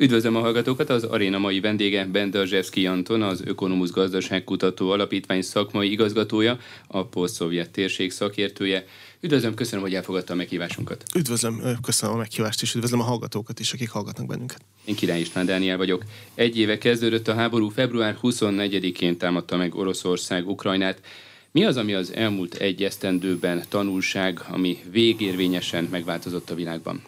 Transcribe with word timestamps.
Üdvözlöm 0.00 0.36
a 0.36 0.40
hallgatókat, 0.40 0.90
az 0.90 1.04
aréna 1.04 1.38
mai 1.38 1.60
vendége 1.60 2.06
Benderzsevszki 2.06 2.86
Anton, 2.86 3.22
az 3.22 3.42
Ökonomusz 3.44 3.90
Gazdaságkutató 3.90 4.90
Alapítvány 4.90 5.42
szakmai 5.42 5.90
igazgatója, 5.90 6.58
a 6.86 7.04
posztszovjet 7.06 7.70
térség 7.70 8.10
szakértője. 8.10 8.86
Üdvözlöm, 9.20 9.54
köszönöm, 9.54 9.84
hogy 9.84 9.94
elfogadta 9.94 10.32
a 10.32 10.36
meghívásunkat. 10.36 11.02
Üdvözlöm, 11.16 11.62
köszönöm 11.82 12.14
a 12.14 12.18
meghívást, 12.18 12.62
és 12.62 12.74
üdvözlöm 12.74 13.00
a 13.00 13.04
hallgatókat 13.04 13.60
is, 13.60 13.72
akik 13.72 13.90
hallgatnak 13.90 14.26
bennünket. 14.26 14.60
Én 14.84 14.94
Király 14.94 15.20
István 15.20 15.46
Dániel 15.46 15.76
vagyok. 15.76 16.04
Egy 16.34 16.58
éve 16.58 16.78
kezdődött 16.78 17.28
a 17.28 17.34
háború, 17.34 17.68
február 17.68 18.18
24-én 18.22 19.16
támadta 19.16 19.56
meg 19.56 19.74
Oroszország 19.74 20.48
Ukrajnát. 20.48 21.00
Mi 21.50 21.64
az, 21.64 21.76
ami 21.76 21.94
az 21.94 22.12
elmúlt 22.12 22.54
egy 22.54 22.82
esztendőben 22.82 23.62
tanulság, 23.68 24.40
ami 24.48 24.78
végérvényesen 24.90 25.88
megváltozott 25.90 26.50
a 26.50 26.54
világban? 26.54 27.02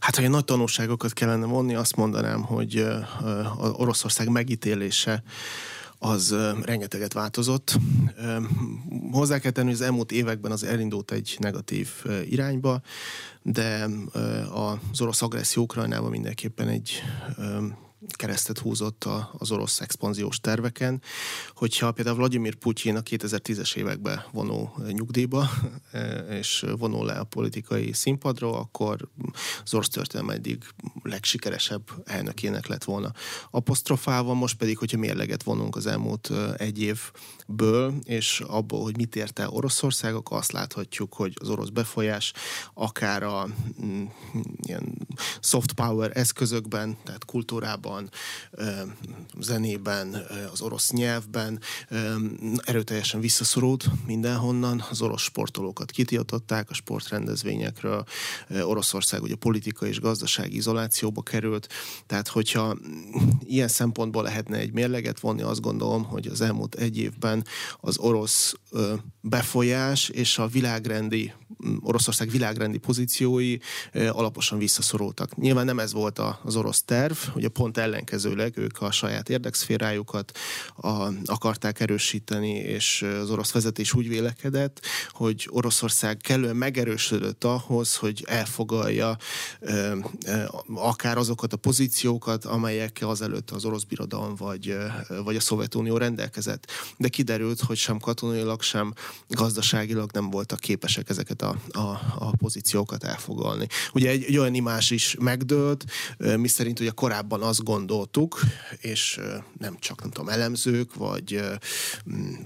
Hát, 0.00 0.16
ha 0.16 0.22
egy 0.22 0.30
nagy 0.30 0.44
tanulságokat 0.44 1.12
kellene 1.12 1.46
vonni, 1.46 1.74
azt 1.74 1.96
mondanám, 1.96 2.42
hogy 2.42 2.76
az 3.58 3.70
Oroszország 3.72 4.28
megítélése 4.28 5.22
az 5.98 6.34
rengeteget 6.62 7.12
változott. 7.12 7.78
Hozzá 9.12 9.38
kell 9.38 9.50
tenni, 9.50 9.66
hogy 9.66 9.76
az 9.76 9.80
elmúlt 9.80 10.12
években 10.12 10.52
az 10.52 10.64
elindult 10.64 11.10
egy 11.10 11.36
negatív 11.38 11.88
irányba, 12.30 12.80
de 13.42 13.88
az 14.52 15.00
orosz 15.00 15.22
agresszió 15.22 15.62
Ukrajnában 15.62 16.10
mindenképpen 16.10 16.68
egy 16.68 17.02
keresztet 18.16 18.58
húzott 18.58 19.04
az 19.38 19.50
orosz 19.50 19.80
expanziós 19.80 20.40
terveken, 20.40 21.02
hogyha 21.54 21.92
például 21.92 22.16
Vladimir 22.16 22.54
Putyin 22.54 22.96
a 22.96 23.00
2010-es 23.02 23.76
években 23.76 24.24
vonó 24.32 24.74
nyugdíjba, 24.88 25.48
és 26.40 26.64
vonul 26.78 27.06
le 27.06 27.12
a 27.12 27.24
politikai 27.24 27.92
színpadról, 27.92 28.54
akkor 28.54 29.08
az 29.64 29.74
orosz 29.74 29.88
történelem 29.88 30.30
eddig 30.30 30.64
legsikeresebb 31.02 31.82
elnökének 32.04 32.66
lett 32.66 32.84
volna 32.84 33.12
apostrofálva, 33.50 34.34
most 34.34 34.56
pedig, 34.56 34.78
hogyha 34.78 34.98
mérleget 34.98 35.42
vonunk 35.42 35.76
az 35.76 35.86
elmúlt 35.86 36.30
egy 36.56 36.80
évből, 36.80 37.94
és 38.04 38.42
abból, 38.46 38.82
hogy 38.82 38.96
mit 38.96 39.16
ért 39.16 39.38
el 39.38 39.48
Oroszország, 39.48 40.14
akkor 40.14 40.36
azt 40.36 40.52
láthatjuk, 40.52 41.14
hogy 41.14 41.36
az 41.40 41.48
orosz 41.48 41.68
befolyás 41.68 42.32
akár 42.74 43.22
a 43.22 43.48
mm, 43.84 44.04
ilyen 44.62 44.98
soft 45.40 45.72
power 45.72 46.10
eszközökben, 46.14 46.96
tehát 47.04 47.24
kultúrában, 47.24 48.01
zenekarban, 49.38 49.70
zenében, 49.72 50.26
az 50.52 50.60
orosz 50.60 50.90
nyelvben 50.90 51.60
erőteljesen 52.56 53.20
visszaszorult 53.20 53.88
mindenhonnan. 54.06 54.84
Az 54.90 55.02
orosz 55.02 55.22
sportolókat 55.22 55.90
kitiltották 55.90 56.70
a 56.70 56.74
sportrendezvényekről. 56.74 58.04
Oroszország 58.62 59.22
ugye 59.22 59.34
politikai 59.34 59.88
és 59.88 60.00
gazdasági 60.00 60.56
izolációba 60.56 61.22
került. 61.22 61.68
Tehát, 62.06 62.28
hogyha 62.28 62.76
ilyen 63.44 63.68
szempontból 63.68 64.22
lehetne 64.22 64.56
egy 64.56 64.72
mérleget 64.72 65.20
vonni, 65.20 65.42
azt 65.42 65.60
gondolom, 65.60 66.04
hogy 66.04 66.26
az 66.26 66.40
elmúlt 66.40 66.74
egy 66.74 66.98
évben 66.98 67.44
az 67.80 67.98
orosz 67.98 68.54
befolyás 69.20 70.08
és 70.08 70.38
a 70.38 70.46
világrendi, 70.46 71.32
Oroszország 71.80 72.30
világrendi 72.30 72.78
pozíciói 72.78 73.56
alaposan 73.92 74.58
visszaszorultak. 74.58 75.36
Nyilván 75.36 75.64
nem 75.64 75.78
ez 75.78 75.92
volt 75.92 76.20
az 76.42 76.56
orosz 76.56 76.82
terv, 76.82 77.16
ugye 77.34 77.48
pont 77.48 77.78
ellenkezőleg 77.82 78.56
ők 78.56 78.80
a 78.80 78.90
saját 78.90 79.28
érdekszférájukat 79.28 80.38
a, 80.76 81.08
akarták 81.24 81.80
erősíteni, 81.80 82.54
és 82.54 83.02
az 83.02 83.30
orosz 83.30 83.52
vezetés 83.52 83.94
úgy 83.94 84.08
vélekedett, 84.08 84.80
hogy 85.10 85.48
Oroszország 85.50 86.16
kellően 86.16 86.56
megerősödött 86.56 87.44
ahhoz, 87.44 87.96
hogy 87.96 88.24
elfogalja 88.26 89.16
ö, 89.60 89.96
ö, 90.26 90.42
akár 90.74 91.18
azokat 91.18 91.52
a 91.52 91.56
pozíciókat, 91.56 92.44
amelyekkel 92.44 93.08
azelőtt 93.08 93.50
az 93.50 93.64
orosz 93.64 93.82
birodalom 93.82 94.34
vagy, 94.34 94.76
vagy 95.24 95.36
a 95.36 95.40
Szovjetunió 95.40 95.96
rendelkezett. 95.96 96.70
De 96.96 97.08
kiderült, 97.08 97.60
hogy 97.60 97.76
sem 97.76 97.98
katonailag, 97.98 98.62
sem 98.62 98.92
gazdaságilag 99.28 100.10
nem 100.12 100.30
voltak 100.30 100.58
képesek 100.58 101.08
ezeket 101.08 101.42
a, 101.42 101.56
a, 101.70 102.00
a 102.18 102.32
pozíciókat 102.38 103.04
elfogalni. 103.04 103.66
Ugye 103.92 104.10
egy, 104.10 104.24
egy 104.24 104.38
olyan 104.38 104.54
imás 104.54 104.90
is 104.90 105.16
megdőlt, 105.18 105.84
miszerint 106.36 106.80
ugye 106.80 106.90
korábban 106.90 107.42
azt 107.42 107.62
gondoltuk, 107.72 108.40
és 108.80 109.20
nem 109.58 109.76
csak 109.78 110.00
nem 110.00 110.10
tudom, 110.10 110.28
elemzők, 110.28 110.94
vagy, 110.94 111.40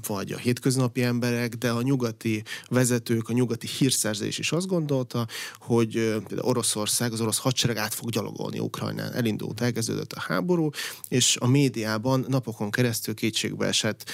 vagy 0.07 0.33
a 0.33 0.37
hétköznapi 0.37 1.03
emberek, 1.03 1.55
de 1.55 1.71
a 1.71 1.83
nyugati 1.83 2.43
vezetők, 2.69 3.29
a 3.29 3.33
nyugati 3.33 3.67
hírszerzés 3.67 4.39
is 4.39 4.53
azt 4.53 4.67
gondolta, 4.67 5.27
hogy 5.59 6.23
Oroszország, 6.37 7.13
az 7.13 7.21
orosz 7.21 7.39
hadsereg 7.39 7.77
át 7.77 7.95
fog 7.95 8.11
gyalogolni 8.11 8.59
Ukrajnán. 8.59 9.13
Elindult, 9.13 9.61
elkezdődött 9.61 10.13
a 10.13 10.21
háború, 10.21 10.71
és 11.09 11.37
a 11.41 11.47
médiában 11.47 12.25
napokon 12.29 12.71
keresztül 12.71 13.15
kétségbe 13.15 13.67
esett 13.67 14.11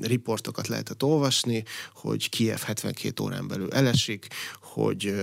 riportokat 0.00 0.68
lehetett 0.68 1.02
olvasni, 1.02 1.64
hogy 1.94 2.28
Kiev 2.28 2.60
72 2.60 3.22
órán 3.22 3.48
belül 3.48 3.72
elesik, 3.72 4.26
hogy 4.76 5.14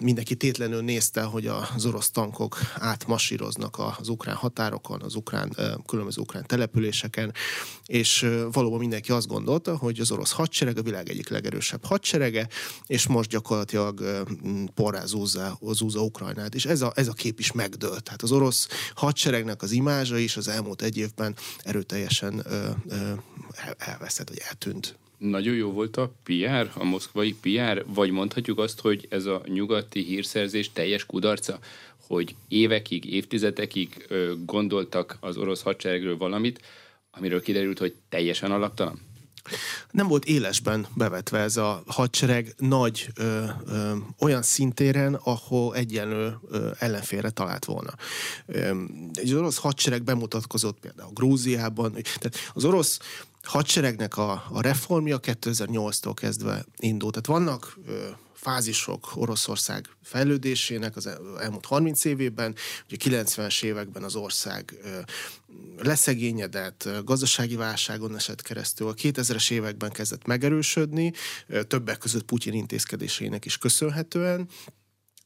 mindenki 0.00 0.34
tétlenül 0.34 0.82
nézte, 0.82 1.22
hogy 1.22 1.46
az 1.46 1.86
orosz 1.86 2.10
tankok 2.10 2.58
átmasíroznak 2.74 3.76
az 3.98 4.08
ukrán 4.08 4.34
határokon, 4.34 5.02
az 5.02 5.14
ukrán, 5.14 5.56
különböző 5.86 6.20
ukrán 6.20 6.46
településeken, 6.46 7.32
és 7.86 8.26
valóban 8.52 8.78
mindenki 8.78 9.12
azt 9.12 9.26
gondolta, 9.26 9.76
hogy 9.76 10.00
az 10.00 10.10
orosz 10.10 10.32
hadsereg 10.32 10.78
a 10.78 10.82
világ 10.82 11.08
egyik 11.08 11.28
legerősebb 11.28 11.84
hadserege, 11.84 12.48
és 12.86 13.06
most 13.06 13.30
gyakorlatilag 13.30 14.24
porrá 14.74 15.04
zúzza, 15.04 15.58
zúzza 15.70 16.00
Ukrajnát. 16.00 16.54
És 16.54 16.64
ez 16.64 16.80
a, 16.80 16.92
ez 16.94 17.08
a 17.08 17.12
kép 17.12 17.38
is 17.38 17.52
megdőlt. 17.52 18.02
Tehát 18.02 18.22
az 18.22 18.32
orosz 18.32 18.68
hadseregnek 18.94 19.62
az 19.62 19.70
imázsa 19.70 20.18
is 20.18 20.36
az 20.36 20.48
elmúlt 20.48 20.82
egy 20.82 20.96
évben 20.96 21.36
erőteljesen 21.62 22.46
elveszett, 23.78 24.28
vagy 24.28 24.42
eltűnt. 24.48 24.98
Nagyon 25.18 25.54
jó 25.54 25.70
volt 25.70 25.96
a 25.96 26.12
PR, 26.22 26.70
a 26.74 26.84
moszkvai 26.84 27.34
PR, 27.40 27.84
vagy 27.86 28.10
mondhatjuk 28.10 28.58
azt, 28.58 28.80
hogy 28.80 29.06
ez 29.08 29.26
a 29.26 29.42
nyugati 29.46 30.02
hírszerzés 30.02 30.72
teljes 30.72 31.06
kudarca, 31.06 31.58
hogy 32.06 32.34
évekig, 32.48 33.04
évtizedekig 33.04 34.06
gondoltak 34.44 35.16
az 35.20 35.36
orosz 35.36 35.62
hadseregről 35.62 36.16
valamit, 36.16 36.60
amiről 37.10 37.42
kiderült, 37.42 37.78
hogy 37.78 37.94
teljesen 38.08 38.50
alaptalan? 38.50 39.00
Nem 39.90 40.08
volt 40.08 40.24
élesben 40.24 40.86
bevetve 40.94 41.38
ez 41.38 41.56
a 41.56 41.82
hadsereg 41.86 42.54
nagy 42.56 43.08
ö, 43.14 43.44
ö, 43.66 43.96
olyan 44.18 44.42
szintéren, 44.42 45.14
ahol 45.14 45.74
egyenlő 45.74 46.38
ö, 46.50 46.70
ellenfélre 46.78 47.30
talált 47.30 47.64
volna. 47.64 47.92
Ö, 48.46 48.82
egy 49.12 49.34
orosz 49.34 49.58
hadsereg 49.58 50.02
bemutatkozott 50.02 50.80
például 50.80 51.10
Grúziában, 51.12 51.92
tehát 51.92 52.52
az 52.54 52.64
orosz 52.64 52.98
hadseregnek 53.44 54.16
a, 54.16 54.44
a 54.50 54.60
reformja 54.60 55.20
2008-tól 55.22 56.12
kezdve 56.14 56.64
indult. 56.76 57.12
Tehát 57.22 57.40
vannak 57.40 57.78
ö, 57.86 58.08
fázisok 58.44 59.12
Oroszország 59.14 59.88
fejlődésének 60.02 60.96
az 60.96 61.06
elmúlt 61.40 61.66
30 61.66 62.04
évében. 62.04 62.54
Ugye 62.90 63.24
90-es 63.24 63.62
években 63.62 64.02
az 64.02 64.14
ország 64.14 64.74
leszegényedett, 65.78 66.88
gazdasági 67.04 67.56
válságon 67.56 68.16
esett 68.16 68.42
keresztül. 68.42 68.88
A 68.88 68.94
2000-es 68.94 69.50
években 69.50 69.90
kezdett 69.90 70.26
megerősödni, 70.26 71.12
többek 71.66 71.98
között 71.98 72.22
Putyin 72.22 72.52
intézkedésének 72.52 73.44
is 73.44 73.58
köszönhetően. 73.58 74.48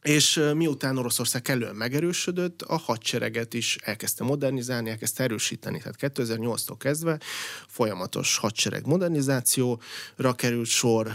És 0.09 0.41
miután 0.55 0.99
Oroszország 0.99 1.43
kellően 1.43 1.75
megerősödött, 1.75 2.63
a 2.63 2.77
hadsereget 2.77 3.55
is 3.55 3.77
elkezdte 3.83 4.25
modernizálni, 4.25 4.91
elkezdte 4.91 5.23
erősíteni. 5.23 5.79
Tehát 5.79 6.15
2008-tól 6.19 6.75
kezdve 6.79 7.21
folyamatos 7.67 8.37
hadsereg 8.37 8.87
modernizációra 8.87 10.33
került 10.37 10.67
sor, 10.67 11.13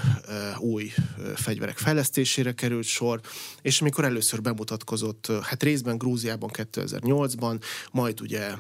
új 0.58 0.92
fegyverek 1.36 1.78
fejlesztésére 1.78 2.52
került 2.52 2.86
sor, 2.86 3.20
és 3.62 3.81
amikor 3.81 4.06
először 4.06 4.42
bemutatkozott, 4.42 5.31
hát 5.42 5.64
részben 5.64 5.98
Grúziában 5.98 6.50
2008-ban, 6.54 7.62
majd 7.92 8.22
ugye 8.22 8.51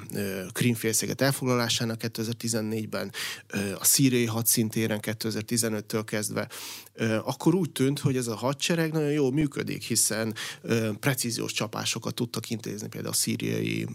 Krímfélsziget 0.51 1.21
elfoglalásának 1.21 1.99
2014-ben, 2.03 3.11
a 3.79 3.85
szíriai 3.85 4.25
hadszintéren 4.25 4.99
2015-től 5.01 6.03
kezdve, 6.05 6.47
akkor 7.23 7.55
úgy 7.55 7.71
tűnt, 7.71 7.99
hogy 7.99 8.17
ez 8.17 8.27
a 8.27 8.35
hadsereg 8.35 8.91
nagyon 8.91 9.11
jól 9.11 9.31
működik, 9.31 9.83
hiszen 9.83 10.22
precíziós 10.99 11.51
csapásokat 11.51 12.13
tudtak 12.13 12.49
intézni 12.49 12.87
például 12.87 13.13
a 13.13 13.17
szíriai 13.17 13.87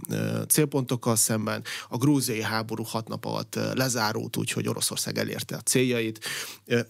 célpontokkal 0.49 1.17
szemben. 1.17 1.65
A 1.89 1.97
grúziai 1.97 2.43
háború 2.43 2.83
hat 2.83 3.09
nap 3.09 3.25
alatt 3.25 3.59
lezárult 3.75 4.37
úgy, 4.37 4.51
hogy 4.51 4.69
Oroszország 4.69 5.19
elérte 5.19 5.57
a 5.57 5.61
céljait. 5.61 6.25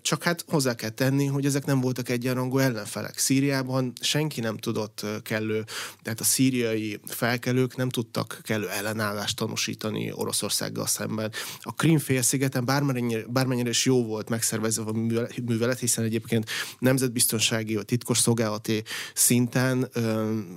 Csak 0.03 0.23
hát 0.23 0.45
hozzá 0.49 0.75
kell 0.75 0.91
tenni, 0.91 1.27
hogy 1.27 1.47
ezek 1.47 1.65
nem 1.65 1.81
voltak 1.81 2.09
egyenrangú 2.09 2.59
ellenfelek. 2.59 3.19
Szíriában 3.19 3.93
senki 4.01 4.41
nem 4.41 4.57
tudott 4.57 5.07
kellő, 5.23 5.65
tehát 6.03 6.21
a 6.21 6.25
szíriai 6.25 7.01
felkelők 7.07 7.77
nem 7.77 7.89
tudtak 7.89 8.41
kellő 8.43 8.69
ellenállást 8.69 9.37
tanúsítani 9.37 10.13
Oroszországgal 10.13 10.87
szemben. 10.87 11.33
A 11.61 11.73
Krim-félszigeten 11.73 12.65
bármennyire, 12.65 13.25
bármennyire 13.29 13.69
is 13.69 13.85
jó 13.85 14.05
volt 14.05 14.29
megszervezve 14.29 14.83
a 14.83 14.93
művelet, 15.45 15.79
hiszen 15.79 16.05
egyébként 16.05 16.51
nemzetbiztonsági 16.79 17.75
vagy 17.75 17.85
titkos 17.85 18.19
szolgálati 18.19 18.83
szinten 19.19 19.89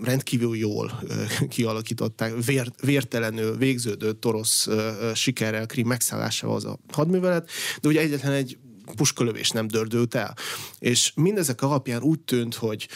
rendkívül 0.04 0.58
jól 0.58 1.02
kialakították, 1.50 2.44
vér, 2.46 2.72
vértelenül 2.82 3.58
végződött 3.58 4.26
orosz 4.26 4.68
sikerrel, 5.14 5.66
Krim 5.66 5.88
megszállásával 5.88 6.56
az 6.56 6.66
a 6.66 6.80
hadművelet, 6.92 7.50
de 7.82 7.88
ugye 7.88 8.00
egyetlen 8.02 8.34
egy 8.34 8.58
puskolövés 8.96 9.50
nem 9.50 9.68
dördült 9.68 10.16
el. 10.16 10.36
És 10.80 11.12
mindezek 11.16 11.62
alapján 11.62 12.02
úgy 12.02 12.20
tűnt, 12.20 12.56
hogy 12.56 12.88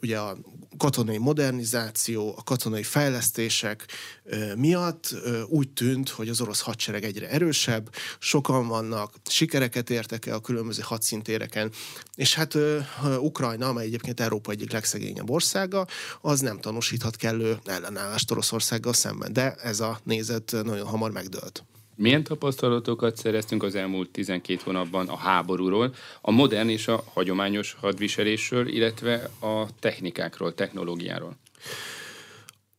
ugye 0.00 0.18
a 0.18 0.36
katonai 0.76 1.18
modernizáció, 1.18 2.34
a 2.36 2.42
katonai 2.42 2.82
fejlesztések 2.82 3.86
miatt 4.56 5.14
úgy 5.46 5.68
tűnt, 5.68 6.08
hogy 6.08 6.28
az 6.28 6.40
orosz 6.40 6.60
hadsereg 6.60 7.04
egyre 7.04 7.28
erősebb, 7.28 7.94
sokan 8.18 8.68
vannak, 8.68 9.14
sikereket 9.30 9.90
értek 9.90 10.26
el 10.26 10.34
a 10.34 10.40
különböző 10.40 10.82
hadszintéreken, 10.84 11.70
és 12.14 12.34
hát 12.34 12.54
Ukrajna, 13.18 13.68
amely 13.68 13.84
egyébként 13.84 14.20
Európa 14.20 14.50
egyik 14.50 14.72
legszegényebb 14.72 15.30
országa, 15.30 15.86
az 16.20 16.40
nem 16.40 16.60
tanúsíthat 16.60 17.16
kellő 17.16 17.58
ellenállást 17.64 18.30
Oroszországgal 18.30 18.92
szemben, 18.92 19.32
de 19.32 19.54
ez 19.54 19.80
a 19.80 20.00
nézet 20.04 20.52
nagyon 20.62 20.86
hamar 20.86 21.10
megdőlt. 21.10 21.64
Milyen 21.96 22.22
tapasztalatokat 22.22 23.16
szereztünk 23.16 23.62
az 23.62 23.74
elmúlt 23.74 24.10
12 24.10 24.60
hónapban 24.64 25.08
a 25.08 25.16
háborúról, 25.16 25.94
a 26.20 26.30
modern 26.30 26.68
és 26.68 26.88
a 26.88 27.04
hagyományos 27.12 27.76
hadviselésről, 27.80 28.68
illetve 28.68 29.30
a 29.40 29.66
technikákról, 29.80 30.54
technológiáról? 30.54 31.36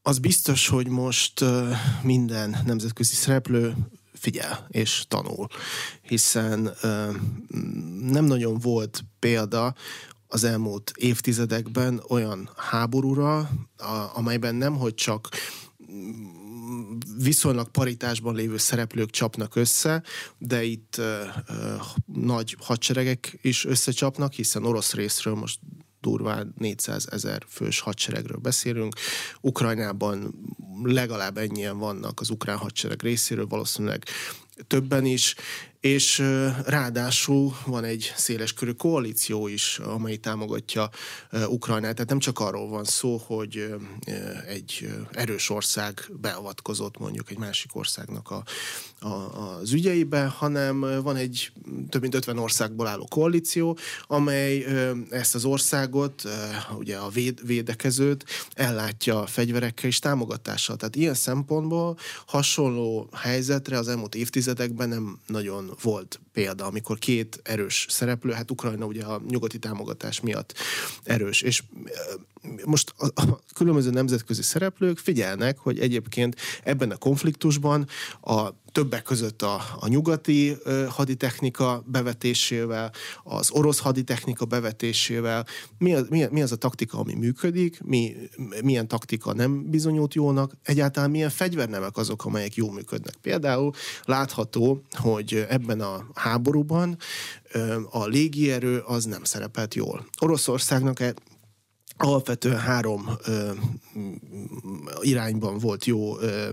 Az 0.02 0.20
biztos, 0.20 0.68
hogy 0.68 0.88
most 0.88 1.44
minden 2.02 2.62
nemzetközi 2.66 3.16
szereplő 3.16 3.74
figyel 4.14 4.68
és 4.70 5.04
tanul, 5.08 5.48
hiszen 6.02 6.74
nem 8.02 8.26
nagyon 8.26 8.60
volt 8.60 9.04
példa 9.20 9.76
az 10.28 10.44
elmúlt 10.44 10.92
évtizedekben 10.96 12.02
olyan 12.08 12.50
háborúra, 12.56 13.50
amelyben 14.14 14.56
nem, 14.56 14.78
hogy 14.78 14.94
csak 14.94 15.30
viszonylag 17.18 17.70
paritásban 17.70 18.36
lévő 18.36 18.58
szereplők 18.58 19.10
csapnak 19.10 19.56
össze, 19.56 20.04
de 20.38 20.64
itt 20.64 21.02
nagy 22.06 22.56
hadseregek 22.60 23.38
is 23.42 23.66
összecsapnak, 23.66 24.34
hiszen 24.34 24.66
orosz 24.66 24.94
részről 24.94 25.36
most 25.36 25.60
durván 26.02 26.54
400 26.58 27.08
ezer 27.12 27.46
fős 27.50 27.80
hadseregről 27.80 28.38
beszélünk. 28.38 28.96
Ukrajnában 29.42 30.36
legalább 30.84 31.38
ennyien 31.38 31.78
vannak 31.78 32.20
az 32.20 32.30
ukrán 32.30 32.58
hadsereg 32.58 33.02
részéről, 33.02 33.48
valószínűleg 33.48 34.04
többen 34.68 35.06
is, 35.06 35.36
és 35.86 36.24
ráadásul 36.66 37.56
van 37.66 37.84
egy 37.84 38.14
széleskörű 38.16 38.72
koalíció 38.72 39.48
is, 39.48 39.80
amely 39.80 40.16
támogatja 40.16 40.90
Ukrajnát. 41.48 41.94
Tehát 41.94 42.10
nem 42.10 42.20
csak 42.20 42.40
arról 42.40 42.70
van 42.70 42.84
szó, 42.84 43.18
hogy 43.26 43.76
egy 44.48 44.90
erős 45.12 45.50
ország 45.50 46.10
beavatkozott 46.22 46.98
mondjuk 46.98 47.32
egy 47.32 47.38
másik 47.38 47.76
országnak 47.76 48.32
a, 48.32 48.44
a, 49.00 49.08
az 49.60 49.72
ügyeibe, 49.72 50.26
hanem 50.26 50.80
van 50.80 51.16
egy 51.16 51.52
több 51.90 52.02
mint 52.02 52.16
50 52.16 52.38
országból 52.38 52.88
álló 52.88 53.08
koalíció, 53.10 53.78
amely 54.08 54.66
ezt 55.10 55.36
az 55.36 55.46
országot, 55.46 56.24
ugye 56.78 56.98
a 56.98 57.10
véd, 57.10 57.46
védekezőt 57.46 58.26
ellátja 58.54 59.26
fegyverekkel 59.26 59.90
és 59.90 60.00
támogatással. 60.00 60.76
Tehát 60.76 60.96
ilyen 60.96 61.14
szempontból 61.14 61.98
hasonló 62.26 63.10
helyzetre 63.14 63.78
az 63.78 63.88
elmúlt 63.88 64.16
évtizedekben 64.16 64.90
nem 64.90 65.20
nagyon 65.28 65.75
volt 65.82 66.20
példa, 66.34 66.66
amikor 66.66 66.98
két 66.98 67.40
erős 67.44 67.86
szereplő, 67.90 68.32
hát 68.32 68.52
Ukrajna 68.52 68.86
ugye 68.86 69.04
a 69.04 69.22
nyugati 69.28 69.60
támogatás 69.60 70.22
miatt 70.22 70.54
erős, 71.04 71.42
és 71.42 71.64
most 72.66 72.94
a, 72.98 73.06
a 73.22 73.40
különböző 73.56 73.90
nemzetközi 73.90 74.42
szereplők 74.42 74.98
figyelnek, 74.98 75.58
hogy 75.58 75.80
egyébként 75.80 76.36
ebben 76.64 76.92
a 76.92 76.98
konfliktusban 76.98 77.88
a 78.22 78.50
többek 78.76 79.04
között 79.04 79.42
a, 79.42 79.62
a 79.80 79.88
nyugati 79.88 80.56
ö, 80.64 80.86
haditechnika 80.90 81.84
bevetésével, 81.86 82.92
az 83.24 83.52
orosz 83.52 83.80
haditechnika 83.80 84.46
bevetésével, 84.46 85.46
mi 85.78 85.94
az, 85.94 86.06
mi, 86.10 86.28
mi 86.32 86.42
az 86.42 86.52
a 86.52 86.56
taktika, 86.56 86.98
ami 86.98 87.14
működik, 87.14 87.82
mi, 87.84 88.16
milyen 88.62 88.88
taktika 88.88 89.34
nem 89.34 89.70
bizonyult 89.70 90.14
jónak, 90.14 90.52
egyáltalán 90.64 91.10
milyen 91.10 91.30
fegyvernemek 91.30 91.98
azok, 91.98 92.26
amelyek 92.26 92.56
jól 92.56 92.74
működnek. 92.74 93.16
Például 93.22 93.72
látható, 94.04 94.82
hogy 94.92 95.46
ebben 95.50 95.82
a 95.82 96.06
háborúban 96.14 96.98
ö, 97.52 97.80
a 97.90 98.06
légierő 98.06 98.80
az 98.80 99.06
nem 99.06 99.24
szerepelt 99.24 99.74
jól. 99.74 100.06
Oroszországnak 100.20 101.00
e 101.00 101.14
alapvetően 101.98 102.60
három 102.60 103.10
ö, 103.26 103.52
irányban 105.02 105.58
volt 105.58 105.86
jó 105.86 106.20
ö, 106.20 106.50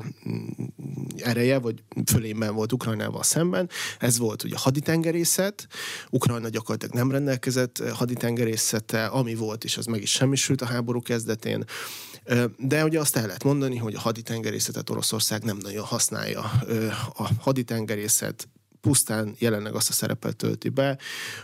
ereje, 1.17 1.59
vagy 1.59 1.83
fölényben 2.07 2.55
volt 2.55 2.73
Ukrajnával 2.73 3.23
szemben. 3.23 3.69
Ez 3.99 4.19
volt 4.19 4.45
ugye 4.45 4.57
haditengerészet. 4.59 5.67
Ukrajna 6.11 6.49
gyakorlatilag 6.49 6.95
nem 6.95 7.11
rendelkezett 7.11 7.83
haditengerészettel, 7.95 9.11
ami 9.11 9.35
volt, 9.35 9.65
és 9.65 9.77
az 9.77 9.87
meg 9.87 10.03
is 10.03 10.11
semmisült 10.11 10.61
a 10.61 10.67
háború 10.67 11.01
kezdetén. 11.01 11.65
De 12.57 12.85
ugye 12.85 13.01
azt 13.01 13.17
el 13.17 13.27
lehet 13.27 13.45
mondani, 13.45 13.77
hogy 13.77 13.95
a 13.95 14.01
haditengerészetet 14.01 14.91
Oroszország 14.91 15.43
nem 15.43 15.59
nagyon 15.63 15.85
használja. 15.85 16.41
A 17.15 17.31
haditengerészet 17.39 18.49
pusztán 18.83 19.35
jelenleg 19.39 19.75
azt 19.75 19.89
a 19.89 19.93
szerepet 19.93 20.37
tölti 20.37 20.69
be, 20.69 20.99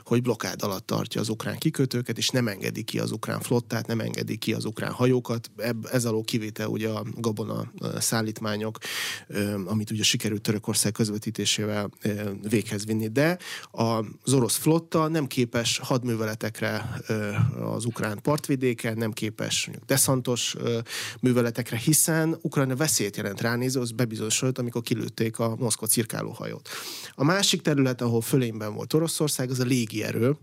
hogy 0.05 0.23
blokkád 0.23 0.63
alatt 0.63 0.87
tartja 0.87 1.21
az 1.21 1.29
ukrán 1.29 1.59
kikötőket, 1.59 2.19
és 2.19 2.29
nem 2.29 2.49
engedi 2.49 2.83
ki 2.83 2.99
az 2.99 3.13
ukrán 3.13 3.41
flottát, 3.41 3.87
nem 3.87 4.01
engedi 4.01 4.37
ki 4.37 4.53
az 4.53 4.65
ukrán 4.65 4.93
hajókat. 4.93 5.51
Ez 5.91 6.05
alól 6.05 6.23
kivétel 6.23 6.69
ugye 6.69 6.89
a 6.89 7.05
gabona 7.17 7.73
szállítmányok, 7.99 8.79
amit 9.65 9.91
ugye 9.91 10.03
sikerült 10.03 10.43
Törökország 10.43 10.93
közvetítésével 10.93 11.91
véghez 12.49 12.87
vinni. 12.87 13.09
De 13.09 13.39
az 13.71 14.33
orosz 14.33 14.57
flotta 14.57 15.09
nem 15.09 15.27
képes 15.27 15.79
hadműveletekre 15.79 17.03
az 17.61 17.85
ukrán 17.85 18.23
partvidéken, 18.23 18.97
nem 18.97 19.13
képes 19.13 19.71
deszantos 19.87 20.57
műveletekre, 21.21 21.77
hiszen 21.77 22.39
Ukrajna 22.43 22.77
veszélyt 22.77 23.17
jelent 23.17 23.41
ránéző, 23.41 23.81
az 23.81 23.91
bebizonyosodott, 23.91 24.59
amikor 24.59 24.83
kilőtték 24.83 25.39
a 25.39 25.57
Moszkva 25.59 25.87
cirkálóhajót. 25.87 26.69
A 27.15 27.25
másik 27.29 27.63
terület, 27.63 28.01
ahol 28.01 28.21
fölényben 28.21 28.75
volt 28.75 28.95
Oroszország, 28.95 29.51
az 29.51 29.61
a 29.61 29.65
légierő, 29.65 30.37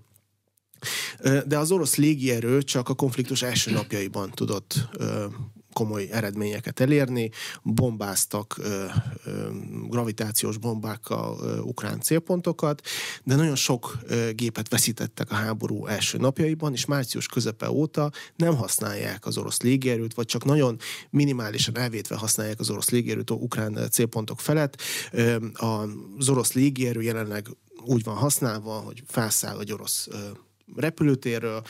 de 1.46 1.58
az 1.58 1.72
orosz 1.72 1.96
légierő 1.96 2.62
csak 2.62 2.90
a 2.90 2.94
konfliktus 2.94 3.42
első 3.42 3.72
napjaiban 3.72 4.32
tudott 4.32 4.88
komoly 5.75 6.07
eredményeket 6.12 6.80
elérni, 6.80 7.31
bombáztak 7.63 8.55
ö, 8.58 8.86
ö, 9.25 9.48
gravitációs 9.88 10.58
bombákkal 10.58 11.39
ö, 11.41 11.60
ukrán 11.60 12.01
célpontokat, 12.01 12.82
de 13.24 13.36
nagyon 13.36 13.55
sok 13.55 13.98
ö, 14.03 14.32
gépet 14.32 14.70
veszítettek 14.70 15.32
a 15.32 15.36
háború 15.36 15.86
első 15.86 16.17
napjaiban, 16.17 16.74
és 16.74 16.86
március 16.86 17.27
közepe 17.27 17.70
óta 17.72 18.12
nem 18.36 18.55
használják 18.55 19.25
az 19.25 19.38
orosz 19.38 19.62
légierőt, 19.62 20.13
vagy 20.13 20.25
csak 20.25 20.46
nagyon 20.46 20.77
minimálisan 21.10 21.77
elvétve 21.77 22.15
használják 22.15 22.60
az 22.60 22.70
orosz 22.70 22.89
légierőt 22.89 23.29
a 23.29 23.34
ukrán 23.36 23.79
célpontok 23.91 24.39
felett. 24.39 24.82
Ö, 25.12 25.36
az 25.53 26.29
orosz 26.29 26.53
légierő 26.53 27.01
jelenleg 27.01 27.48
úgy 27.86 28.03
van 28.03 28.15
használva, 28.15 28.74
hogy 28.74 29.03
felszáll 29.08 29.60
egy 29.60 29.72
orosz 29.72 30.08
repülőtérről, 30.75 31.63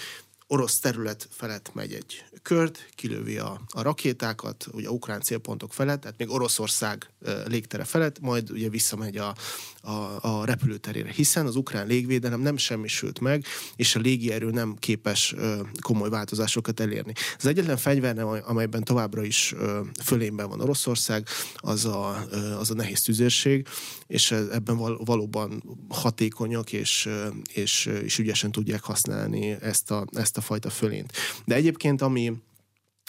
orosz 0.48 0.80
terület 0.80 1.28
felett 1.32 1.74
megy 1.74 1.94
egy 1.94 2.26
kört, 2.42 2.90
kilövi 2.96 3.38
a, 3.38 3.62
a 3.70 3.82
rakétákat, 3.82 4.68
ugye 4.72 4.88
a 4.88 4.92
ukrán 4.92 5.22
célpontok 5.22 5.74
felett, 5.74 6.02
tehát 6.02 6.18
még 6.18 6.30
Oroszország 6.30 7.10
légtere 7.46 7.84
felett, 7.84 8.20
majd 8.20 8.52
ugye 8.52 8.70
visszamegy 8.70 9.18
a, 9.18 9.36
a, 9.82 10.18
a 10.22 10.46
repülőterére, 10.46 11.12
hiszen 11.12 11.46
az 11.46 11.56
ukrán 11.56 11.88
légvédelem 11.88 12.40
nem 12.40 12.58
semmisült 12.58 13.20
meg, 13.20 13.46
és 13.76 13.96
a 13.96 14.00
légierő 14.00 14.50
nem 14.50 14.76
képes 14.76 15.36
komoly 15.82 16.10
változásokat 16.10 16.80
elérni. 16.80 17.14
Az 17.38 17.46
egyetlen 17.46 17.78
fegyver, 17.78 18.20
amelyben 18.20 18.84
továbbra 18.84 19.24
is 19.24 19.56
fölényben 20.04 20.50
van 20.50 20.62
Oroszország, 20.62 21.28
az 21.56 21.86
a, 21.86 22.26
az 22.60 22.72
a 22.72 22.74
nehéz 22.74 23.02
tüzérség, 23.02 23.68
és 24.08 24.32
ebben 24.32 24.78
valóban 25.06 25.64
hatékonyak, 25.90 26.74
és, 26.74 27.10
és, 27.54 27.86
és 27.86 28.18
ügyesen 28.20 28.52
tudják 28.52 28.84
használni 28.84 29.58
ezt 29.62 29.92
a, 29.92 30.06
ezt 30.12 30.35
a 30.38 30.42
fajta 30.42 30.70
fölényt. 30.70 31.14
De 31.46 31.56
egyébként, 31.56 32.02
ami 32.02 32.34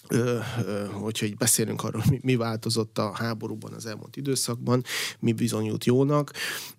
Ö, 0.08 0.38
ö, 0.66 0.84
hogyha 0.86 1.26
így 1.26 1.36
beszélünk 1.36 1.84
arról, 1.84 2.02
mi, 2.10 2.20
mi 2.22 2.36
változott 2.36 2.98
a 2.98 3.12
háborúban 3.14 3.72
az 3.72 3.86
elmúlt 3.86 4.16
időszakban, 4.16 4.82
mi 5.18 5.32
bizonyult 5.32 5.84
jónak. 5.84 6.32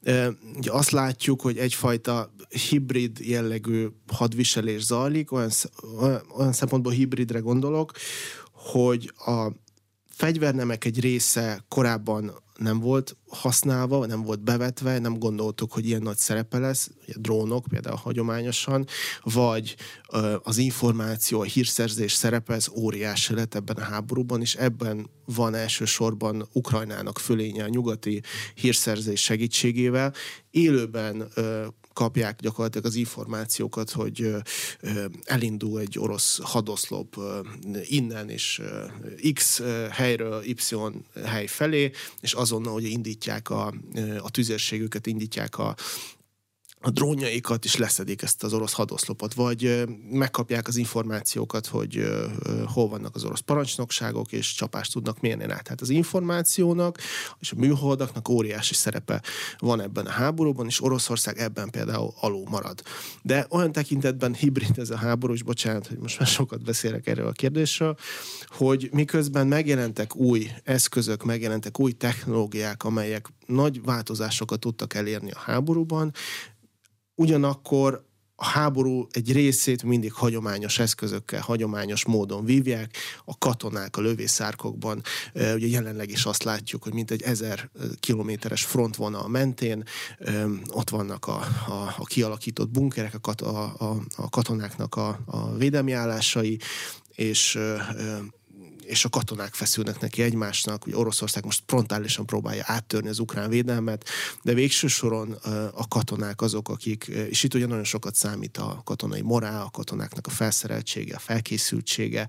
Ö, 0.04 0.30
ugye 0.56 0.72
azt 0.72 0.90
látjuk, 0.92 1.42
hogy 1.42 1.58
egyfajta 1.58 2.34
hibrid 2.70 3.20
jellegű 3.20 3.88
hadviselés 4.08 4.84
zajlik, 4.84 5.32
olyan, 5.32 5.50
olyan 6.38 6.54
szempontból 6.54 6.92
hibridre 6.92 7.40
gondolok, 7.40 7.92
hogy 8.52 9.14
a 9.26 9.52
fegyvernemek 10.10 10.86
egy 10.86 11.00
része 11.00 11.66
korábban 11.68 12.44
nem 12.58 12.80
volt 12.80 13.18
használva, 13.30 14.06
nem 14.06 14.22
volt 14.22 14.44
bevetve, 14.44 15.00
nem 15.00 15.20
gondoltuk, 15.20 15.72
hogy 15.72 15.86
ilyen 15.86 16.02
nagy 16.02 16.18
szerepe 16.18 16.58
lesz, 16.58 16.90
ugye 17.04 17.14
drónok 17.18 17.66
például 17.70 17.96
hagyományosan, 17.96 18.88
vagy 19.24 19.76
az 20.44 20.58
információ, 20.58 21.40
a 21.40 21.44
hírszerzés 21.44 22.14
szerepe, 22.14 22.54
ez 22.54 22.70
óriási 22.70 23.34
lett 23.34 23.56
ebben 23.56 23.76
a 23.76 23.82
háborúban, 23.82 24.42
és 24.42 24.56
ebben 24.56 25.10
van 25.26 25.56
elsősorban 25.56 26.48
Ukrajnának 26.54 27.20
fölénye 27.20 27.64
a 27.64 27.68
nyugati 27.68 28.22
hírszerzés 28.56 29.22
segítségével. 29.22 30.14
Élőben 30.52 31.28
kapják 31.98 32.40
gyakorlatilag 32.40 32.86
az 32.86 32.96
információkat, 32.96 33.92
hogy 33.92 34.36
elindul 35.24 35.80
egy 35.80 36.00
orosz 36.00 36.40
hadoszlop 36.42 37.20
innen 37.84 38.30
és 38.30 38.62
X 39.34 39.62
helyről 39.92 40.44
Y 40.44 40.56
hely 41.26 41.46
felé, 41.46 41.92
és 42.22 42.34
azonnal, 42.34 42.74
hogy 42.74 42.84
indítják 42.84 43.50
a, 43.50 43.74
a 44.20 44.32
tüzérségüket, 44.32 45.08
indítják 45.08 45.58
a, 45.58 45.76
a 46.82 46.90
drónjaikat 46.90 47.66
is 47.66 47.76
leszedik 47.76 48.22
ezt 48.22 48.44
az 48.44 48.54
orosz 48.54 48.74
hadoszlopot, 48.74 49.34
vagy 49.34 49.84
megkapják 50.12 50.68
az 50.68 50.76
információkat, 50.76 51.68
hogy 51.68 52.08
hol 52.66 52.88
vannak 52.88 53.16
az 53.16 53.24
orosz 53.24 53.40
parancsnokságok, 53.40 54.32
és 54.32 54.54
csapást 54.54 54.94
tudnak 54.94 55.20
mérni 55.20 55.46
rá. 55.46 55.58
Tehát 55.58 55.82
az 55.82 55.90
információnak 55.90 56.98
és 57.40 57.52
a 57.52 57.56
műholdaknak 57.56 58.30
óriási 58.30 58.74
szerepe 58.74 59.22
van 59.58 59.82
ebben 59.82 60.06
a 60.06 60.10
háborúban, 60.10 60.66
és 60.66 60.84
Oroszország 60.84 61.38
ebben 61.38 61.70
például 61.70 62.14
alul 62.20 62.46
marad. 62.50 62.82
De 63.22 63.48
olyan 63.50 63.72
tekintetben 63.72 64.34
hibrid 64.34 64.78
ez 64.78 64.90
a 64.90 64.98
háború, 64.98 65.34
és 65.34 65.44
bocsánat, 65.44 65.88
hogy 65.88 65.98
most 65.98 66.20
már 66.20 66.28
sokat 66.28 66.64
beszélek 66.64 67.08
erről 67.08 67.28
a 67.28 67.32
kérdésről, 67.32 67.98
hogy 68.48 68.90
miközben 68.92 69.48
megjelentek 69.48 70.16
új 70.16 70.52
eszközök, 70.64 71.24
megjelentek 71.24 71.80
új 71.80 71.92
technológiák, 71.92 72.84
amelyek 72.84 73.28
nagy 73.46 73.84
változásokat 73.84 74.60
tudtak 74.60 74.94
elérni 74.94 75.32
a 75.32 75.40
háborúban, 75.40 76.14
ugyanakkor 77.18 78.06
a 78.40 78.46
háború 78.46 79.08
egy 79.12 79.32
részét 79.32 79.84
mindig 79.84 80.14
hagyományos 80.14 80.80
eszközökkel, 80.80 81.42
hagyományos 81.42 82.06
módon 82.06 82.46
vívják. 82.46 82.98
A 83.26 83.38
katonák 83.38 83.98
a 83.98 84.02
lövészárkokban, 84.02 85.02
ugye 85.34 85.68
jelenleg 85.68 86.10
is 86.10 86.26
azt 86.26 86.44
látjuk, 86.44 86.84
hogy 86.84 86.94
mint 86.94 87.12
egy 87.12 87.22
ezer 87.22 87.70
kilométeres 88.00 88.64
frontvonal 88.64 89.28
mentén 89.28 89.84
ott 90.68 90.90
vannak 90.90 91.28
a, 91.28 91.40
a, 91.68 91.96
a 91.98 92.04
kialakított 92.06 92.70
bunkerek, 92.70 93.14
a, 93.14 93.20
kat, 93.20 93.42
a, 93.42 93.64
a, 93.78 93.98
a 94.16 94.30
katonáknak 94.30 94.96
a, 94.96 95.20
a 95.26 95.56
védelmi 95.56 95.92
állásai, 95.92 96.60
és 97.16 97.60
és 98.88 99.06
a 99.06 99.10
katonák 99.10 99.54
feszülnek 99.54 100.00
neki 100.00 100.22
egymásnak, 100.22 100.84
hogy 100.84 100.94
Oroszország 100.94 101.46
most 101.46 101.64
frontálisan 101.66 102.26
próbálja 102.26 102.64
áttörni 102.66 103.10
az 103.10 103.20
ukrán 103.20 103.50
védelmet, 103.50 104.06
de 104.44 104.54
végső 104.54 104.88
soron 104.88 105.32
a 105.74 105.88
katonák 105.88 106.42
azok, 106.42 106.70
akik, 106.70 107.04
és 107.04 107.44
itt 107.44 107.54
ugye 107.54 107.66
nagyon 107.66 107.84
sokat 107.84 108.16
számít 108.16 108.58
a 108.58 108.82
katonai 108.84 109.22
morál, 109.22 109.62
a 109.62 109.70
katonáknak 109.70 110.28
a 110.28 110.30
felszereltsége, 110.30 111.16
a 111.16 111.20
felkészültsége, 111.20 112.28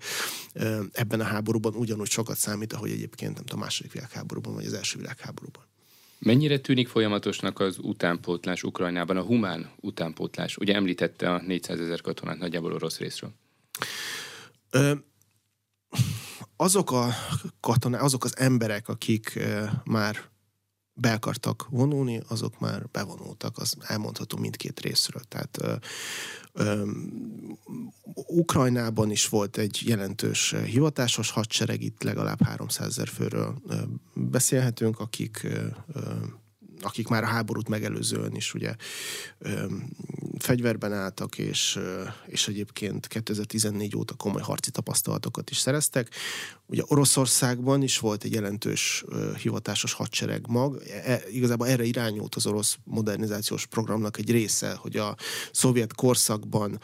ebben 0.92 1.20
a 1.20 1.24
háborúban 1.24 1.74
ugyanúgy 1.74 2.10
sokat 2.10 2.36
számít, 2.36 2.72
ahogy 2.72 2.90
egyébként 2.90 3.34
nem 3.34 3.44
tudom, 3.44 3.60
a 3.60 3.64
második 3.64 3.92
világháborúban, 3.92 4.54
vagy 4.54 4.66
az 4.66 4.72
első 4.72 4.98
világháborúban. 4.98 5.62
Mennyire 6.18 6.58
tűnik 6.58 6.88
folyamatosnak 6.88 7.60
az 7.60 7.78
utánpótlás 7.80 8.62
Ukrajnában, 8.62 9.16
a 9.16 9.22
humán 9.22 9.70
utánpótlás? 9.80 10.56
Ugye 10.56 10.74
említette 10.74 11.30
a 11.32 11.42
400 11.46 11.80
ezer 11.80 12.00
katonát 12.00 12.38
nagyjából 12.38 12.72
orosz 12.72 12.98
részről. 12.98 13.30
Ö, 14.70 14.92
azok 16.60 16.90
a 16.90 17.14
katonák, 17.60 18.02
azok 18.02 18.24
az 18.24 18.36
emberek, 18.36 18.88
akik 18.88 19.38
már 19.84 20.28
be 21.00 21.12
akartak 21.12 21.66
vonulni, 21.70 22.20
azok 22.28 22.60
már 22.60 22.86
bevonultak, 22.92 23.58
az 23.58 23.74
elmondható 23.80 24.38
mindkét 24.38 24.80
részről. 24.80 25.22
Tehát 25.28 25.58
ö, 25.62 25.74
ö, 26.52 26.90
Ukrajnában 28.14 29.10
is 29.10 29.28
volt 29.28 29.56
egy 29.56 29.82
jelentős 29.84 30.54
hivatásos 30.64 31.30
hadsereg, 31.30 31.82
itt 31.82 32.02
legalább 32.02 32.42
300 32.42 32.86
ezer 32.86 33.08
főről 33.08 33.62
ö, 33.68 33.76
beszélhetünk, 34.14 35.00
akik 35.00 35.42
ö, 35.42 35.66
akik 36.80 37.08
már 37.08 37.22
a 37.22 37.26
háborút 37.26 37.68
megelőzően 37.68 38.34
is 38.34 38.54
ugye 38.54 38.74
fegyverben 40.38 40.92
álltak, 40.92 41.38
és, 41.38 41.76
ö, 41.76 42.02
és 42.26 42.48
egyébként 42.48 43.06
2014 43.06 43.96
óta 43.96 44.14
komoly 44.14 44.42
harci 44.42 44.70
tapasztalatokat 44.70 45.50
is 45.50 45.58
szereztek. 45.58 46.14
Ugye 46.66 46.82
Oroszországban 46.86 47.82
is 47.82 47.98
volt 47.98 48.24
egy 48.24 48.32
jelentős 48.32 49.04
hivatásos 49.42 49.92
hadsereg 49.92 50.46
mag. 50.48 50.82
E, 51.04 51.22
igazából 51.30 51.66
erre 51.66 51.84
irányult 51.84 52.34
az 52.34 52.46
orosz 52.46 52.78
modernizációs 52.84 53.66
programnak 53.66 54.18
egy 54.18 54.30
része, 54.30 54.74
hogy 54.74 54.96
a 54.96 55.16
szovjet 55.52 55.94
korszakban 55.94 56.80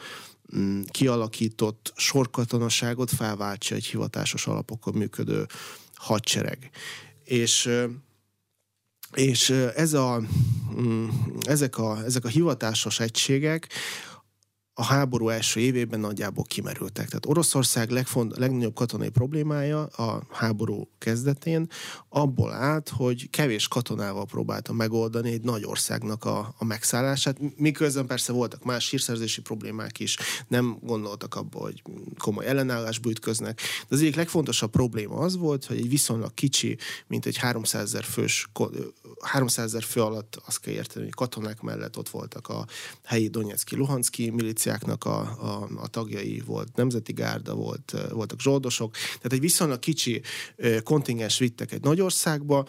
mm, 0.55 0.81
kialakított 0.81 1.93
sorkatonaságot 1.95 3.09
felváltsa 3.09 3.75
egy 3.75 3.85
hivatásos 3.85 4.47
alapokon 4.47 4.93
működő 4.93 5.45
hadsereg. 5.93 6.69
És 7.23 7.69
és 9.15 9.49
ez 9.75 9.93
a, 9.93 10.21
mm, 10.81 11.09
ezek, 11.47 11.77
a, 11.77 12.03
ezek 12.05 12.25
a 12.25 12.27
hivatásos 12.27 12.99
egységek 12.99 13.67
a 14.77 14.83
háború 14.83 15.29
első 15.29 15.59
évében 15.59 15.99
nagyjából 15.99 16.43
kimerültek. 16.43 17.07
Tehát 17.07 17.25
Oroszország 17.25 17.89
legfont, 17.89 18.37
legnagyobb 18.37 18.73
katonai 18.73 19.09
problémája 19.09 19.83
a 19.83 20.23
háború 20.31 20.89
kezdetén 20.97 21.67
abból 22.09 22.51
állt, 22.51 22.89
hogy 22.89 23.29
kevés 23.29 23.67
katonával 23.67 24.25
próbálta 24.25 24.73
megoldani 24.73 25.31
egy 25.31 25.41
nagy 25.41 25.63
országnak 25.65 26.25
a, 26.25 26.53
a 26.57 26.65
megszállását, 26.65 27.37
miközben 27.57 28.05
persze 28.05 28.31
voltak 28.31 28.63
más 28.63 28.89
hírszerzési 28.89 29.41
problémák 29.41 29.99
is, 29.99 30.17
nem 30.47 30.77
gondoltak 30.81 31.35
abba, 31.35 31.59
hogy 31.59 31.81
komoly 32.17 32.45
ellenállásba 32.45 33.09
ütköznek. 33.09 33.61
De 33.87 33.95
az 33.95 33.99
egyik 34.01 34.15
legfontosabb 34.15 34.71
probléma 34.71 35.15
az 35.15 35.37
volt, 35.37 35.65
hogy 35.65 35.77
egy 35.77 35.89
viszonylag 35.89 36.33
kicsi, 36.33 36.77
mint 37.07 37.25
egy 37.25 37.37
300 37.37 37.83
ezer 37.83 38.03
fős 38.03 38.49
300 39.19 39.65
ezer 39.65 39.83
fő 39.83 40.01
alatt 40.01 40.41
azt 40.45 40.59
kell 40.59 40.73
érteni, 40.73 41.05
hogy 41.05 41.13
katonák 41.13 41.61
mellett 41.61 41.97
ott 41.97 42.09
voltak 42.09 42.47
a 42.47 42.65
helyi 43.03 43.27
Donetszki, 43.27 43.75
Luhanszki 43.75 44.29
miliciáknak 44.65 45.03
a, 45.05 45.19
a, 45.19 45.69
a 45.81 45.87
tagjai, 45.87 46.43
volt 46.45 46.75
Nemzeti 46.75 47.13
Gárda, 47.13 47.55
volt, 47.55 47.95
voltak 48.11 48.41
zsoldosok, 48.41 48.91
tehát 48.91 49.33
egy 49.33 49.39
viszonylag 49.39 49.79
kicsi 49.79 50.21
kontingens 50.83 51.37
vittek 51.37 51.71
egy 51.71 51.81
nagy 51.81 52.01
országba, 52.01 52.65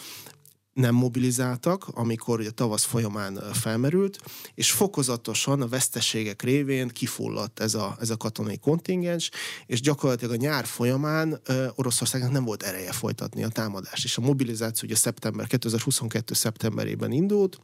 nem 0.73 0.95
mobilizáltak, 0.95 1.89
amikor 1.89 2.41
ugye 2.41 2.51
tavasz 2.51 2.85
folyamán 2.85 3.41
felmerült, 3.53 4.19
és 4.55 4.71
fokozatosan 4.71 5.63
a 5.63 5.69
veszteségek 5.69 6.43
révén 6.43 6.89
kifulladt 6.89 7.61
ez 7.61 7.75
a, 7.75 7.97
ez 8.01 8.11
a 8.11 8.17
katonai 8.17 8.59
kontingens, 8.59 9.31
és 9.67 9.81
gyakorlatilag 9.81 10.35
a 10.35 10.37
nyár 10.37 10.67
folyamán 10.67 11.41
Oroszországnak 11.75 12.31
nem 12.31 12.45
volt 12.45 12.63
ereje 12.63 12.93
folytatni 12.93 13.45
a 13.45 13.49
támadást. 13.49 14.05
És 14.05 14.17
a 14.17 14.21
mobilizáció 14.21 14.89
ugye 14.89 14.97
szeptember, 14.97 15.47
2022. 15.47 16.35
szeptemberében 16.35 17.13
indult, 17.13 17.59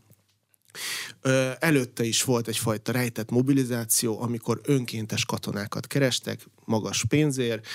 Előtte 1.59 2.05
is 2.05 2.23
volt 2.23 2.49
egyfajta 2.49 2.93
rejtett 2.93 3.31
mobilizáció, 3.31 4.21
amikor 4.21 4.61
önkéntes 4.65 5.25
katonákat 5.25 5.87
kerestek, 5.87 6.47
magas 6.65 7.05
pénzért, 7.09 7.67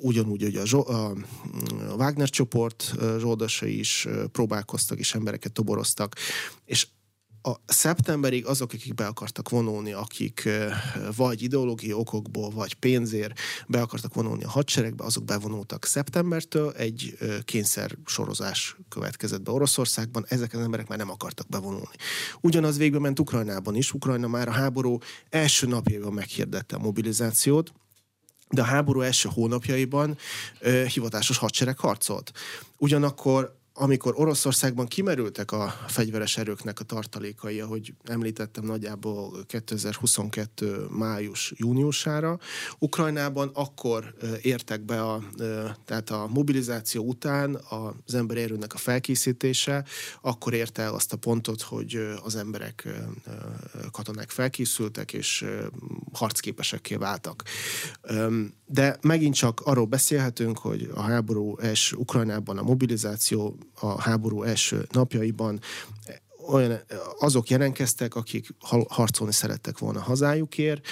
ugyanúgy, 0.00 0.42
hogy 0.42 0.56
a, 0.56 0.76
a 0.76 1.16
Wagner 1.96 2.30
csoport 2.30 2.94
zsoldosai 3.18 3.78
is 3.78 4.08
próbálkoztak, 4.32 4.98
és 4.98 5.14
embereket 5.14 5.52
toboroztak, 5.52 6.14
és 6.64 6.86
a 7.46 7.60
szeptemberig 7.66 8.46
azok, 8.46 8.72
akik 8.72 8.94
be 8.94 9.06
akartak 9.06 9.48
vonulni, 9.48 9.92
akik 9.92 10.48
vagy 11.16 11.42
ideológiai 11.42 11.92
okokból, 11.92 12.50
vagy 12.50 12.74
pénzért 12.74 13.38
be 13.66 13.80
akartak 13.80 14.14
vonulni 14.14 14.44
a 14.44 14.48
hadseregbe, 14.48 15.04
azok 15.04 15.24
bevonultak 15.24 15.84
szeptembertől, 15.84 16.72
egy 16.72 17.18
kényszer 17.44 17.96
sorozás 18.04 18.76
következett 18.88 19.42
be 19.42 19.50
Oroszországban, 19.50 20.24
ezek 20.28 20.54
az 20.54 20.60
emberek 20.60 20.88
már 20.88 20.98
nem 20.98 21.10
akartak 21.10 21.48
bevonulni. 21.48 21.96
Ugyanaz 22.40 22.76
végbe 22.76 22.98
ment 22.98 23.18
Ukrajnában 23.18 23.74
is, 23.74 23.92
Ukrajna 23.92 24.26
már 24.26 24.48
a 24.48 24.52
háború 24.52 24.98
első 25.28 25.66
napjában 25.66 26.12
meghirdette 26.12 26.76
a 26.76 26.78
mobilizációt, 26.78 27.72
de 28.48 28.60
a 28.60 28.64
háború 28.64 29.00
első 29.00 29.28
hónapjaiban 29.32 30.18
ö, 30.60 30.84
hivatásos 30.84 31.38
hadsereg 31.38 31.78
harcolt. 31.78 32.32
Ugyanakkor 32.78 33.55
amikor 33.78 34.12
Oroszországban 34.16 34.86
kimerültek 34.86 35.52
a 35.52 35.74
fegyveres 35.86 36.36
erőknek 36.36 36.80
a 36.80 36.84
tartalékai, 36.84 37.60
ahogy 37.60 37.94
említettem 38.04 38.64
nagyjából 38.64 39.44
2022 39.46 40.86
május-júniusára, 40.90 42.38
Ukrajnában 42.78 43.50
akkor 43.54 44.14
értek 44.42 44.84
be 44.84 45.02
a, 45.02 45.22
tehát 45.84 46.10
a 46.10 46.26
mobilizáció 46.32 47.04
után 47.04 47.60
az 48.04 48.14
ember 48.14 48.36
erőnek 48.36 48.74
a 48.74 48.78
felkészítése, 48.78 49.84
akkor 50.20 50.54
érte 50.54 50.82
el 50.82 50.94
azt 50.94 51.12
a 51.12 51.16
pontot, 51.16 51.62
hogy 51.62 51.98
az 52.22 52.36
emberek, 52.36 52.88
katonák 53.90 54.30
felkészültek, 54.30 55.12
és 55.12 55.44
harcképesekké 56.12 56.94
váltak. 56.94 57.42
De 58.66 58.98
megint 59.00 59.34
csak 59.34 59.60
arról 59.60 59.86
beszélhetünk, 59.86 60.58
hogy 60.58 60.90
a 60.94 61.00
háború 61.00 61.52
és 61.52 61.92
Ukrajnában 61.92 62.58
a 62.58 62.62
mobilizáció 62.62 63.58
a 63.80 64.00
háború 64.00 64.42
első 64.42 64.86
napjaiban 64.90 65.60
olyan, 66.48 66.80
azok 67.18 67.48
jelentkeztek, 67.48 68.14
akik 68.14 68.48
harcolni 68.88 69.32
szerettek 69.32 69.78
volna 69.78 70.00
hazájukért, 70.00 70.86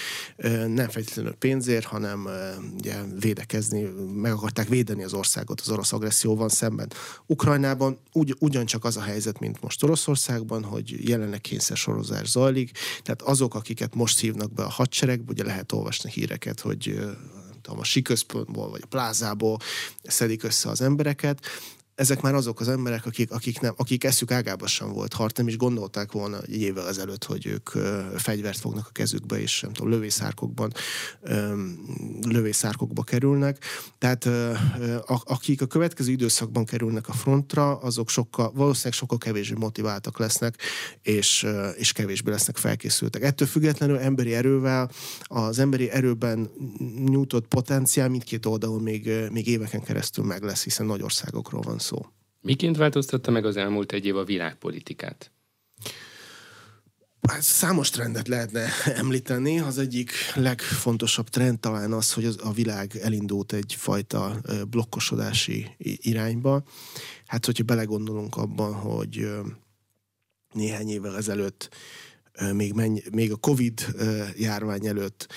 nem 0.67 0.89
feltétlenül 0.89 1.35
pénzért, 1.35 1.85
hanem 1.85 2.29
ugye 2.77 3.03
védekezni, 3.21 3.83
meg 4.15 4.33
akarták 4.33 4.69
védeni 4.69 5.05
az 5.05 5.15
országot 5.15 5.61
az 5.61 5.71
orosz 5.71 5.93
agresszióval 5.93 6.49
szemben. 6.49 6.93
Ukrajnában 7.27 7.99
ugy, 8.13 8.37
ugyancsak 8.39 8.85
az 8.85 8.97
a 8.97 9.03
helyzet, 9.03 9.39
mint 9.39 9.61
most 9.61 9.83
Oroszországban, 9.83 10.65
hogy 10.65 11.09
jelenleg 11.09 11.41
kényszer 11.41 11.77
sorozás 11.77 12.29
zajlik, 12.29 12.79
tehát 13.03 13.23
azok, 13.23 13.55
akiket 13.55 13.95
most 13.95 14.21
hívnak 14.21 14.53
be 14.53 14.63
a 14.63 14.71
hadseregbe, 14.71 15.33
ugye 15.33 15.45
lehet 15.45 15.73
olvasni 15.73 16.11
híreket, 16.11 16.61
hogy 16.61 17.01
a 17.63 17.85
siközpontból 17.85 18.71
vagy 18.71 18.81
a 18.85 18.87
plázából 18.87 19.59
szedik 20.03 20.43
össze 20.43 20.69
az 20.69 20.81
embereket, 20.81 21.41
ezek 21.95 22.21
már 22.21 22.35
azok 22.35 22.61
az 22.61 22.69
emberek, 22.69 23.07
akik, 23.07 23.33
akik, 23.33 23.61
nem, 23.61 23.75
akik 23.77 24.05
eszük 24.05 24.31
ágában 24.31 24.69
sem 24.69 24.93
volt 24.93 25.13
harc, 25.13 25.39
nem 25.39 25.49
is 25.49 25.57
gondolták 25.57 26.13
volna 26.13 26.41
egy 26.41 26.61
évvel 26.61 26.89
ezelőtt, 26.89 27.25
hogy 27.25 27.47
ők 27.47 27.69
fegyvert 28.17 28.59
fognak 28.59 28.87
a 28.89 28.93
kezükbe, 28.93 29.41
és 29.41 29.61
nem 29.61 29.73
tudom, 29.73 29.91
lövészárkokban, 29.91 30.73
lövészárkokba 32.29 33.03
kerülnek. 33.03 33.65
Tehát 33.99 34.29
akik 35.25 35.63
a 35.63 35.67
következő 35.67 36.11
időszakban 36.11 36.65
kerülnek 36.65 37.09
a 37.09 37.13
frontra, 37.13 37.79
azok 37.79 38.09
sokkal, 38.09 38.53
valószínűleg 38.55 38.93
sokkal 38.93 39.19
kevésbé 39.19 39.57
motiváltak 39.59 40.19
lesznek, 40.19 40.59
és, 41.03 41.47
és 41.77 41.93
kevésbé 41.93 42.31
lesznek 42.31 42.57
felkészültek. 42.57 43.23
Ettől 43.23 43.49
függetlenül 43.49 43.99
emberi 43.99 44.35
erővel, 44.35 44.91
az 45.23 45.59
emberi 45.59 45.91
erőben 45.91 46.51
nyújtott 47.05 47.47
potenciál 47.47 48.09
mindkét 48.09 48.47
oldalon 48.47 48.83
még, 48.83 49.11
még 49.31 49.47
éveken 49.47 49.83
keresztül 49.83 50.25
meg 50.25 50.43
lesz, 50.43 50.65
hiszen 50.65 50.87
nagy 50.87 51.03
országokról 51.03 51.61
van 51.61 51.79
szó. 51.85 52.07
Miként 52.41 52.77
változtatta 52.77 53.31
meg 53.31 53.45
az 53.45 53.57
elmúlt 53.57 53.93
egy 53.93 54.07
év 54.07 54.17
a 54.17 54.25
világpolitikát? 54.25 55.33
Hát 57.29 57.43
számos 57.43 57.91
trendet 57.91 58.29
lehetne 58.29 58.69
említeni. 59.03 59.59
Az 59.59 59.79
egyik 59.79 60.11
legfontosabb 60.35 61.29
trend 61.29 61.61
talán 61.61 61.93
az, 61.93 62.13
hogy 62.13 62.29
a 62.43 62.53
világ 62.53 62.97
elindult 62.97 63.53
egyfajta 63.53 64.41
blokkosodási 64.71 65.71
irányba. 65.79 66.63
Hát, 67.27 67.45
hogyha 67.45 67.65
belegondolunk 67.65 68.37
abban, 68.37 68.75
hogy 68.75 69.29
néhány 70.53 70.89
évvel 70.89 71.17
ezelőtt, 71.17 71.69
még, 72.53 72.73
mennyi, 72.73 73.03
még 73.13 73.33
a 73.33 73.37
Covid 73.37 73.87
járvány 74.37 74.87
előtt 74.87 75.29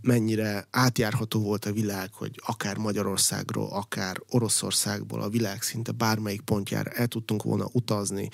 mennyire 0.00 0.68
átjárható 0.70 1.40
volt 1.40 1.64
a 1.64 1.72
világ, 1.72 2.12
hogy 2.12 2.40
akár 2.46 2.76
Magyarországról, 2.76 3.68
akár 3.70 4.16
Oroszországból 4.28 5.20
a 5.20 5.28
világ 5.28 5.62
szinte 5.62 5.92
bármelyik 5.92 6.40
pontjára 6.40 6.90
el 6.90 7.06
tudtunk 7.06 7.42
volna 7.42 7.68
utazni, 7.72 8.28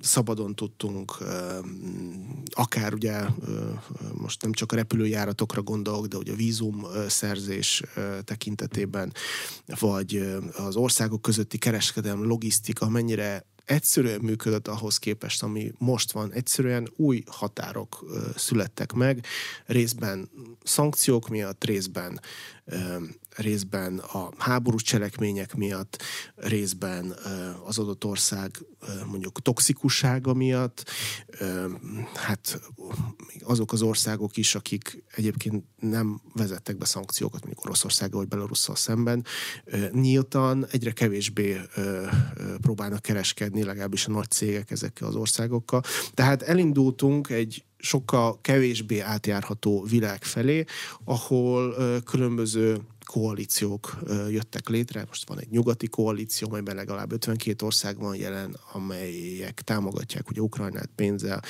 szabadon 0.00 0.54
tudtunk, 0.54 1.16
akár 2.50 2.94
ugye 2.94 3.24
most 4.12 4.42
nem 4.42 4.52
csak 4.52 4.72
a 4.72 4.76
repülőjáratokra 4.76 5.62
gondolok, 5.62 6.06
de 6.06 6.16
ugye 6.16 6.32
a 6.32 6.36
vízum 6.36 6.86
szerzés 7.08 7.82
tekintetében, 8.24 9.12
vagy 9.78 10.36
az 10.56 10.76
országok 10.76 11.22
közötti 11.22 11.58
kereskedelem, 11.58 12.24
logisztika 12.24 12.88
mennyire 12.88 13.44
egyszerűen 13.66 14.20
működött 14.20 14.68
ahhoz 14.68 14.98
képest, 14.98 15.42
ami 15.42 15.72
most 15.78 16.12
van. 16.12 16.32
Egyszerűen 16.32 16.92
új 16.96 17.22
határok 17.26 18.04
születtek 18.36 18.92
meg, 18.92 19.26
részben 19.66 20.30
szankciók 20.64 21.28
miatt, 21.28 21.64
részben 21.64 22.20
részben 23.36 23.98
a 23.98 24.28
háborús 24.38 24.82
cselekmények 24.82 25.54
miatt, 25.54 26.02
részben 26.34 27.14
az 27.64 27.78
adott 27.78 28.04
ország 28.04 28.50
mondjuk 29.06 29.42
toxikussága 29.42 30.34
miatt, 30.34 30.90
hát 32.14 32.60
azok 33.40 33.72
az 33.72 33.82
országok 33.82 34.36
is, 34.36 34.54
akik 34.54 35.04
egyébként 35.14 35.64
nem 35.80 36.20
vezettek 36.32 36.76
be 36.78 36.84
szankciókat, 36.84 37.40
mondjuk 37.44 37.64
Oroszországgal 37.64 38.20
vagy 38.20 38.28
Belarusszal 38.28 38.76
szemben, 38.76 39.24
nyíltan 39.90 40.66
egyre 40.70 40.92
kevésbé 40.92 41.60
próbálnak 42.60 43.02
kereskedni, 43.02 43.62
legalábbis 43.62 44.06
a 44.06 44.10
nagy 44.10 44.30
cégek 44.30 44.70
ezekkel 44.70 45.08
az 45.08 45.14
országokkal. 45.14 45.82
Tehát 46.14 46.42
elindultunk 46.42 47.30
egy 47.30 47.64
sokkal 47.86 48.38
kevésbé 48.40 48.98
átjárható 48.98 49.82
világ 49.82 50.24
felé, 50.24 50.64
ahol 51.04 51.74
különböző 52.04 52.80
koalíciók 53.04 53.98
jöttek 54.28 54.68
létre. 54.68 55.04
Most 55.08 55.28
van 55.28 55.40
egy 55.40 55.50
nyugati 55.50 55.88
koalíció, 55.88 56.48
amelyben 56.48 56.74
legalább 56.74 57.12
52 57.12 57.66
ország 57.66 57.98
van 57.98 58.16
jelen, 58.16 58.56
amelyek 58.72 59.60
támogatják 59.60 60.30
ugye 60.30 60.40
Ukrajnát 60.40 60.90
pénzzel, 60.94 61.42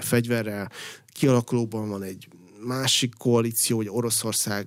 fegyverrel. 0.00 0.70
Kialakulóban 1.06 1.88
van 1.88 2.02
egy 2.02 2.28
másik 2.66 3.14
koalíció, 3.14 3.76
hogy 3.76 3.88
Oroszország 3.88 4.66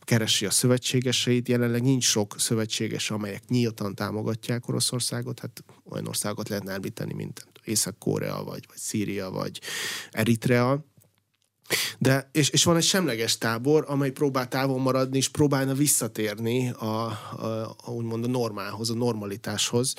keresi 0.00 0.46
a 0.46 0.50
szövetségeseit. 0.50 1.48
Jelenleg 1.48 1.82
nincs 1.82 2.04
sok 2.04 2.34
szövetséges, 2.38 3.10
amelyek 3.10 3.48
nyíltan 3.48 3.94
támogatják 3.94 4.68
Oroszországot. 4.68 5.40
Hát 5.40 5.64
olyan 5.84 6.06
országot 6.06 6.48
lehetne 6.48 6.72
elvíteni, 6.72 7.14
mint 7.14 7.46
Észak-Korea, 7.64 8.44
vagy, 8.44 8.64
vagy 8.68 8.76
Szíria, 8.76 9.30
vagy 9.30 9.60
Eritrea 10.10 10.91
de, 11.98 12.28
és, 12.32 12.48
és 12.48 12.64
van 12.64 12.76
egy 12.76 12.82
semleges 12.82 13.38
tábor, 13.38 13.84
amely 13.88 14.10
próbál 14.10 14.48
távol 14.48 14.78
maradni, 14.78 15.16
és 15.16 15.28
próbálna 15.28 15.74
visszatérni 15.74 16.70
a, 16.70 16.84
a, 16.86 17.76
a 17.84 17.90
úgymond 17.90 18.24
a 18.24 18.28
normálhoz, 18.28 18.90
a 18.90 18.94
normalitáshoz, 18.94 19.94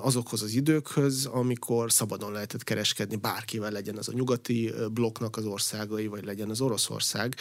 azokhoz 0.00 0.42
az 0.42 0.52
időkhöz, 0.52 1.26
amikor 1.26 1.92
szabadon 1.92 2.32
lehetett 2.32 2.64
kereskedni 2.64 3.16
bárkivel, 3.16 3.70
legyen 3.70 3.96
az 3.96 4.08
a 4.08 4.12
nyugati 4.12 4.72
blokknak 4.92 5.36
az 5.36 5.44
országai, 5.44 6.06
vagy 6.06 6.24
legyen 6.24 6.50
az 6.50 6.60
Oroszország, 6.60 7.34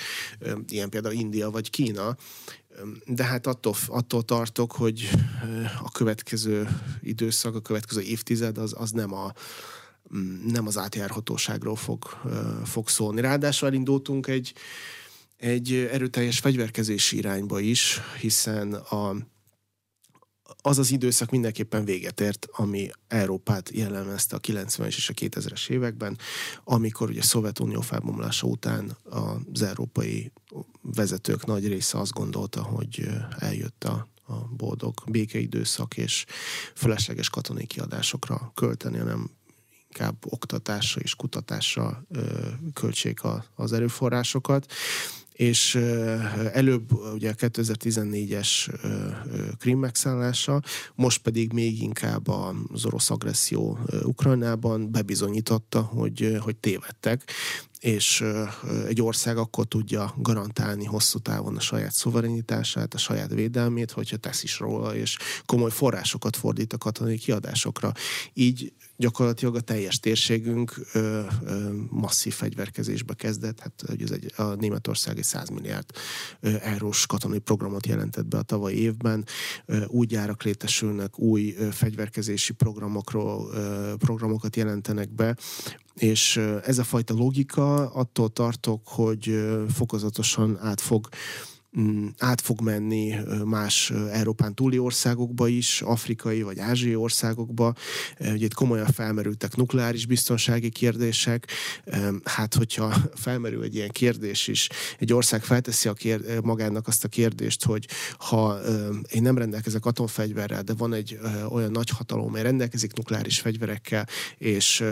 ilyen 0.68 0.90
például 0.90 1.14
India 1.14 1.50
vagy 1.50 1.70
Kína, 1.70 2.18
de 3.06 3.24
hát 3.24 3.48
attól, 3.48 3.76
attól 3.88 4.24
tartok, 4.24 4.72
hogy 4.72 5.10
a 5.84 5.92
következő 5.92 6.68
időszak, 7.02 7.56
a 7.56 7.62
következő 7.62 8.02
évtized 8.02 8.58
az, 8.58 8.74
az 8.78 8.92
nem 8.92 9.14
a, 9.14 9.34
nem 10.46 10.68
az 10.68 10.78
átjárhatóságról 10.78 11.76
fog, 11.76 12.06
fog 12.64 12.90
szólni. 12.90 13.22
Ráadásul 13.22 13.68
elindultunk 13.68 14.28
egy, 14.28 14.54
egy 15.38 15.74
erőteljes 15.74 16.40
fegyverkezési 16.40 17.18
irányba 17.18 17.60
is, 17.60 18.00
hiszen 18.20 18.74
a, 18.74 19.16
az 20.62 20.78
az 20.78 20.92
időszak 20.92 21.30
mindenképpen 21.30 21.86
véget 21.86 22.22
ért, 22.22 22.48
ami 22.52 22.90
Európát 23.08 23.70
jellemezte 23.74 24.36
a 24.36 24.40
90-es 24.40 24.86
és 24.86 25.10
a 25.10 25.14
2000-es 25.14 25.70
években, 25.70 26.18
amikor 26.64 27.10
ugye 27.10 27.20
a 27.20 27.24
Szovjetunió 27.24 27.82
felbomlása 27.82 28.48
után 28.48 28.98
az 29.52 29.62
európai 29.62 30.32
vezetők 30.82 31.46
nagy 31.46 31.68
része 31.68 32.00
azt 32.00 32.14
gondolta, 32.14 32.62
hogy 32.62 33.08
eljött 33.40 33.84
a, 33.84 34.08
a 34.28 34.34
boldog 34.34 34.94
békeidőszak, 35.08 35.98
és 35.98 36.26
felesleges 36.74 37.30
katonai 37.30 37.66
kiadásokra 37.66 38.52
költeni, 38.56 38.98
hanem 38.98 39.30
inkább 39.90 40.16
oktatásra 40.26 41.02
és 41.02 41.16
kutatásra 41.16 42.04
költsék 42.74 43.20
az 43.56 43.74
erőforrásokat 43.74 44.74
és 45.40 45.76
előbb 46.54 46.92
ugye 47.14 47.30
a 47.30 47.34
2014-es 47.34 48.74
Krim 49.58 49.80
megszállása, 49.80 50.62
most 50.96 51.22
pedig 51.22 51.54
még 51.54 51.82
inkább 51.82 52.28
az 52.28 52.86
orosz 52.86 53.10
agresszió 53.10 53.80
Ukrajnában 54.04 54.92
bebizonyította, 54.92 55.82
hogy, 55.82 56.38
hogy 56.40 56.56
tévedtek, 56.56 57.32
és 57.80 58.24
egy 58.88 59.02
ország 59.02 59.38
akkor 59.38 59.66
tudja 59.66 60.14
garantálni 60.18 60.86
hosszú 60.86 61.20
távon 61.20 61.56
a 61.56 61.60
saját 61.60 61.94
szuverenitását, 61.94 62.94
a 62.94 62.98
saját 62.98 63.34
védelmét, 63.34 63.92
hogyha 63.92 64.18
tesz 64.18 64.44
is 64.44 64.60
róla, 64.60 64.96
és 64.96 65.18
komoly 65.46 65.72
forrásokat 65.72 66.36
fordít 66.36 66.74
a 66.74 66.78
katonai 66.78 67.18
kiadásokra. 67.18 67.92
Így 68.34 68.74
gyakorlatilag 69.00 69.56
a 69.56 69.62
teljes 69.62 70.00
térségünk 70.00 70.80
ö, 70.94 71.22
ö, 71.44 71.70
masszív 71.90 72.34
fegyverkezésbe 72.34 73.14
kezdett. 73.14 73.60
Hát 73.60 73.84
ez 74.00 74.12
egy, 74.12 74.34
a 74.36 74.44
Németország 74.44 75.18
egy 75.18 75.24
100 75.24 75.50
milliárd 75.50 75.86
ö, 76.40 76.50
eurós 76.62 77.06
katonai 77.06 77.40
programot 77.40 77.88
jelentett 77.88 78.26
be 78.26 78.38
a 78.38 78.42
tavalyi 78.42 78.82
évben. 78.82 79.26
Ö, 79.66 79.86
új 79.86 80.06
gyárak 80.06 80.44
létesülnek, 80.44 81.20
új 81.20 81.56
ö, 81.58 81.70
fegyverkezési 81.72 82.54
programokról, 82.54 83.50
ö, 83.54 83.94
programokat 83.98 84.56
jelentenek 84.56 85.10
be, 85.10 85.36
és 85.94 86.38
ez 86.66 86.78
a 86.78 86.84
fajta 86.84 87.14
logika 87.14 87.92
attól 87.92 88.30
tartok, 88.30 88.88
hogy 88.88 89.50
fokozatosan 89.74 90.58
át 90.62 90.82
fog 90.82 91.10
át 92.18 92.42
fog 92.42 92.62
menni 92.62 93.16
más 93.46 93.92
Európán 94.12 94.56
túli 94.56 94.78
országokba 94.78 95.48
is, 95.48 95.82
afrikai 95.82 96.42
vagy 96.42 96.60
ázsiai 96.60 96.96
országokba. 96.96 97.74
Ugye 98.20 98.46
itt 98.46 98.54
komolyan 98.54 98.86
felmerültek 98.86 99.56
nukleáris 99.56 100.06
biztonsági 100.06 100.70
kérdések. 100.70 101.48
Hát, 102.24 102.56
hogyha 102.56 102.94
felmerül 103.14 103.64
egy 103.64 103.76
ilyen 103.76 103.90
kérdés 103.90 104.48
is, 104.48 104.70
egy 105.00 105.14
ország 105.14 105.44
felteszi 105.44 105.88
a 105.88 105.94
kér, 105.94 106.42
magának 106.42 106.88
azt 106.88 107.04
a 107.04 107.08
kérdést, 107.08 107.66
hogy 107.66 107.88
ha 108.18 108.60
én 109.12 109.22
nem 109.22 109.38
rendelkezek 109.38 109.86
atomfegyverrel, 109.86 110.64
de 110.64 110.74
van 110.74 110.94
egy 110.94 111.20
olyan 111.50 111.72
nagy 111.72 111.90
hatalom, 111.90 112.32
mely 112.32 112.44
rendelkezik 112.44 112.94
nukleáris 112.94 113.40
fegyverekkel, 113.40 114.08
és 114.38 114.84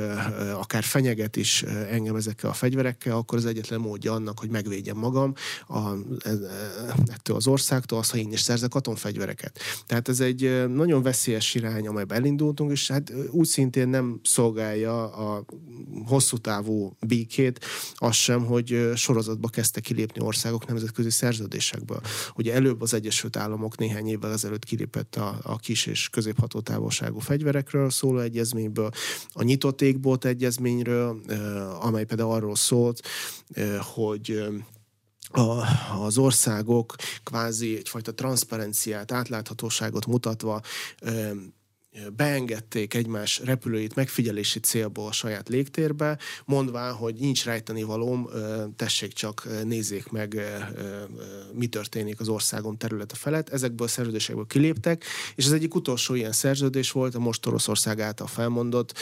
akár 0.54 0.84
fenyeget 0.84 1.36
is 1.36 1.64
engem 1.64 2.16
ezekkel 2.16 2.50
a 2.50 2.54
fegyverekkel, 2.54 3.16
akkor 3.16 3.38
az 3.38 3.46
egyetlen 3.46 3.80
módja 3.80 4.14
annak, 4.14 4.40
hogy 4.40 4.50
megvédjem 4.50 4.98
magam 4.98 5.34
a, 5.68 5.80
e, 6.20 6.32
ettől 7.08 7.36
az 7.36 7.48
országtól, 7.48 8.00
az, 8.00 8.10
ha 8.10 8.18
én 8.18 8.32
is 8.32 8.42
szerzek 8.42 8.76
atomfegyvereket. 8.76 9.60
Tehát 9.86 10.08
ez 10.08 10.20
egy 10.20 10.68
nagyon 10.68 11.02
veszélyes 11.02 11.56
irány, 11.56 11.88
amelybe 11.88 12.16
elindultunk, 12.16 12.72
és 12.72 12.92
hát 12.92 13.14
úgy 13.30 13.48
szintén 13.48 13.88
nem 13.88 14.20
szolgálja 14.24 15.12
a 15.12 15.46
hosszú 16.06 16.38
távú 16.38 16.96
békét, 17.08 17.66
az 17.96 18.16
sem, 18.16 18.46
hogy 18.46 18.92
sorozatba 18.96 19.48
kezdtek 19.48 19.84
kilépni 19.84 20.22
országok 20.22 20.68
nemzetközi 20.68 21.10
szerződésekből. 21.10 22.02
Ugye 22.36 22.54
előbb 22.54 22.82
az 22.82 22.94
Egyesült 22.94 23.36
Államok 23.36 23.78
néhány 23.78 24.08
évvel 24.08 24.32
ezelőtt 24.32 24.66
kilépett 24.66 25.16
a, 25.16 25.40
a 25.44 25.56
kis 25.56 25.86
és 25.86 26.10
középható 26.10 26.60
távolságú 26.60 27.20
fegyverekről 27.20 27.90
szóló 27.90 28.20
egyezményből, 28.20 28.90
a 29.34 29.44
nyitott 29.44 29.82
égbolt 29.82 30.26
egyezményről, 30.26 31.22
amely 31.82 32.06
például 32.06 32.32
arról 32.32 32.56
szólt, 32.56 33.02
hogy 33.80 34.48
a, 35.32 35.64
az 36.00 36.18
országok 36.18 36.96
kvázi 37.24 37.78
egyfajta 37.78 38.14
transzparenciát, 38.14 39.12
átláthatóságot 39.12 40.06
mutatva 40.06 40.62
beengedték 42.16 42.94
egymás 42.94 43.42
repülőit 43.44 43.96
megfigyelési 43.96 44.60
célból 44.60 45.08
a 45.08 45.12
saját 45.12 45.50
légtérbe, 45.50 46.18
mondván, 46.46 46.94
hogy 46.94 47.16
nincs 47.16 47.46
rejteni 47.46 47.84
valóm, 47.84 48.30
tessék 48.76 49.14
csak 49.14 49.48
nézzék 49.64 50.10
meg, 50.10 50.42
mi 51.54 51.68
történik 51.68 52.20
az 52.20 52.28
országom 52.28 52.78
területe 52.78 53.16
felett. 53.16 53.50
Ezekből 53.50 53.88
a 53.88 53.90
szerződésekből 53.90 54.48
kiléptek, 54.48 55.04
és 55.36 55.46
az 55.46 55.52
egyik 55.52 55.76
utolsó 55.76 56.14
ilyen 56.14 56.32
szerződés 56.32 56.92
volt 56.92 57.16
a 57.16 57.20
most 57.20 57.46
Oroszország 57.46 58.00
által 58.00 58.28
felmondott, 58.28 58.94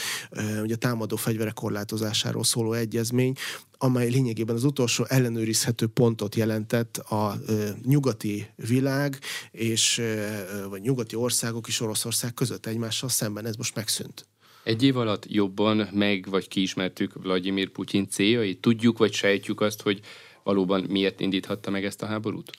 ugye 0.62 0.74
a 0.74 0.78
támadó 0.78 1.16
fegyverek 1.16 1.54
korlátozásáról 1.54 2.44
szóló 2.44 2.74
egyezmény, 2.74 3.34
amely 3.78 4.10
lényegében 4.10 4.56
az 4.56 4.64
utolsó 4.64 5.06
ellenőrizhető 5.08 5.88
pontot 5.88 6.36
jelentett 6.36 6.98
a 6.98 7.36
ö, 7.48 7.70
nyugati 7.84 8.48
világ 8.56 9.20
és 9.52 9.98
ö, 9.98 10.26
vagy 10.70 10.82
nyugati 10.82 11.16
országok 11.16 11.68
és 11.68 11.82
Oroszország 11.82 12.34
között 12.34 12.66
egymással 12.66 13.10
szemben. 13.10 13.46
Ez 13.46 13.56
most 13.56 13.76
megszűnt. 13.76 14.26
Egy 14.64 14.84
év 14.84 14.98
alatt 14.98 15.26
jobban 15.28 15.90
meg 15.92 16.28
vagy 16.30 16.48
kiismertük 16.48 17.14
Vladimir 17.14 17.70
Putyin 17.70 18.10
céljait? 18.10 18.62
Tudjuk 18.62 18.98
vagy 18.98 19.14
sejtjük 19.14 19.62
azt, 19.62 19.82
hogy 19.82 20.00
valóban 20.44 20.86
miért 20.90 21.20
indíthatta 21.20 21.72
meg 21.72 21.86
ezt 21.86 22.02
a 22.02 22.06
háborút? 22.06 22.50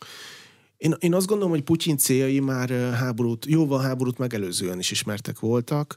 Én, 0.76 0.94
én 0.98 1.14
azt 1.14 1.26
gondolom, 1.26 1.52
hogy 1.52 1.62
Putyin 1.62 1.96
céljai 1.96 2.40
már 2.40 2.68
háborút, 2.70 3.46
jóval 3.46 3.80
háborút 3.80 4.18
megelőzően 4.18 4.78
is 4.78 4.90
ismertek 4.90 5.38
voltak. 5.38 5.96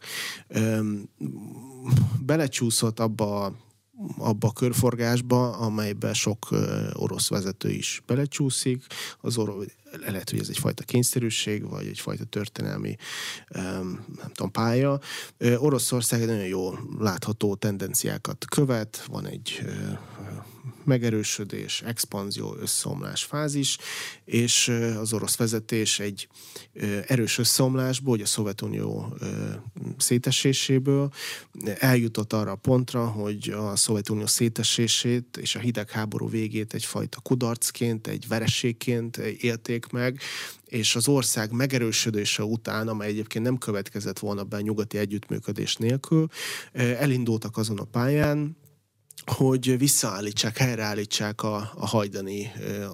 Belecsúszott 2.26 3.00
abba 3.00 3.54
abba 4.18 4.48
a 4.48 4.54
körforgásba, 4.54 5.58
amelybe 5.58 6.14
sok 6.14 6.48
orosz 6.94 7.30
vezető 7.30 7.70
is 7.70 8.02
belecsúszik. 8.06 8.86
Az 9.22 9.38
orosz, 9.38 9.66
lehet, 10.06 10.30
hogy 10.30 10.40
ez 10.40 10.50
egyfajta 10.50 10.84
kényszerűség, 10.84 11.70
vagy 11.70 11.88
egyfajta 11.88 12.24
történelmi 12.24 12.96
nem 13.50 14.32
tudom, 14.34 14.52
pálya. 14.52 15.00
Oroszország 15.58 16.26
nagyon 16.26 16.46
jó 16.46 16.74
látható 17.00 17.56
tendenciákat 17.56 18.46
követ, 18.46 19.06
van 19.08 19.26
egy 19.26 19.62
megerősödés, 20.90 21.82
expanzió, 21.82 22.56
összeomlás 22.60 23.24
fázis, 23.24 23.78
és 24.26 24.68
az 25.00 25.14
orosz 25.14 25.38
vezetés 25.38 26.00
egy 26.00 26.28
erős 27.08 27.38
összeomlásból, 27.38 28.14
hogy 28.14 28.22
a 28.22 28.26
Szovjetunió 28.26 29.18
széteséséből 29.98 31.12
eljutott 31.80 32.34
arra 32.34 32.52
a 32.52 32.56
pontra, 32.56 33.08
hogy 33.08 33.50
a 33.50 33.76
Szovjetunió 33.76 34.26
szétesését 34.26 35.38
és 35.38 35.56
a 35.56 35.60
hidegháború 35.60 36.30
végét 36.30 36.74
egyfajta 36.74 37.20
kudarcként, 37.20 38.08
egy 38.08 38.28
verességként 38.28 39.18
élték 39.18 39.88
meg, 39.88 40.20
és 40.66 40.96
az 40.96 41.08
ország 41.08 41.52
megerősödése 41.52 42.44
után, 42.44 42.88
amely 42.88 43.08
egyébként 43.08 43.46
nem 43.46 43.58
következett 43.58 44.20
volna 44.20 44.44
be 44.44 44.56
a 44.56 44.62
nyugati 44.62 44.98
együttműködés 44.98 45.76
nélkül, 45.76 46.28
elindultak 46.74 47.58
azon 47.58 47.78
a 47.78 47.84
pályán, 47.84 48.58
hogy 49.30 49.78
visszaállítsák, 49.78 50.58
helyreállítsák 50.58 51.44
a, 51.44 51.72
a 51.76 51.88
hajdani, 51.88 52.52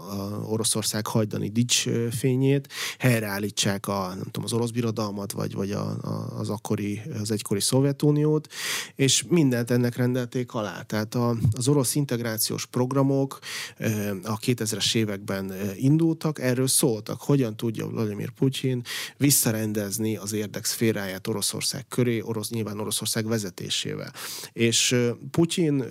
a 0.10 0.16
Oroszország 0.48 1.08
hajdani 1.08 1.50
dicsfényét, 1.50 2.68
helyreállítsák 3.00 3.88
a, 3.88 4.08
nem 4.08 4.24
tudom, 4.24 4.44
az 4.44 4.54
orosz 4.54 4.70
birodalmat, 4.70 5.32
vagy, 5.32 5.54
vagy 5.54 5.72
a, 5.72 5.98
a, 6.02 6.40
az 6.40 6.50
akkori, 6.50 7.02
az 7.22 7.32
egykori 7.32 7.60
Szovjetuniót, 7.60 8.48
és 8.96 9.24
mindent 9.28 9.72
ennek 9.72 9.96
rendelték 9.96 10.54
alá. 10.54 10.82
Tehát 10.82 11.16
a, 11.16 11.36
az 11.52 11.68
orosz 11.68 11.96
integrációs 11.96 12.66
programok 12.66 13.40
a 14.24 14.40
2000-es 14.40 14.96
években 14.96 15.54
indultak, 15.76 16.40
erről 16.40 16.68
szóltak, 16.68 17.22
hogyan 17.22 17.58
tudja 17.58 17.88
Vladimir 17.88 18.32
Putyin 18.32 18.82
visszarendezni 19.18 20.18
az 20.18 20.34
érdekszféráját 20.34 21.28
Oroszország 21.28 21.88
köré, 21.88 22.22
orosz, 22.22 22.50
nyilván 22.50 22.80
Oroszország 22.80 23.28
vezetésével. 23.28 24.14
És 24.54 24.96
Putyin 25.32 25.84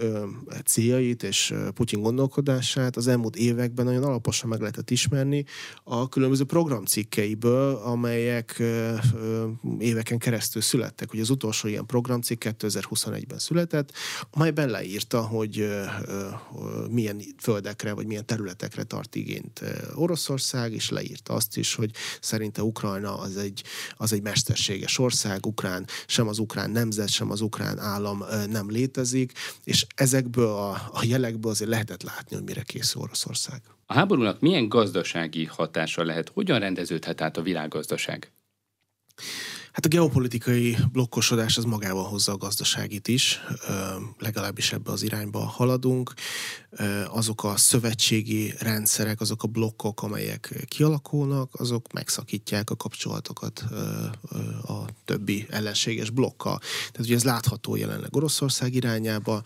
céljait 0.65 1.23
és 1.23 1.55
Putyin 1.75 2.01
gondolkodását 2.01 2.97
az 2.97 3.07
elmúlt 3.07 3.37
években 3.37 3.85
nagyon 3.85 4.03
alaposan 4.03 4.49
meg 4.49 4.61
lehetett 4.61 4.91
ismerni 4.91 5.45
a 5.85 6.09
különböző 6.09 6.45
programcikkeiből, 6.45 7.75
amelyek 7.75 8.63
éveken 9.79 10.19
keresztül 10.19 10.63
születtek. 10.63 11.13
Ugye 11.13 11.23
az 11.23 11.31
utolsó 11.31 11.69
ilyen 11.69 11.87
programcikk 11.87 12.45
2021-ben 12.45 13.39
született, 13.39 13.93
amelyben 14.31 14.69
leírta, 14.69 15.21
hogy 15.21 15.69
milyen 16.91 17.23
földekre 17.39 17.93
vagy 17.93 18.07
milyen 18.07 18.27
területekre 18.27 18.83
tart 18.83 19.15
igényt 19.15 19.61
Oroszország, 19.95 20.73
és 20.73 20.91
leírta 20.91 21.33
azt 21.33 21.57
is, 21.57 21.75
hogy 21.75 21.91
szerinte 22.21 22.63
Ukrajna 22.63 23.19
az 23.19 23.37
egy, 23.37 23.63
az 23.97 24.13
egy 24.13 24.23
mesterséges 24.23 24.99
ország, 24.99 25.47
Ukrán, 25.47 25.87
sem 26.07 26.29
az 26.29 26.39
ukrán 26.39 26.71
nemzet, 26.71 27.09
sem 27.09 27.31
az 27.31 27.41
ukrán 27.41 27.79
állam 27.79 28.25
nem 28.51 28.71
létezik, 28.71 29.33
és 29.65 29.87
ezekből 30.25 30.47
a, 30.47 30.71
a 30.93 31.05
jelekből 31.05 31.51
azért 31.51 31.71
lehetett 31.71 32.03
látni, 32.03 32.37
hogy 32.37 32.45
mire 32.45 32.63
készül 32.63 33.03
Oroszország. 33.03 33.61
A 33.87 33.95
háborúnak 33.95 34.41
milyen 34.41 34.69
gazdasági 34.69 35.45
hatása 35.45 36.05
lehet? 36.05 36.29
Hogyan 36.29 36.59
rendeződhet 36.59 37.21
át 37.21 37.37
a 37.37 37.43
világgazdaság? 37.43 38.33
Hát 39.75 39.85
a 39.85 39.89
geopolitikai 39.89 40.77
blokkosodás 40.93 41.57
az 41.57 41.65
magával 41.65 42.05
hozza 42.05 42.33
a 42.33 42.37
gazdaságit 42.37 43.09
is, 43.09 43.41
legalábbis 44.19 44.73
ebbe 44.73 44.91
az 44.91 45.03
irányba 45.03 45.39
haladunk. 45.39 46.13
Azok 47.07 47.45
a 47.45 47.57
szövetségi 47.57 48.55
rendszerek, 48.59 49.21
azok 49.21 49.43
a 49.43 49.47
blokkok, 49.47 50.03
amelyek 50.03 50.65
kialakulnak, 50.69 51.55
azok 51.55 51.93
megszakítják 51.93 52.71
a 52.71 52.77
kapcsolatokat 52.77 53.65
a 54.67 54.85
többi 55.05 55.47
ellenséges 55.51 56.11
blokkal. 56.11 56.59
Tehát 56.59 56.99
ugye 56.99 57.15
ez 57.15 57.25
látható 57.25 57.77
jelenleg 57.77 58.17
Oroszország 58.17 58.75
irányába, 58.75 59.43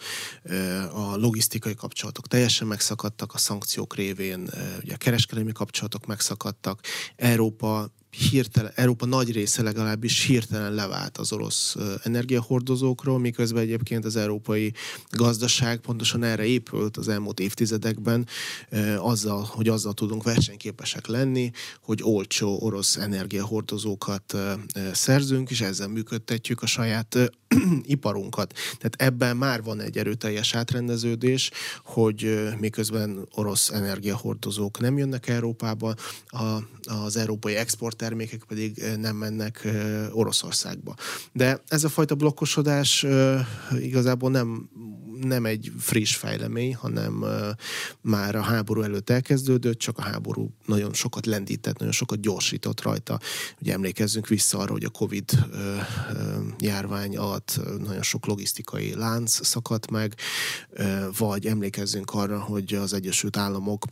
a 0.92 1.16
logisztikai 1.16 1.74
kapcsolatok 1.74 2.26
teljesen 2.26 2.66
megszakadtak, 2.66 3.34
a 3.34 3.38
szankciók 3.38 3.94
révén 3.94 4.50
ugye 4.82 4.94
a 4.94 4.96
kereskedelmi 4.96 5.52
kapcsolatok 5.52 6.06
megszakadtak, 6.06 6.80
Európa 7.16 7.96
hirtelen, 8.18 8.72
Európa 8.74 9.07
nagy 9.07 9.33
része 9.33 9.62
legalábbis 9.62 10.24
hirtelen 10.24 10.74
levált 10.74 11.18
az 11.18 11.33
orosz 11.33 11.76
energiahordozókról, 12.02 13.18
miközben 13.18 13.62
egyébként 13.62 14.04
az 14.04 14.16
európai 14.16 14.72
gazdaság 15.11 15.78
pontosan 15.78 16.22
erre 16.22 16.44
épült 16.44 16.96
az 16.96 17.09
elmúlt 17.09 17.40
évtizedekben, 17.40 18.26
azzal, 18.98 19.42
hogy 19.42 19.68
azzal 19.68 19.92
tudunk 19.92 20.22
versenyképesek 20.22 21.07
lenni, 21.07 21.50
hogy 21.83 22.00
olcsó 22.02 22.59
orosz 22.61 22.96
energiahordozókat 22.96 24.37
szerzünk, 24.92 25.50
és 25.50 25.61
ezzel 25.61 25.88
működtetjük 25.88 26.62
a 26.62 26.66
saját 26.66 27.18
iparunkat. 27.83 28.52
Tehát 28.78 28.94
ebben 29.12 29.37
már 29.37 29.62
van 29.62 29.81
egy 29.81 29.98
erőteljes 29.98 30.54
átrendeződés, 30.54 31.50
hogy 31.85 32.48
miközben 32.59 33.28
orosz 33.35 33.70
energiahordozók 33.70 34.81
nem 34.81 34.98
jönnek 34.98 35.28
Európába, 35.28 35.94
az 36.85 37.16
európai 37.16 37.57
exporttermékek 38.09 38.44
pedig 38.44 38.99
nem 39.01 39.16
mennek 39.16 39.68
Oroszországba. 40.12 40.94
De 41.33 41.62
ez 41.68 41.85
a 41.85 41.88
fajta 41.88 42.14
blokkosodás 42.14 43.07
igazából 43.79 44.31
nem 44.31 44.68
nem 45.21 45.47
egy 45.47 45.73
friss 45.79 46.16
fejlemény, 46.16 46.75
hanem 46.75 47.25
már 48.01 48.35
a 48.35 48.40
háború 48.40 48.83
előtt 48.83 49.11
elkezdődött, 49.11 49.79
csak 49.79 49.99
a 49.99 50.03
háború 50.03 50.51
nagyon 50.66 50.92
sokat 50.92 51.27
lendített, 51.27 51.79
nagyon 51.79 51.92
sokat 51.92 52.21
gyorsított 52.21 52.83
rajta. 52.83 53.21
Ugye 53.61 53.73
emlékezzünk 53.73 54.29
vissza 54.29 54.59
arra, 54.59 54.73
hogy 54.73 54.85
a 54.85 54.90
Covid 54.90 55.31
járvány 56.59 57.16
alatt 57.16 57.61
nagyon 57.79 58.03
sok 58.03 58.27
logisztikai 58.27 58.94
lánc 58.94 59.47
szakadt 59.47 59.90
meg, 59.90 60.14
vagy 61.18 61.47
emlékezzünk 61.47 62.11
arra, 62.11 62.40
hogy 62.40 62.75
az 62.75 62.92
Egyesült 62.92 63.37
Államok 63.37 63.85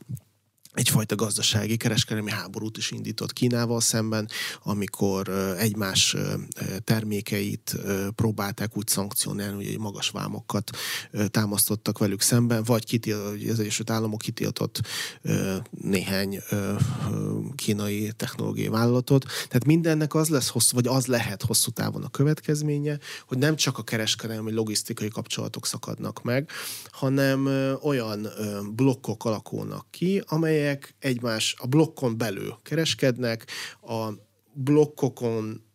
egyfajta 0.76 1.14
gazdasági 1.14 1.76
kereskedelmi 1.76 2.30
háborút 2.30 2.76
is 2.76 2.90
indított 2.90 3.32
Kínával 3.32 3.80
szemben, 3.80 4.28
amikor 4.62 5.28
egymás 5.58 6.16
termékeit 6.84 7.76
próbálták 8.14 8.76
úgy 8.76 8.88
szankcionálni, 8.88 9.66
hogy 9.66 9.78
magas 9.78 10.10
vámokat 10.10 10.70
támasztottak 11.30 11.98
velük 11.98 12.20
szemben, 12.20 12.62
vagy 12.62 13.14
az 13.50 13.60
Egyesült 13.60 13.90
Államok 13.90 14.18
kitiltott 14.18 14.80
néhány 15.70 16.42
kínai 17.54 18.12
technológiai 18.16 18.68
vállalatot. 18.68 19.24
Tehát 19.24 19.64
mindennek 19.64 20.14
az 20.14 20.28
lesz 20.28 20.48
hosszú, 20.48 20.74
vagy 20.74 20.86
az 20.86 21.06
lehet 21.06 21.42
hosszú 21.42 21.70
távon 21.70 22.02
a 22.02 22.08
következménye, 22.08 22.98
hogy 23.26 23.38
nem 23.38 23.56
csak 23.56 23.78
a 23.78 23.82
kereskedelmi 23.82 24.52
logisztikai 24.52 25.08
kapcsolatok 25.08 25.66
szakadnak 25.66 26.22
meg, 26.22 26.50
hanem 26.90 27.46
olyan 27.82 28.28
blokkok 28.74 29.24
alakulnak 29.24 29.86
ki, 29.90 30.22
amelyek 30.26 30.64
amelyek 30.66 30.94
egymás 30.98 31.54
a 31.58 31.66
blokkon 31.66 32.18
belül 32.18 32.58
kereskednek, 32.62 33.46
a 33.82 34.12
blokkokon 34.52 35.65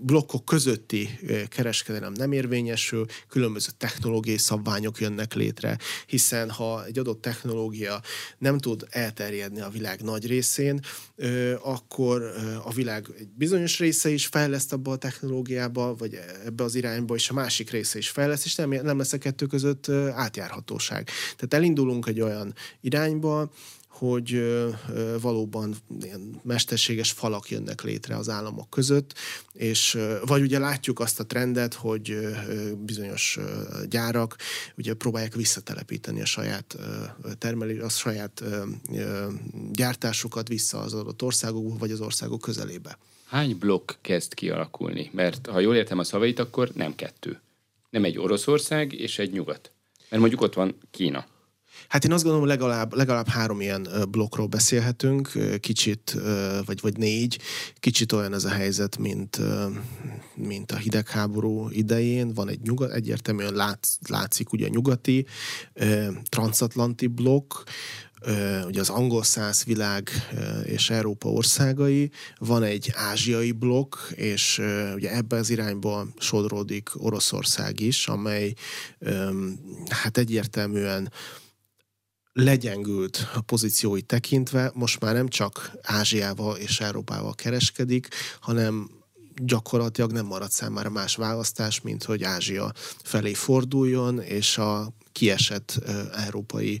blokkok 0.00 0.44
közötti 0.44 1.18
kereskedelem 1.48 2.12
nem 2.12 2.32
érvényesül, 2.32 3.06
különböző 3.28 3.68
technológiai 3.76 4.38
szabványok 4.38 5.00
jönnek 5.00 5.34
létre, 5.34 5.78
hiszen 6.06 6.50
ha 6.50 6.84
egy 6.84 6.98
adott 6.98 7.20
technológia 7.20 8.00
nem 8.38 8.58
tud 8.58 8.86
elterjedni 8.90 9.60
a 9.60 9.68
világ 9.68 10.02
nagy 10.02 10.26
részén, 10.26 10.80
akkor 11.62 12.22
a 12.64 12.72
világ 12.72 13.06
egy 13.18 13.28
bizonyos 13.28 13.78
része 13.78 14.08
is 14.08 14.26
fejleszt 14.26 14.72
abba 14.72 14.90
a 14.90 14.96
technológiába, 14.96 15.94
vagy 15.94 16.18
ebbe 16.44 16.64
az 16.64 16.74
irányba, 16.74 17.14
és 17.14 17.30
a 17.30 17.34
másik 17.34 17.70
része 17.70 17.98
is 17.98 18.08
fejleszt, 18.08 18.44
és 18.44 18.54
nem, 18.54 18.70
nem 18.70 18.98
lesz 18.98 19.12
a 19.12 19.18
kettő 19.18 19.46
között 19.46 19.88
átjárhatóság. 20.14 21.04
Tehát 21.36 21.54
elindulunk 21.54 22.06
egy 22.06 22.20
olyan 22.20 22.54
irányba, 22.80 23.50
hogy 23.98 24.42
valóban 25.20 25.74
ilyen 26.00 26.40
mesterséges 26.42 27.10
falak 27.10 27.50
jönnek 27.50 27.82
létre 27.82 28.16
az 28.16 28.28
államok 28.28 28.70
között, 28.70 29.14
és 29.52 29.98
vagy 30.26 30.42
ugye 30.42 30.58
látjuk 30.58 31.00
azt 31.00 31.20
a 31.20 31.26
trendet, 31.26 31.74
hogy 31.74 32.18
bizonyos 32.84 33.38
gyárak 33.88 34.36
ugye 34.76 34.94
próbálják 34.94 35.34
visszatelepíteni 35.34 36.20
a 36.20 36.24
saját 36.24 36.78
termelés, 37.38 37.80
a 37.80 37.88
saját 37.88 38.44
gyártásukat 39.72 40.48
vissza 40.48 40.78
az 40.78 40.94
adott 40.94 41.22
országokba, 41.22 41.76
vagy 41.78 41.90
az 41.90 42.00
országok 42.00 42.40
közelébe. 42.40 42.98
Hány 43.24 43.56
blokk 43.56 43.92
kezd 44.00 44.34
kialakulni? 44.34 45.10
Mert 45.12 45.46
ha 45.46 45.60
jól 45.60 45.76
értem 45.76 45.98
a 45.98 46.04
szavait, 46.04 46.38
akkor 46.38 46.70
nem 46.74 46.94
kettő. 46.94 47.40
Nem 47.90 48.04
egy 48.04 48.18
Oroszország 48.18 48.92
és 48.92 49.18
egy 49.18 49.32
nyugat. 49.32 49.70
Mert 50.08 50.20
mondjuk 50.20 50.40
ott 50.40 50.54
van 50.54 50.78
Kína 50.90 51.26
Hát 51.88 52.04
én 52.04 52.12
azt 52.12 52.22
gondolom, 52.22 52.46
legalább, 52.46 52.94
legalább 52.94 53.28
három 53.28 53.60
ilyen 53.60 53.88
blokkról 54.10 54.46
beszélhetünk, 54.46 55.32
kicsit, 55.60 56.16
vagy, 56.64 56.80
vagy 56.80 56.96
négy, 56.96 57.38
kicsit 57.80 58.12
olyan 58.12 58.34
ez 58.34 58.44
a 58.44 58.50
helyzet, 58.50 58.98
mint, 58.98 59.40
mint 60.34 60.72
a 60.72 60.76
hidegháború 60.76 61.68
idején. 61.70 62.34
Van 62.34 62.48
egy 62.48 62.60
nyugat, 62.60 62.92
egyértelműen 62.92 63.54
látsz, 63.54 63.96
látszik 64.08 64.52
ugye 64.52 64.66
a 64.66 64.70
nyugati, 64.70 65.26
transatlanti 66.28 67.06
blokk, 67.06 67.52
ugye 68.66 68.80
az 68.80 68.88
angol 68.88 69.22
száz 69.22 69.64
világ 69.64 70.10
és 70.64 70.90
Európa 70.90 71.28
országai, 71.28 72.10
van 72.38 72.62
egy 72.62 72.92
ázsiai 72.94 73.52
blokk, 73.52 73.94
és 74.14 74.62
ugye 74.94 75.16
ebbe 75.16 75.36
az 75.36 75.50
irányba 75.50 76.06
sodródik 76.18 76.90
Oroszország 76.94 77.80
is, 77.80 78.08
amely 78.08 78.54
hát 79.88 80.18
egyértelműen 80.18 81.12
legyengült 82.40 83.28
a 83.34 83.40
pozícióit 83.40 84.06
tekintve, 84.06 84.70
most 84.74 85.00
már 85.00 85.14
nem 85.14 85.28
csak 85.28 85.72
Ázsiával 85.82 86.56
és 86.56 86.80
Európával 86.80 87.34
kereskedik, 87.34 88.08
hanem 88.40 88.90
gyakorlatilag 89.34 90.12
nem 90.12 90.26
marad 90.26 90.50
számára 90.50 90.90
más 90.90 91.16
választás, 91.16 91.80
mint 91.80 92.04
hogy 92.04 92.22
Ázsia 92.22 92.72
felé 93.02 93.32
forduljon, 93.34 94.20
és 94.20 94.58
a 94.58 94.92
kiesett 95.18 95.80
európai 96.26 96.80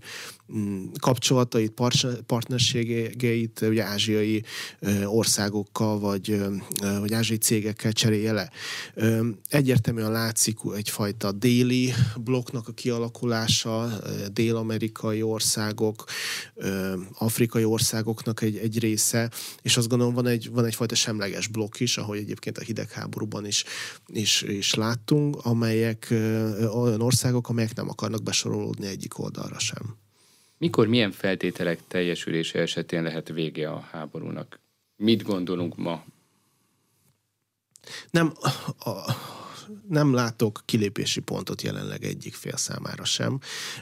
mm, 0.52 0.84
kapcsolatait, 1.00 1.72
partnerségeit 2.26 3.60
ugye 3.60 3.84
ázsiai 3.84 4.42
országokkal 5.04 5.98
vagy, 5.98 6.40
vagy 7.00 7.12
ázsiai 7.12 7.38
cégekkel 7.38 7.92
cserélje 7.92 8.32
le. 8.32 8.50
Egyértelműen 9.48 10.12
látszik 10.12 10.58
egyfajta 10.74 11.32
déli 11.32 11.92
blokknak 12.16 12.68
a 12.68 12.72
kialakulása, 12.72 13.90
dél-amerikai 14.32 15.22
országok, 15.22 16.04
afrikai 17.18 17.64
országoknak 17.64 18.42
egy, 18.42 18.56
egy 18.56 18.78
része, 18.78 19.30
és 19.62 19.76
azt 19.76 19.88
gondolom 19.88 20.14
van, 20.14 20.26
egy, 20.26 20.50
van 20.50 20.64
egyfajta 20.64 20.94
semleges 20.94 21.46
blokk 21.46 21.80
is, 21.80 21.96
ahogy 21.96 22.18
egyébként 22.18 22.58
a 22.58 22.62
hidegháborúban 22.62 23.46
is, 23.46 23.64
is, 24.06 24.42
is 24.42 24.74
láttunk, 24.74 25.36
amelyek 25.42 26.06
olyan 26.74 27.00
országok, 27.00 27.48
amelyek 27.48 27.74
nem 27.74 27.88
akarnak 27.88 28.22
besorolódni 28.28 28.86
egyik 28.86 29.18
oldalra 29.18 29.58
sem. 29.58 29.96
Mikor, 30.58 30.86
milyen 30.86 31.12
feltételek 31.12 31.80
teljesülése 31.88 32.58
esetén 32.58 33.02
lehet 33.02 33.28
vége 33.28 33.70
a 33.70 33.80
háborúnak? 33.80 34.60
Mit 34.96 35.22
gondolunk 35.22 35.76
ma? 35.76 36.04
Nem, 38.10 38.32
a, 38.78 39.14
nem 39.88 40.14
látok 40.14 40.62
kilépési 40.64 41.20
pontot 41.20 41.62
jelenleg 41.62 42.04
egyik 42.04 42.34
fél 42.34 42.56
számára 42.56 43.04
sem, 43.04 43.38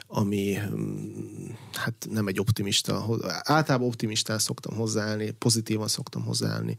ami 0.06 0.58
mm, 0.68 1.48
hát 1.72 2.06
nem 2.10 2.26
egy 2.26 2.40
optimista, 2.40 3.06
általában 3.42 3.86
optimistán 3.86 4.38
szoktam 4.38 4.76
hozzáállni, 4.76 5.30
pozitívan 5.30 5.88
szoktam 5.88 6.24
hozzáállni 6.24 6.76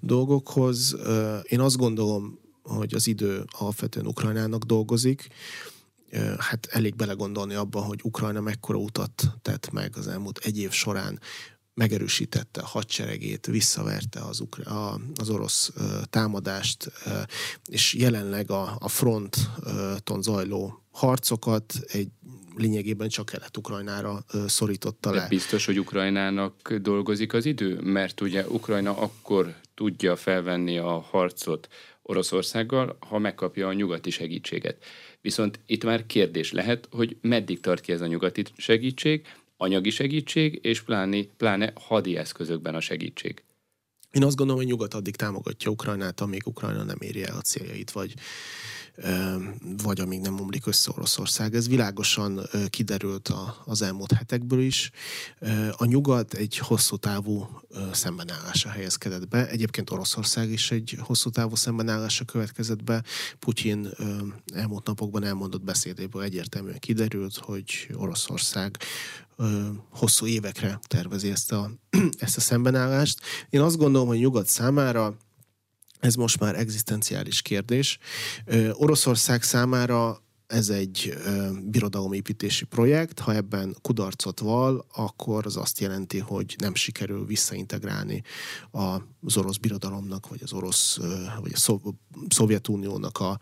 dolgokhoz. 0.00 0.96
Én 1.42 1.60
azt 1.60 1.76
gondolom, 1.76 2.38
hogy 2.62 2.94
az 2.94 3.06
idő 3.06 3.44
alapvetően 3.50 4.06
Ukrajnának 4.06 4.62
dolgozik, 4.62 5.28
hát 6.38 6.66
elég 6.70 6.94
belegondolni 6.94 7.54
abba, 7.54 7.80
hogy 7.80 8.00
Ukrajna 8.02 8.40
mekkora 8.40 8.78
utat 8.78 9.24
tett 9.42 9.70
meg 9.70 9.92
az 9.96 10.08
elmúlt 10.08 10.38
egy 10.38 10.58
év 10.58 10.70
során, 10.70 11.20
megerősítette 11.74 12.60
a 12.60 12.66
hadseregét, 12.66 13.46
visszaverte 13.46 14.20
az, 14.20 14.40
ukra- 14.40 14.66
a, 14.66 15.00
az 15.14 15.30
orosz 15.30 15.72
uh, 15.76 15.84
támadást, 16.10 16.92
uh, 17.06 17.12
és 17.68 17.94
jelenleg 17.94 18.50
a, 18.50 18.76
a 18.78 18.88
fronton 18.88 20.22
zajló 20.22 20.82
harcokat 20.90 21.74
egy 21.86 22.08
lényegében 22.56 23.08
csak 23.08 23.26
Kelet-Ukrajnára 23.26 24.24
szorította 24.46 25.10
le. 25.10 25.20
De 25.20 25.28
biztos, 25.28 25.66
hogy 25.66 25.78
Ukrajnának 25.78 26.72
dolgozik 26.72 27.32
az 27.32 27.44
idő? 27.44 27.80
Mert 27.80 28.20
ugye 28.20 28.48
Ukrajna 28.48 28.96
akkor 28.96 29.54
tudja 29.74 30.16
felvenni 30.16 30.78
a 30.78 30.98
harcot 31.00 31.68
Oroszországgal, 32.02 32.96
ha 33.08 33.18
megkapja 33.18 33.68
a 33.68 33.72
nyugati 33.72 34.10
segítséget. 34.10 34.84
Viszont 35.24 35.60
itt 35.66 35.84
már 35.84 36.06
kérdés 36.06 36.52
lehet, 36.52 36.88
hogy 36.90 37.16
meddig 37.20 37.60
tart 37.60 37.80
ki 37.80 37.92
ez 37.92 38.00
a 38.00 38.06
nyugati 38.06 38.42
segítség, 38.56 39.26
anyagi 39.56 39.90
segítség, 39.90 40.58
és 40.62 40.82
pláne, 40.82 41.22
pláne 41.36 41.72
hadi 41.74 42.16
eszközökben 42.16 42.74
a 42.74 42.80
segítség. 42.80 43.42
Én 44.12 44.24
azt 44.24 44.36
gondolom, 44.36 44.60
hogy 44.60 44.70
nyugat 44.70 44.94
addig 44.94 45.16
támogatja 45.16 45.70
Ukrajnát, 45.70 46.20
amíg 46.20 46.46
Ukrajna 46.46 46.82
nem 46.82 46.96
éri 47.00 47.22
el 47.22 47.36
a 47.36 47.40
céljait, 47.40 47.90
vagy 47.90 48.14
vagy 49.82 50.00
amíg 50.00 50.20
nem 50.20 50.40
omlik 50.40 50.66
össze 50.66 50.90
Oroszország. 50.94 51.54
Ez 51.54 51.68
világosan 51.68 52.40
kiderült 52.68 53.32
az 53.64 53.82
elmúlt 53.82 54.12
hetekből 54.12 54.60
is. 54.60 54.90
A 55.70 55.84
nyugat 55.84 56.34
egy 56.34 56.58
hosszú 56.58 56.96
távú 56.96 57.48
szembenállása 57.92 58.68
helyezkedett 58.68 59.28
be. 59.28 59.48
Egyébként 59.48 59.90
Oroszország 59.90 60.50
is 60.50 60.70
egy 60.70 60.96
hosszú 61.00 61.30
távú 61.30 61.54
szembenállása 61.54 62.24
következett 62.24 62.84
be. 62.84 63.02
Putyin 63.38 63.88
elmúlt 64.54 64.86
napokban 64.86 65.24
elmondott 65.24 65.64
beszédéből 65.64 66.22
egyértelműen 66.22 66.78
kiderült, 66.78 67.36
hogy 67.36 67.88
Oroszország 67.94 68.76
hosszú 69.90 70.26
évekre 70.26 70.80
tervezi 70.86 71.30
ezt 71.30 71.52
a, 71.52 71.70
ezt 72.18 72.36
a 72.36 72.40
szembenállást. 72.40 73.20
Én 73.50 73.60
azt 73.60 73.76
gondolom, 73.76 74.08
hogy 74.08 74.18
nyugat 74.18 74.46
számára 74.46 75.16
ez 76.04 76.14
most 76.14 76.40
már 76.40 76.58
egzisztenciális 76.58 77.42
kérdés. 77.42 77.98
Oroszország 78.72 79.42
számára 79.42 80.22
ez 80.46 80.68
egy 80.68 81.14
birodalomépítési 81.62 82.64
projekt, 82.64 83.18
ha 83.18 83.34
ebben 83.34 83.76
kudarcot 83.82 84.40
val, 84.40 84.86
akkor 84.94 85.46
az 85.46 85.56
azt 85.56 85.80
jelenti, 85.80 86.18
hogy 86.18 86.54
nem 86.58 86.74
sikerül 86.74 87.26
visszaintegrálni 87.26 88.22
az 89.20 89.36
orosz 89.36 89.56
birodalomnak, 89.56 90.28
vagy 90.28 90.40
az 90.42 90.52
orosz, 90.52 90.98
vagy 91.40 91.52
a 91.54 91.80
Szovjetuniónak 92.28 93.18
a, 93.20 93.38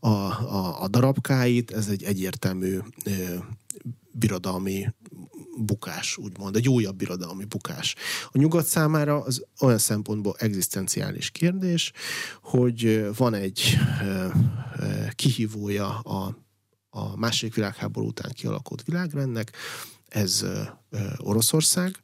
a, 0.00 0.08
a, 0.08 0.82
a 0.82 0.88
darabkáit. 0.88 1.70
Ez 1.70 1.88
egy 1.88 2.02
egyértelmű 2.02 2.78
birodalmi 4.10 4.86
bukás, 5.56 6.16
úgymond, 6.16 6.56
egy 6.56 6.68
újabb 6.68 6.96
birodalmi 6.96 7.44
bukás. 7.44 7.94
A 8.32 8.38
nyugat 8.38 8.66
számára 8.66 9.20
az 9.20 9.44
olyan 9.60 9.78
szempontból 9.78 10.34
egzisztenciális 10.38 11.30
kérdés, 11.30 11.92
hogy 12.42 13.10
van 13.16 13.34
egy 13.34 13.78
kihívója 15.14 15.98
a 15.98 16.44
a 16.96 17.16
második 17.16 17.54
világháború 17.54 18.06
után 18.06 18.32
kialakult 18.32 18.82
világrendnek, 18.82 19.52
ez 20.08 20.44
Oroszország. 21.18 22.00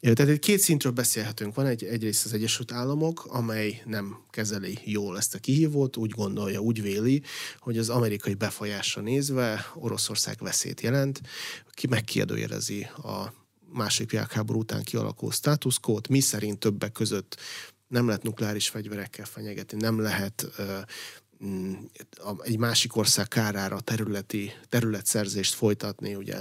Tehát 0.00 0.32
egy 0.32 0.38
két 0.38 0.58
szintről 0.58 0.92
beszélhetünk. 0.92 1.54
Van 1.54 1.66
egy, 1.66 1.84
egyrészt 1.84 2.24
az 2.24 2.32
Egyesült 2.32 2.72
Államok, 2.72 3.24
amely 3.24 3.82
nem 3.84 4.16
kezeli 4.30 4.78
jól 4.84 5.16
ezt 5.16 5.34
a 5.34 5.38
kihívót, 5.38 5.96
úgy 5.96 6.10
gondolja, 6.10 6.60
úgy 6.60 6.82
véli, 6.82 7.22
hogy 7.58 7.78
az 7.78 7.88
amerikai 7.88 8.34
befolyásra 8.34 9.02
nézve 9.02 9.66
Oroszország 9.74 10.36
veszélyt 10.40 10.80
jelent, 10.80 11.20
ki 11.70 11.86
megkérdőjelezi 11.86 12.82
a 12.82 13.32
második 13.72 14.10
világháború 14.10 14.58
után 14.58 14.82
kialakult 14.82 15.34
státuszkót, 15.34 16.08
mi 16.08 16.20
szerint 16.20 16.58
többek 16.58 16.92
között 16.92 17.36
nem 17.88 18.06
lehet 18.06 18.22
nukleáris 18.22 18.68
fegyverekkel 18.68 19.24
fenyegetni, 19.24 19.80
nem 19.80 20.00
lehet 20.00 20.46
Mm, 21.44 21.72
egy 22.42 22.58
másik 22.58 22.96
ország 22.96 23.28
kárára 23.28 23.80
területi 23.80 24.52
területszerzést 24.68 25.54
folytatni, 25.54 26.14
ugye 26.14 26.36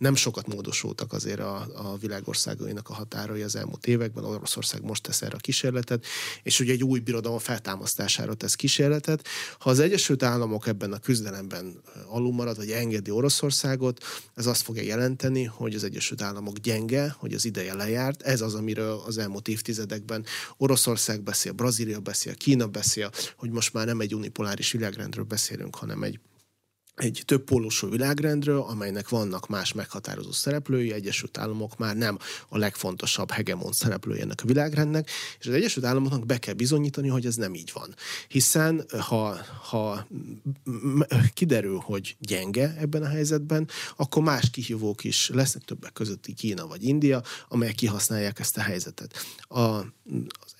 nem 0.00 0.14
sokat 0.14 0.46
módosultak 0.46 1.12
azért 1.12 1.40
a, 1.40 1.66
a 1.74 1.96
világországainak 1.96 2.88
a 2.88 2.94
határai 2.94 3.42
az 3.42 3.56
elmúlt 3.56 3.86
években. 3.86 4.24
Oroszország 4.24 4.82
most 4.82 5.02
tesz 5.02 5.22
erre 5.22 5.34
a 5.34 5.40
kísérletet, 5.40 6.04
és 6.42 6.60
ugye 6.60 6.72
egy 6.72 6.84
új 6.84 6.98
birodalom 6.98 7.38
feltámasztására 7.38 8.34
tesz 8.34 8.54
kísérletet. 8.54 9.26
Ha 9.58 9.70
az 9.70 9.78
Egyesült 9.78 10.22
Államok 10.22 10.66
ebben 10.66 10.92
a 10.92 10.98
küzdelemben 10.98 11.82
alul 12.08 12.32
marad, 12.32 12.56
vagy 12.56 12.70
engedi 12.70 13.10
Oroszországot, 13.10 14.04
ez 14.34 14.46
azt 14.46 14.62
fogja 14.62 14.82
jelenteni, 14.82 15.44
hogy 15.44 15.74
az 15.74 15.84
Egyesült 15.84 16.22
Államok 16.22 16.56
gyenge, 16.56 17.14
hogy 17.18 17.34
az 17.34 17.44
ideje 17.44 17.74
lejárt. 17.74 18.22
Ez 18.22 18.40
az, 18.40 18.54
amiről 18.54 19.02
az 19.06 19.18
elmúlt 19.18 19.48
évtizedekben 19.48 20.24
Oroszország 20.56 21.22
beszél, 21.22 21.52
Brazília 21.52 22.00
beszél, 22.00 22.34
Kína 22.34 22.66
beszél, 22.66 23.10
hogy 23.36 23.50
most 23.50 23.72
már 23.72 23.86
nem 23.86 24.00
egy 24.00 24.14
unipoláris 24.14 24.72
világrendről 24.72 25.24
beszélünk, 25.24 25.76
hanem 25.76 26.02
egy 26.02 26.20
egy 27.00 27.22
több 27.26 27.44
pólusú 27.44 27.90
világrendről, 27.90 28.60
amelynek 28.60 29.08
vannak 29.08 29.48
más 29.48 29.72
meghatározó 29.72 30.32
szereplői, 30.32 30.92
Egyesült 30.92 31.38
Államok 31.38 31.78
már 31.78 31.96
nem 31.96 32.18
a 32.48 32.58
legfontosabb 32.58 33.30
hegemon 33.30 33.72
szereplője 33.72 34.22
ennek 34.22 34.40
a 34.42 34.46
világrendnek, 34.46 35.10
és 35.38 35.46
az 35.46 35.54
Egyesült 35.54 35.84
Államoknak 35.84 36.26
be 36.26 36.38
kell 36.38 36.54
bizonyítani, 36.54 37.08
hogy 37.08 37.26
ez 37.26 37.34
nem 37.34 37.54
így 37.54 37.70
van. 37.72 37.94
Hiszen 38.28 38.84
ha, 38.98 39.36
ha 39.62 40.06
kiderül, 41.34 41.78
hogy 41.78 42.16
gyenge 42.18 42.76
ebben 42.78 43.02
a 43.02 43.08
helyzetben, 43.08 43.68
akkor 43.96 44.22
más 44.22 44.50
kihívók 44.50 45.04
is 45.04 45.30
lesznek 45.32 45.64
többek 45.64 45.92
között 45.92 46.26
Kína 46.36 46.66
vagy 46.66 46.84
India, 46.84 47.22
amelyek 47.48 47.74
kihasználják 47.74 48.38
ezt 48.38 48.56
a 48.56 48.60
helyzetet. 48.60 49.14
A, 49.40 49.80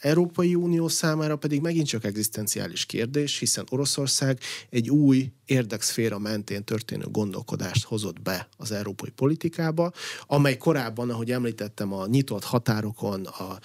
Európai 0.01 0.55
Unió 0.55 0.89
számára 0.89 1.37
pedig 1.37 1.61
megint 1.61 1.87
csak 1.87 2.05
egzisztenciális 2.05 2.87
kérdés, 2.87 3.39
hiszen 3.39 3.67
Oroszország 3.71 4.39
egy 4.71 4.91
új 4.91 5.33
érdekszféra 5.45 6.19
mentén 6.19 6.65
történő 6.65 7.05
gondolkodást 7.11 7.85
hozott 7.85 8.21
be 8.21 8.49
az 8.57 8.73
európai 8.73 9.11
politikába, 9.11 9.93
amely 10.27 10.57
korábban, 10.57 11.11
ahogy 11.11 11.31
említettem, 11.31 11.93
a 11.93 12.07
nyitott 12.07 12.45
határokon, 12.45 13.25
a 13.25 13.59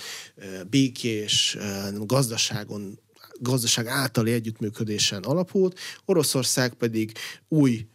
békés 0.69 1.57
gazdaságon 1.93 2.99
gazdaság 3.39 3.87
általi 3.87 4.31
együttműködésen 4.31 5.23
alapult, 5.23 5.79
Oroszország 6.05 6.73
pedig 6.73 7.11
új 7.47 7.87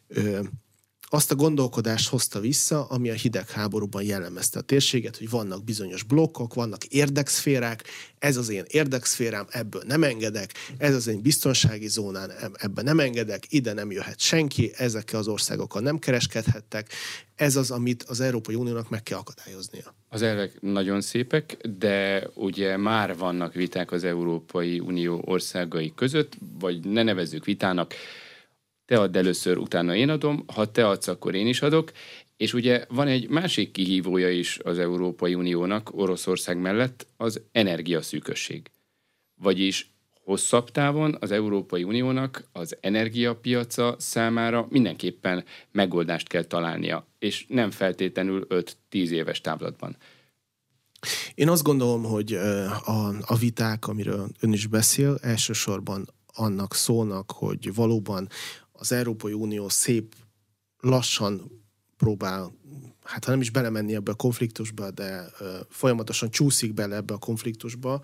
azt 1.13 1.31
a 1.31 1.35
gondolkodást 1.35 2.09
hozta 2.09 2.41
vissza, 2.41 2.85
ami 2.85 3.11
a 3.11 3.15
hidegháborúban 3.15 4.03
jellemezte 4.03 4.59
a 4.59 4.63
térséget, 4.63 5.17
hogy 5.17 5.31
vannak 5.31 5.65
bizonyos 5.65 6.03
blokkok, 6.03 6.55
vannak 6.55 6.85
érdekszférák, 6.85 7.85
ez 8.19 8.37
az 8.37 8.49
én 8.49 8.65
érdekszférám, 8.67 9.47
ebből 9.51 9.83
nem 9.87 10.03
engedek, 10.03 10.55
ez 10.79 10.95
az 10.95 11.07
én 11.07 11.23
biztonsági 11.23 11.89
zónán, 11.89 12.33
ebben 12.55 12.85
nem 12.85 13.01
engedek, 13.01 13.47
ide 13.49 13.73
nem 13.73 13.91
jöhet 13.91 14.21
senki, 14.21 14.73
ezekkel 14.77 15.19
az 15.19 15.29
országokkal 15.29 15.83
nem 15.83 15.99
kereskedhettek. 15.99 16.93
Ez 17.37 17.57
az, 17.57 17.71
amit 17.71 18.03
az 18.03 18.21
Európai 18.21 18.55
Uniónak 18.55 18.89
meg 18.89 19.03
kell 19.03 19.19
akadályoznia. 19.19 19.95
Az 20.09 20.23
elvek 20.23 20.61
nagyon 20.61 21.01
szépek, 21.01 21.57
de 21.79 22.29
ugye 22.35 22.77
már 22.77 23.17
vannak 23.17 23.55
viták 23.55 23.93
az 23.93 24.05
Európai 24.05 24.81
Unió 24.81 25.23
országai 25.25 25.93
között, 25.97 26.37
vagy 26.59 26.85
ne 26.85 27.03
nevezzük 27.03 27.45
vitának, 27.45 27.95
te 28.91 29.01
add 29.01 29.17
először, 29.17 29.59
utána 29.59 29.95
én 29.95 30.09
adom, 30.09 30.45
ha 30.55 30.71
te 30.71 30.89
adsz, 30.89 31.09
akkor 31.09 31.35
én 31.35 31.47
is 31.47 31.63
adok, 31.63 31.93
és 32.37 32.55
ugye 32.55 32.85
van 32.89 33.09
egy 33.09 33.29
másik 33.29 33.71
kihívója 33.71 34.31
is 34.31 34.59
az 34.59 34.79
Európai 34.79 35.35
Uniónak 35.35 35.91
Oroszország 35.95 36.59
mellett, 36.59 37.07
az 37.17 37.41
energiaszűkösség. 37.53 38.71
Vagyis 39.35 39.91
hosszabb 40.25 40.71
távon 40.71 41.17
az 41.21 41.31
Európai 41.31 41.83
Uniónak 41.83 42.45
az 42.53 42.77
energiapiaca 42.81 43.97
számára 43.99 44.67
mindenképpen 44.71 45.45
megoldást 45.73 46.29
kell 46.29 46.45
találnia, 46.45 47.07
és 47.19 47.45
nem 47.49 47.71
feltétlenül 47.71 48.47
5-10 48.49 48.75
éves 48.91 49.41
távlatban. 49.41 49.97
Én 51.35 51.49
azt 51.49 51.63
gondolom, 51.63 52.05
hogy 52.05 52.33
a, 52.85 53.09
a 53.09 53.37
viták, 53.41 53.89
amiről 53.89 54.29
ön 54.41 54.53
is 54.53 54.67
beszél, 54.67 55.19
elsősorban 55.23 56.09
annak 56.35 56.75
szólnak, 56.75 57.33
hogy 57.33 57.75
valóban 57.75 58.29
az 58.81 58.93
Európai 58.93 59.33
Unió 59.33 59.69
szép 59.69 60.15
lassan 60.79 61.63
próbál, 61.97 62.53
hát 63.03 63.25
ha 63.25 63.31
nem 63.31 63.41
is 63.41 63.51
belemenni 63.51 63.95
ebbe 63.95 64.11
a 64.11 64.15
konfliktusba, 64.15 64.91
de 64.91 65.31
folyamatosan 65.69 66.31
csúszik 66.31 66.75
bele 66.75 66.97
ebbe 66.97 67.15
a 67.15 67.19
konfliktusba, 67.19 68.03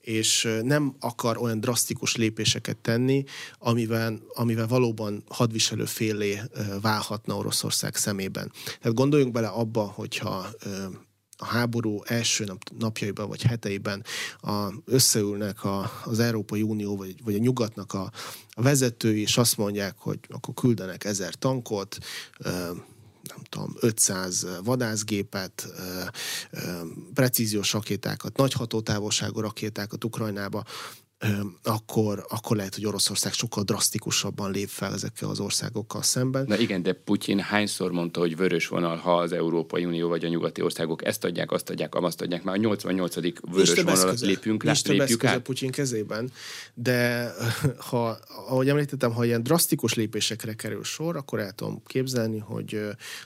és 0.00 0.48
nem 0.62 0.96
akar 1.00 1.38
olyan 1.38 1.60
drasztikus 1.60 2.16
lépéseket 2.16 2.76
tenni, 2.76 3.24
amivel, 3.58 4.20
amivel 4.28 4.66
valóban 4.66 5.22
hadviselő 5.28 5.84
félé 5.84 6.40
válhatna 6.80 7.36
Oroszország 7.36 7.96
szemében. 7.96 8.52
Tehát 8.64 8.96
gondoljunk 8.96 9.32
bele 9.32 9.48
abba, 9.48 9.82
hogyha 9.82 10.46
a 11.40 11.44
háború 11.44 12.02
első 12.04 12.44
nap, 12.44 12.62
napjaiban 12.78 13.28
vagy 13.28 13.42
heteiben 13.42 14.04
a, 14.40 14.72
összeülnek 14.84 15.64
a, 15.64 15.90
az 16.04 16.18
Európai 16.18 16.62
Unió 16.62 16.96
vagy, 16.96 17.14
vagy 17.24 17.34
a 17.34 17.38
nyugatnak 17.38 17.92
a, 17.92 18.10
a 18.50 18.62
vezetői, 18.62 19.20
és 19.20 19.36
azt 19.36 19.56
mondják, 19.56 19.94
hogy 19.98 20.18
akkor 20.28 20.54
küldenek 20.54 21.04
ezer 21.04 21.34
tankot, 21.34 21.98
nem 23.22 23.42
tudom, 23.48 23.76
500 23.80 24.46
vadászgépet, 24.64 25.68
precíziós 27.14 27.72
rakétákat, 27.72 28.36
nagy 28.36 28.52
hatótávolságú 28.52 29.40
rakétákat 29.40 30.04
Ukrajnába, 30.04 30.64
akkor, 31.62 32.26
akkor 32.28 32.56
lehet, 32.56 32.74
hogy 32.74 32.86
Oroszország 32.86 33.32
sokkal 33.32 33.62
drasztikusabban 33.62 34.50
lép 34.50 34.68
fel 34.68 34.92
ezekkel 34.92 35.28
az 35.28 35.40
országokkal 35.40 36.02
szemben. 36.02 36.44
Na 36.48 36.58
igen, 36.58 36.82
de 36.82 36.92
Putyin 36.92 37.40
hányszor 37.40 37.92
mondta, 37.92 38.20
hogy 38.20 38.36
vörös 38.36 38.68
vonal, 38.68 38.96
ha 38.96 39.18
az 39.18 39.32
Európai 39.32 39.84
Unió 39.84 40.08
vagy 40.08 40.24
a 40.24 40.28
nyugati 40.28 40.62
országok 40.62 41.04
ezt 41.04 41.24
adják, 41.24 41.50
azt 41.50 41.70
adják, 41.70 41.94
azt 41.94 42.20
adják, 42.20 42.42
már 42.42 42.54
a 42.54 42.58
88. 42.58 43.14
vörös 43.50 43.74
vonalat 43.74 44.20
lépünk, 44.20 44.62
lát, 44.62 44.86
lépjük 44.86 45.24
át. 45.24 45.38
Putyin 45.40 45.70
kezében, 45.70 46.30
de 46.74 47.32
ha, 47.90 48.18
ahogy 48.46 48.68
említettem, 48.68 49.12
ha 49.12 49.24
ilyen 49.24 49.42
drasztikus 49.42 49.94
lépésekre 49.94 50.54
kerül 50.54 50.84
sor, 50.84 51.16
akkor 51.16 51.40
el 51.40 51.52
tudom 51.52 51.82
képzelni, 51.86 52.38
hogy 52.38 52.80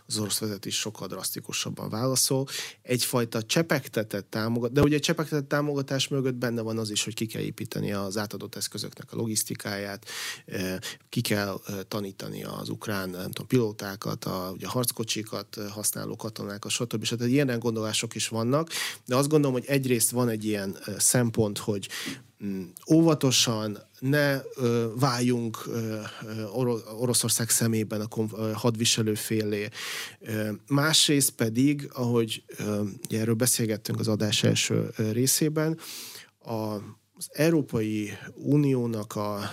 az 0.07 0.19
orosz 0.19 0.39
vezetés 0.39 0.77
sokkal 0.77 1.07
drasztikusabban 1.07 1.89
válaszol. 1.89 2.47
Egyfajta 2.83 3.43
csepegtetett 3.43 4.31
támogatás, 4.31 4.75
de 4.75 4.83
ugye 4.83 4.95
egy 4.95 5.03
csepegtetett 5.03 5.49
támogatás 5.49 6.09
mögött 6.09 6.35
benne 6.35 6.61
van 6.61 6.79
az 6.79 6.91
is, 6.91 7.05
hogy 7.05 7.15
ki 7.15 7.27
kell 7.27 7.43
építeni 7.43 7.84
javítani 7.85 8.07
az 8.07 8.17
átadott 8.17 8.55
eszközöknek 8.55 9.13
a 9.13 9.17
logisztikáját, 9.17 10.07
ki 11.09 11.21
kell 11.21 11.61
tanítani 11.89 12.45
az 12.45 12.69
ukrán 12.69 13.11
nem 13.11 13.31
tudom, 13.31 13.47
pilótákat, 13.47 14.25
a, 14.25 14.51
ugye, 14.55 14.67
harckocsikat 14.67 15.59
használó 15.71 16.17
katonákat, 16.17 16.71
stb. 16.71 17.05
stb. 17.05 17.23
Ilyen 17.23 17.59
gondolások 17.59 18.15
is 18.15 18.29
vannak, 18.29 18.71
de 19.07 19.17
azt 19.17 19.29
gondolom, 19.29 19.57
hogy 19.57 19.67
egyrészt 19.67 20.11
van 20.11 20.29
egy 20.29 20.45
ilyen 20.45 20.77
szempont, 20.99 21.59
hogy 21.59 21.89
mm, 22.45 22.63
óvatosan, 22.91 23.79
ne 23.99 24.41
ö, 24.57 24.93
váljunk 24.97 25.67
ö, 25.67 26.01
Oroszország 26.99 27.51
szemében 27.51 28.01
a 28.01 28.07
konf- 28.07 28.55
hadviselő 28.55 29.15
félé. 29.15 29.69
Ö, 30.21 30.51
másrészt 30.67 31.31
pedig, 31.31 31.91
ahogy 31.93 32.45
ö, 32.57 32.83
erről 33.11 33.35
beszélgettünk 33.35 34.01
az 34.01 34.09
adás 34.09 34.43
első 34.43 34.91
részében, 34.97 35.79
a 36.45 36.79
az 37.29 37.39
Európai 37.39 38.13
Uniónak 38.35 39.17
a 39.17 39.51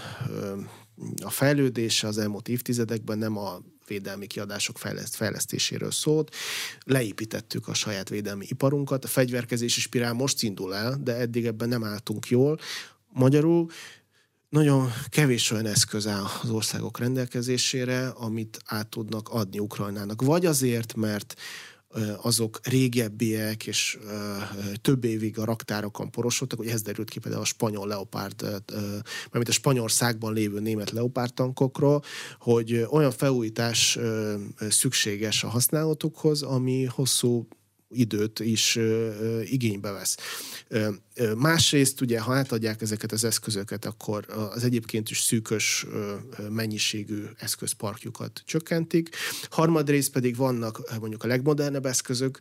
a 1.24 1.30
fejlődése 1.30 2.08
az 2.08 2.18
elmúlt 2.18 2.48
évtizedekben 2.48 3.18
nem 3.18 3.38
a 3.38 3.60
védelmi 3.88 4.28
kiadások 4.28 4.78
fejleszt, 4.78 5.16
fejlesztéséről 5.16 5.92
szólt. 5.92 6.36
Leépítettük 6.84 7.68
a 7.68 7.74
saját 7.74 8.10
védelmi 8.10 8.46
iparunkat, 8.50 9.04
a 9.04 9.08
fegyverkezési 9.08 9.80
spirál 9.80 10.14
most 10.14 10.44
indul 10.44 10.76
el, 10.76 10.98
de 11.04 11.16
eddig 11.16 11.46
ebben 11.46 11.70
nem 11.70 11.84
álltunk 11.84 12.28
jól. 12.28 12.60
Magyarul 13.10 13.70
nagyon 14.50 14.92
kevés 15.10 15.52
olyan 15.52 15.66
eszköz 15.66 16.08
áll 16.08 16.26
az 16.42 16.50
országok 16.50 17.00
rendelkezésére, 17.00 18.08
amit 18.08 18.60
át 18.66 18.88
tudnak 18.88 19.30
adni 19.30 19.60
Ukrajnának. 19.60 20.22
Vagy 20.22 20.46
azért, 20.46 20.96
mert 20.96 21.36
azok 22.22 22.60
régebbiek, 22.64 23.68
és 23.68 24.00
több 24.82 25.04
évig 25.04 25.40
a 25.40 25.46
raktárokon 25.46 26.12
porosodtak, 26.12 26.58
hogy 26.58 26.68
ez 26.68 26.82
derült 26.82 27.10
ki 27.10 27.20
például 27.20 27.44
a 27.44 27.46
spanyol 27.46 27.88
leopárd, 27.88 28.42
mármint 29.24 29.48
a 29.48 29.52
Spanyolországban 29.52 30.34
lévő 30.34 30.60
német 30.60 30.92
leopárd 30.92 31.34
tankokról, 31.34 32.04
hogy 32.40 32.86
olyan 32.90 33.12
felújítás 33.12 34.00
szükséges 34.70 35.44
a 35.44 35.48
használatukhoz, 35.48 36.42
ami 36.42 36.86
hosszú 36.86 37.48
időt 37.90 38.40
is 38.40 38.80
igénybe 39.44 39.92
vesz. 39.92 40.18
Másrészt 41.38 42.02
ugye, 42.02 42.20
ha 42.20 42.34
átadják 42.34 42.82
ezeket 42.82 43.12
az 43.12 43.24
eszközöket, 43.24 43.86
akkor 43.86 44.26
az 44.54 44.64
egyébként 44.64 45.10
is 45.10 45.22
szűkös 45.22 45.86
mennyiségű 46.50 47.24
eszközparkjukat 47.38 48.42
csökkentik. 48.46 49.16
Harmadrészt 49.50 50.12
pedig 50.12 50.36
vannak 50.36 50.82
mondjuk 51.00 51.24
a 51.24 51.28
legmodernebb 51.28 51.86
eszközök, 51.86 52.40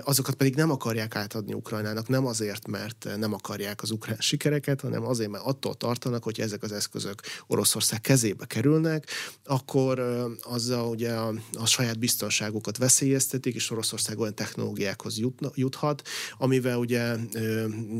azokat 0.00 0.34
pedig 0.34 0.54
nem 0.54 0.70
akarják 0.70 1.16
átadni 1.16 1.52
Ukrajnának, 1.52 2.08
nem 2.08 2.26
azért, 2.26 2.66
mert 2.66 3.08
nem 3.16 3.32
akarják 3.32 3.82
az 3.82 3.90
ukrán 3.90 4.20
sikereket, 4.20 4.80
hanem 4.80 5.06
azért, 5.06 5.30
mert 5.30 5.44
attól 5.44 5.74
tartanak, 5.74 6.24
hogy 6.24 6.40
ezek 6.40 6.62
az 6.62 6.72
eszközök 6.72 7.22
Oroszország 7.46 8.00
kezébe 8.00 8.46
kerülnek, 8.46 9.10
akkor 9.44 9.98
azzal 10.42 10.88
ugye 10.88 11.12
a, 11.12 11.34
a 11.52 11.66
saját 11.66 11.98
biztonságukat 11.98 12.76
veszélyeztetik, 12.76 13.54
és 13.54 13.70
Oroszország 13.70 14.18
olyan 14.18 14.34
technológiákhoz 14.34 15.18
jutna, 15.18 15.50
juthat, 15.54 16.02
amivel 16.38 16.78
ugye 16.78 17.16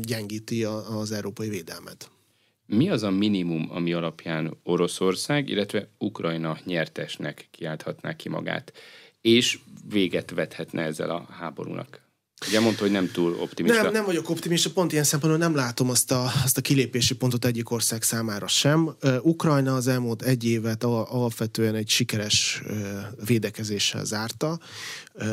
gyengíti 0.01 0.63
a, 0.63 0.99
az 0.99 1.11
európai 1.11 1.49
védelmet. 1.49 2.09
Mi 2.65 2.89
az 2.89 3.03
a 3.03 3.09
minimum, 3.09 3.67
ami 3.71 3.93
alapján 3.93 4.57
Oroszország, 4.63 5.49
illetve 5.49 5.89
Ukrajna 5.97 6.57
nyertesnek 6.65 7.47
kiálthatná 7.51 8.15
ki 8.15 8.29
magát, 8.29 8.73
és 9.21 9.59
véget 9.89 10.31
vethetne 10.31 10.81
ezzel 10.81 11.09
a 11.09 11.27
háborúnak? 11.29 12.07
Ugye 12.47 12.59
mondta, 12.59 12.81
hogy 12.81 12.91
nem 12.91 13.11
túl 13.11 13.37
optimista. 13.39 13.81
Nem, 13.81 13.91
nem 13.91 14.05
vagyok 14.05 14.29
optimista, 14.29 14.69
pont 14.69 14.91
ilyen 14.91 15.03
szempontból 15.03 15.41
nem 15.41 15.55
látom 15.55 15.89
azt 15.89 16.11
a, 16.11 16.31
azt 16.43 16.57
a 16.57 16.61
kilépési 16.61 17.15
pontot 17.15 17.45
egyik 17.45 17.71
ország 17.71 18.03
számára 18.03 18.47
sem. 18.47 18.95
Ukrajna 19.21 19.75
az 19.75 19.87
elmúlt 19.87 20.21
egy 20.21 20.45
évet 20.45 20.83
alapvetően 20.83 21.75
egy 21.75 21.89
sikeres 21.89 22.63
védekezéssel 23.25 24.05
zárta. 24.05 24.59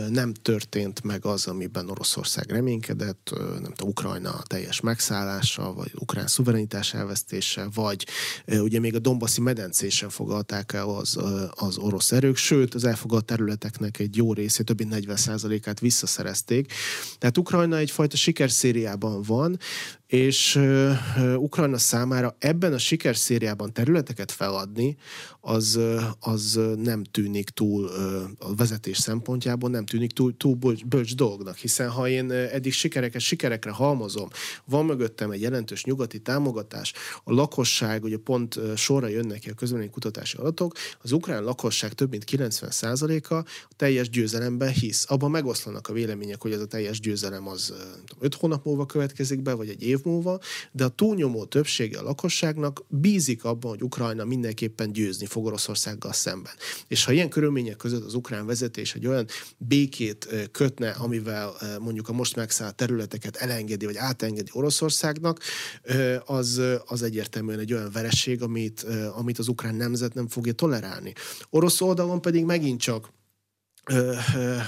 Nem 0.09 0.33
történt 0.33 1.03
meg 1.03 1.25
az, 1.25 1.47
amiben 1.47 1.91
Oroszország 1.91 2.51
reménykedett, 2.51 3.31
nem 3.37 3.73
tudom, 3.73 3.89
Ukrajna 3.89 4.43
teljes 4.43 4.81
megszállása, 4.81 5.73
vagy 5.73 5.93
ukrán 5.95 6.27
szuverenitás 6.27 6.95
elvesztése, 6.95 7.69
vagy 7.75 8.07
ugye 8.47 8.81
még 8.81 8.95
a 8.95 8.99
Dombaszi 8.99 9.41
medencésen 9.41 10.09
fogadták 10.09 10.73
el 10.73 10.89
az, 10.89 11.19
az 11.55 11.77
orosz 11.77 12.13
erők, 12.13 12.37
sőt, 12.37 12.75
az 12.75 12.85
elfogadt 12.85 13.27
területeknek 13.27 13.99
egy 13.99 14.17
jó 14.17 14.33
részét, 14.33 14.67
több 14.67 14.79
mint 14.79 15.07
40%-át 15.07 15.81
visszaszerezték. 15.81 16.73
Tehát 17.19 17.39
Ukrajna 17.39 17.77
egyfajta 17.77 18.17
sikerszériában 18.17 19.23
van, 19.23 19.59
és 20.07 20.61
Ukrajna 21.37 21.79
számára 21.79 22.37
ebben 22.39 22.73
a 22.73 22.79
sikerszériában 22.79 23.73
területeket 23.73 24.31
feladni, 24.31 24.97
az, 25.41 25.81
az 26.21 26.61
nem 26.77 27.05
tűnik 27.05 27.51
túl 27.51 27.91
a 28.39 28.55
vezetés 28.55 28.99
szempontjából, 28.99 29.71
nem 29.75 29.87
tűnik 29.87 30.13
túl, 30.13 30.37
túl 30.37 30.57
bölcs, 30.87 31.15
dolognak, 31.15 31.57
hiszen 31.57 31.91
ha 31.91 32.09
én 32.09 32.31
eddig 32.31 32.73
sikereket 32.73 33.21
sikerekre 33.21 33.71
halmozom, 33.71 34.29
van 34.65 34.85
mögöttem 34.85 35.31
egy 35.31 35.41
jelentős 35.41 35.85
nyugati 35.85 36.19
támogatás, 36.19 36.93
a 37.25 37.33
lakosság, 37.33 38.05
ugye 38.05 38.17
pont 38.17 38.59
sorra 38.77 39.07
jönnek 39.07 39.39
ki 39.39 39.51
a 39.51 39.55
közvélemény 39.55 39.91
kutatási 39.91 40.37
adatok, 40.37 40.73
az 41.03 41.13
ukrán 41.13 41.43
lakosság 41.45 41.93
több 41.93 42.11
mint 42.11 42.25
90%-a 42.31 43.35
a 43.35 43.45
teljes 43.77 44.11
győzelemben 44.11 44.71
hisz. 44.71 45.05
Abban 45.09 45.31
megoszlanak 45.31 45.89
a 45.89 45.93
vélemények, 45.93 46.43
hogy 46.43 46.53
ez 46.53 46.61
a 46.61 46.67
teljes 46.67 47.01
győzelem 47.01 47.49
az 47.49 47.75
5 48.21 48.35
hónap 48.35 48.65
múlva 48.65 48.87
következik 48.87 49.43
be, 49.43 49.53
vagy 49.53 49.69
egy 49.69 49.83
év 49.83 49.99
múlva, 50.05 50.41
de 50.73 50.85
a 50.85 50.89
túlnyomó 50.89 51.45
többsége 51.45 51.99
a 51.99 52.03
lakosságnak 52.03 52.85
bízik 52.89 53.45
abban, 53.45 53.71
hogy 53.71 53.83
Ukrajna 53.83 54.25
mindenképpen 54.25 54.93
győzni 54.93 55.27
fog 55.27 55.47
Oroszországgal 55.47 56.13
szemben. 56.13 56.53
És 56.89 57.05
ha 57.05 57.13
ilyen 57.13 57.29
körülmények 57.29 57.77
között 57.77 58.05
az 58.05 58.15
ukrán 58.15 58.47
vezetés 58.47 58.95
egy 58.95 59.07
olyan 59.07 59.27
békét 59.67 60.49
kötne, 60.53 60.91
amivel 60.91 61.53
mondjuk 61.81 62.09
a 62.09 62.13
most 62.13 62.37
megszállt 62.37 62.75
területeket 62.75 63.37
elengedi, 63.37 63.85
vagy 63.85 63.97
átengedi 63.97 64.51
Oroszországnak, 64.53 65.41
az, 66.25 66.61
az 66.87 67.03
egyértelműen 67.03 67.59
egy 67.59 67.73
olyan 67.73 67.91
vereség, 67.93 68.43
amit, 68.43 68.87
amit 69.15 69.39
az 69.39 69.49
ukrán 69.49 69.75
nemzet 69.75 70.15
nem 70.15 70.29
fogja 70.29 70.53
tolerálni. 70.53 71.13
Orosz 71.51 71.81
oldalon 71.81 72.21
pedig 72.21 72.45
megint 72.45 72.81
csak 72.81 73.13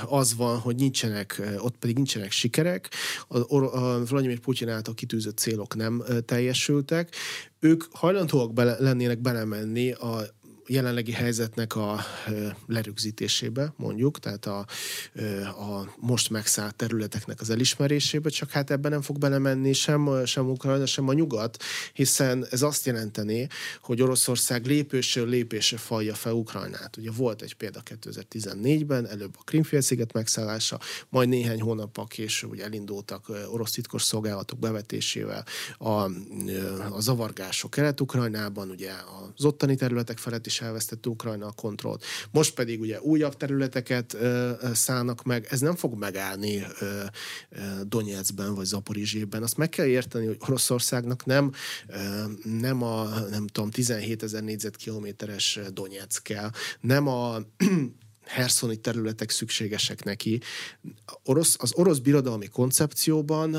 az 0.07 0.34
van, 0.34 0.59
hogy 0.59 0.76
nincsenek, 0.76 1.42
ott 1.59 1.76
pedig 1.76 1.97
nincsenek 1.97 2.30
sikerek, 2.30 2.90
a, 3.28 3.55
a 3.64 4.05
Vladimir 4.05 4.38
Putyin 4.38 4.68
által 4.68 4.94
kitűzött 4.94 5.38
célok 5.38 5.76
nem 5.76 6.03
teljesültek, 6.24 7.14
ők 7.61 7.84
hajlandóak 7.92 8.53
bele, 8.53 8.76
lennének 8.78 9.18
belemenni 9.18 9.92
a 9.92 10.22
jelenlegi 10.66 11.12
helyzetnek 11.12 11.76
a 11.76 12.00
lerögzítésébe, 12.66 13.72
mondjuk, 13.76 14.18
tehát 14.18 14.46
a, 14.46 14.66
a 15.46 15.94
most 15.96 16.30
megszállt 16.30 16.74
területeknek 16.74 17.40
az 17.40 17.50
elismerésébe, 17.50 18.28
csak 18.28 18.50
hát 18.50 18.70
ebben 18.70 18.90
nem 18.90 19.02
fog 19.02 19.18
belemenni 19.18 19.72
sem, 19.72 20.24
sem 20.24 20.48
Ukrajna, 20.48 20.86
sem 20.86 21.08
a 21.08 21.12
nyugat, 21.12 21.62
hiszen 21.92 22.46
ez 22.50 22.62
azt 22.62 22.86
jelenteni, 22.86 23.48
hogy 23.80 24.02
Oroszország 24.02 24.66
lépésről 24.66 25.28
lépésre 25.28 25.76
falja 25.76 26.14
fel 26.14 26.32
Ukrajnát. 26.32 26.96
Ugye 26.96 27.10
volt 27.10 27.42
egy 27.42 27.54
példa 27.54 27.82
2014-ben, 27.84 29.06
előbb 29.06 29.34
a 29.38 29.42
Krimfélsziget 29.44 30.12
megszállása, 30.12 30.80
majd 31.08 31.28
néhány 31.28 31.60
hónappal 31.60 32.06
később 32.06 32.50
ugye 32.50 32.64
elindultak 32.64 33.30
orosz 33.50 33.72
titkos 33.72 34.02
szolgálatok 34.02 34.58
bevetésével 34.58 35.44
a, 35.78 35.88
a 36.90 37.00
zavargások 37.00 37.70
Kelet-Ukrajnában, 37.70 38.70
ugye 38.70 38.92
az 39.36 39.44
ottani 39.44 39.76
területek 39.76 40.18
felett 40.18 40.46
is 40.46 40.55
is 40.57 40.62
elvesztette 40.66 41.09
Ukrajna 41.09 41.46
a 41.46 41.52
kontrollt. 41.52 42.04
Most 42.30 42.54
pedig 42.54 42.80
ugye 42.80 43.00
újabb 43.00 43.36
területeket 43.36 44.16
szállnak 44.72 45.22
meg, 45.22 45.46
ez 45.50 45.61
nem 45.61 45.74
fog 45.76 45.94
megállni 45.98 46.66
Donetskben 47.82 48.54
vagy 48.54 48.66
Zaporizsében. 48.66 49.42
Azt 49.42 49.57
meg 49.57 49.68
kell 49.68 49.86
érteni, 49.86 50.26
hogy 50.26 50.36
Oroszországnak 50.38 51.24
nem, 51.24 51.52
nem 52.42 52.82
a, 52.82 53.04
nem 53.30 53.46
tudom, 53.46 53.70
17 53.70 54.22
ezer 54.22 54.42
négyzetkilométeres 54.42 55.59
Donetsk 55.72 56.22
kell, 56.22 56.50
nem 56.80 57.09
a 57.09 57.36
herszoni 58.26 58.76
területek 58.76 59.30
szükségesek 59.30 60.04
neki. 60.04 60.40
Orosz, 61.24 61.56
az 61.58 61.72
orosz 61.74 61.98
birodalmi 61.98 62.46
koncepcióban, 62.46 63.50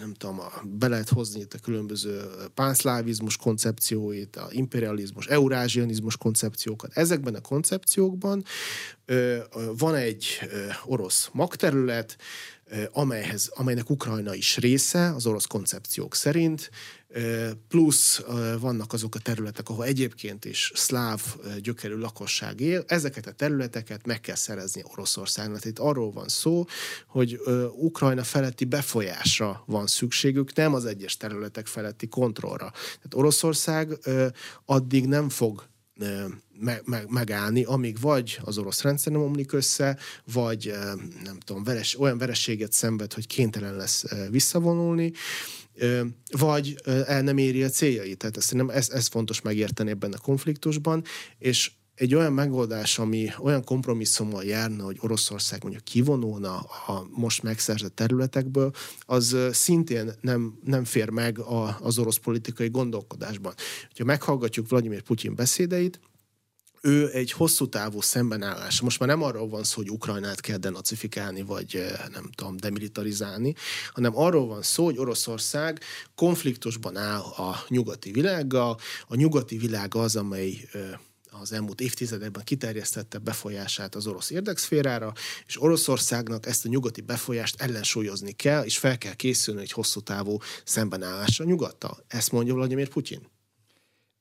nem 0.00 0.14
tudom, 0.14 0.40
be 0.64 0.88
lehet 0.88 1.08
hozni 1.08 1.40
itt 1.40 1.54
a 1.54 1.58
különböző 1.58 2.20
pánszlávizmus 2.54 3.36
koncepcióit, 3.36 4.36
a 4.36 4.48
imperializmus, 4.50 5.26
eurázsianizmus 5.26 6.16
koncepciókat. 6.16 6.90
Ezekben 6.94 7.34
a 7.34 7.40
koncepciókban 7.40 8.44
van 9.76 9.94
egy 9.94 10.26
orosz 10.84 11.28
magterület, 11.32 12.16
amelyhez, 12.92 13.50
amelynek 13.54 13.90
Ukrajna 13.90 14.34
is 14.34 14.56
része, 14.56 15.14
az 15.14 15.26
orosz 15.26 15.46
koncepciók 15.46 16.14
szerint, 16.14 16.70
plusz 17.68 18.22
vannak 18.60 18.92
azok 18.92 19.14
a 19.14 19.18
területek, 19.18 19.68
ahol 19.68 19.84
egyébként 19.84 20.44
is 20.44 20.72
szláv 20.74 21.22
gyökerű 21.62 21.94
lakosság 21.96 22.60
él, 22.60 22.84
ezeket 22.86 23.26
a 23.26 23.32
területeket 23.32 24.06
meg 24.06 24.20
kell 24.20 24.34
szerezni 24.34 24.82
Oroszországnak. 24.92 25.64
Itt 25.64 25.78
arról 25.78 26.12
van 26.12 26.28
szó, 26.28 26.64
hogy 27.06 27.40
Ukrajna 27.76 28.24
feletti 28.24 28.64
befolyásra 28.64 29.62
van 29.66 29.86
szükségük, 29.86 30.54
nem 30.54 30.74
az 30.74 30.84
egyes 30.84 31.16
területek 31.16 31.66
feletti 31.66 32.08
kontrollra. 32.08 32.70
Tehát 32.70 33.14
Oroszország 33.14 33.98
addig 34.64 35.06
nem 35.06 35.28
fog 35.28 35.70
me- 36.58 36.86
me- 36.86 37.10
megállni, 37.10 37.64
amíg 37.64 38.00
vagy 38.00 38.38
az 38.44 38.58
orosz 38.58 38.82
rendszer 38.82 39.12
nem 39.12 39.22
omlik 39.22 39.52
össze, 39.52 39.98
vagy 40.32 40.74
nem 41.24 41.38
tudom, 41.38 41.64
veres, 41.64 42.00
olyan 42.00 42.18
verességet 42.18 42.72
szenved, 42.72 43.12
hogy 43.12 43.26
kénytelen 43.26 43.76
lesz 43.76 44.04
visszavonulni, 44.30 45.12
vagy 46.30 46.74
el 47.06 47.22
nem 47.22 47.38
éri 47.38 47.62
a 47.62 47.68
céljait. 47.68 48.18
Tehát 48.18 48.36
ezt, 48.36 48.54
nem, 48.54 48.70
ez, 48.70 48.90
ez 48.90 49.06
fontos 49.06 49.40
megérteni 49.40 49.90
ebben 49.90 50.12
a 50.12 50.18
konfliktusban, 50.18 51.04
és 51.38 51.70
egy 51.94 52.14
olyan 52.14 52.32
megoldás, 52.32 52.98
ami 52.98 53.28
olyan 53.38 53.64
kompromisszummal 53.64 54.44
járna, 54.44 54.84
hogy 54.84 54.96
Oroszország 55.00 55.62
mondjuk 55.62 55.84
kivonulna 55.84 56.58
a 56.60 57.06
most 57.10 57.42
megszerzett 57.42 57.94
területekből, 57.94 58.72
az 59.00 59.36
szintén 59.50 60.12
nem, 60.20 60.58
nem 60.64 60.84
fér 60.84 61.08
meg 61.08 61.38
a, 61.38 61.78
az 61.80 61.98
orosz 61.98 62.16
politikai 62.16 62.68
gondolkodásban. 62.68 63.54
Ha 63.98 64.04
meghallgatjuk 64.04 64.68
Vladimir 64.68 65.02
Putyin 65.02 65.34
beszédeit, 65.34 66.00
ő 66.84 67.10
egy 67.12 67.32
hosszú 67.32 67.68
távú 67.68 68.00
szembenállás. 68.00 68.80
Most 68.80 68.98
már 68.98 69.08
nem 69.08 69.22
arról 69.22 69.48
van 69.48 69.64
szó, 69.64 69.76
hogy 69.76 69.90
Ukrajnát 69.90 70.40
kell 70.40 70.56
denacifikálni, 70.56 71.42
vagy 71.42 71.84
nem 72.12 72.30
tudom, 72.34 72.56
demilitarizálni, 72.56 73.54
hanem 73.92 74.16
arról 74.16 74.46
van 74.46 74.62
szó, 74.62 74.84
hogy 74.84 74.98
Oroszország 74.98 75.80
konfliktusban 76.14 76.96
áll 76.96 77.20
a 77.20 77.64
nyugati 77.68 78.10
világgal. 78.10 78.78
A 79.06 79.14
nyugati 79.14 79.56
világ 79.56 79.94
az, 79.94 80.16
amely 80.16 80.68
az 81.40 81.52
elmúlt 81.52 81.80
évtizedekben 81.80 82.44
kiterjesztette 82.44 83.18
befolyását 83.18 83.94
az 83.94 84.06
orosz 84.06 84.30
érdekszférára, 84.30 85.12
és 85.46 85.62
Oroszországnak 85.62 86.46
ezt 86.46 86.64
a 86.64 86.68
nyugati 86.68 87.00
befolyást 87.00 87.60
ellensúlyozni 87.60 88.32
kell, 88.32 88.64
és 88.64 88.78
fel 88.78 88.98
kell 88.98 89.14
készülni 89.14 89.60
egy 89.60 89.72
hosszú 89.72 90.00
távú 90.00 90.36
szembenállásra 90.64 91.44
nyugattal. 91.44 92.04
Ezt 92.08 92.32
mondja 92.32 92.54
Vladimir 92.54 92.88
Putyin. 92.88 93.31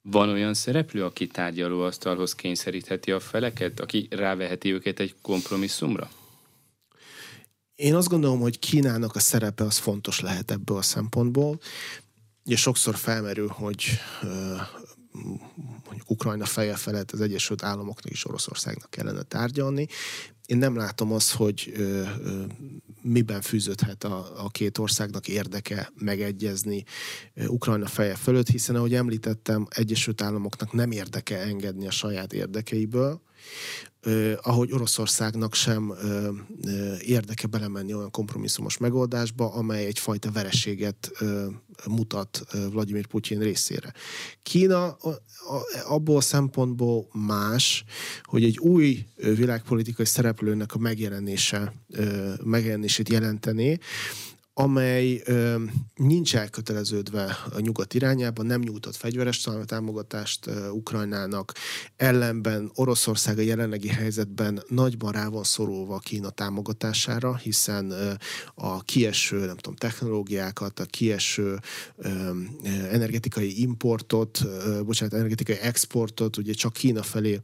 Van 0.02 0.30
olyan 0.30 0.54
szereplő, 0.54 1.06
aki 1.06 1.28
tárgyalóasztalhoz 1.28 2.36
kényszerítheti 2.36 3.12
a 3.12 3.20
feleket, 3.20 3.80
aki 3.80 4.08
ráveheti 4.10 4.74
őket 4.74 5.00
egy 5.00 5.16
kompromisszumra? 5.22 6.10
Én 7.76 7.96
azt 7.96 8.08
gondolom, 8.08 8.40
hogy 8.40 8.60
Kínának 8.60 9.16
a 9.16 9.20
szerepe 9.20 9.64
az 9.64 9.78
fontos 9.78 10.20
lehet 10.20 10.52
ebből 10.52 10.78
a 10.78 10.82
szempontból. 10.82 11.60
Ugye 12.46 12.56
sokszor 12.56 12.96
felmerül, 12.96 13.48
hogy 13.48 13.86
mondjuk 15.86 16.10
Ukrajna 16.10 16.46
feje 16.46 16.76
felett 16.76 17.12
az 17.12 17.22
Egyesült 17.22 17.64
Államoknak 17.64 18.12
és 18.12 18.26
Oroszországnak 18.26 18.90
kellene 18.90 19.22
tárgyalni. 19.22 19.88
Én 20.46 20.58
nem 20.58 20.76
látom 20.76 21.12
azt, 21.12 21.32
hogy 21.32 21.72
ö, 21.76 22.04
ö, 22.24 22.44
miben 23.02 23.42
fűződhet 23.42 24.04
a, 24.04 24.44
a 24.44 24.50
két 24.50 24.78
országnak 24.78 25.28
érdeke 25.28 25.92
megegyezni 25.96 26.84
Ukrajna 27.48 27.88
feje 27.88 28.16
fölött, 28.16 28.48
hiszen 28.48 28.76
ahogy 28.76 28.94
említettem, 28.94 29.68
Egyesült 29.70 30.22
Államoknak 30.22 30.74
nem 30.74 30.92
érdeke 30.92 31.40
engedni 31.40 31.88
a 31.88 31.92
saját 31.92 32.34
érdekeiből, 32.34 33.22
ahogy 34.42 34.72
Oroszországnak 34.72 35.54
sem 35.54 35.94
érdeke 37.00 37.48
belemenni 37.48 37.94
olyan 37.94 38.12
kompromisszumos 38.12 38.78
megoldásba, 38.78 39.54
amely 39.54 39.86
egyfajta 39.86 40.32
vereséget 40.32 41.12
mutat 41.88 42.46
Vladimir 42.72 43.08
Putyin 43.08 43.40
részére. 43.40 43.94
Kína 44.44 44.98
abból 45.88 46.18
a 46.18 46.22
szempontból 46.22 47.08
más, 47.14 47.84
hogy 48.24 48.44
egy 48.44 48.58
új 48.58 49.06
világpolitikai 49.16 50.06
szereplőnek 50.06 50.74
a 50.74 50.80
megjelenése, 50.80 51.74
megjelenését 52.44 53.10
jelenteni, 53.10 53.80
amely 54.54 55.22
ö, 55.26 55.64
nincs 55.96 56.36
elköteleződve 56.36 57.38
a 57.54 57.60
nyugat 57.60 57.94
irányába, 57.94 58.44
nem 58.44 58.62
nyújtott 58.62 58.96
fegyveres 58.96 59.48
támogatást 59.66 60.48
ö, 60.48 60.70
Ukrajnának, 60.70 61.54
ellenben 61.96 62.72
Oroszország 62.76 63.38
a 63.38 63.42
jelenlegi 63.42 63.88
helyzetben 63.88 64.64
nagyban 64.68 65.12
rá 65.12 65.28
van 65.28 65.44
szorulva 65.44 66.00
Kína 66.00 66.30
támogatására, 66.30 67.36
hiszen 67.36 67.90
ö, 67.90 68.12
a 68.56 68.84
kieső, 68.84 69.38
nem 69.46 69.58
tudom, 69.58 69.76
technológiákat, 69.76 70.80
a 70.80 70.86
kieső 70.86 71.60
ö, 71.96 72.32
energetikai 72.92 73.62
importot, 73.62 74.40
ö, 74.44 74.82
bocsánat, 74.84 75.14
energetikai 75.14 75.58
exportot 75.58 76.38
ugye 76.38 76.54
csak 76.54 76.74
Kína 76.74 77.04
felé 77.04 77.40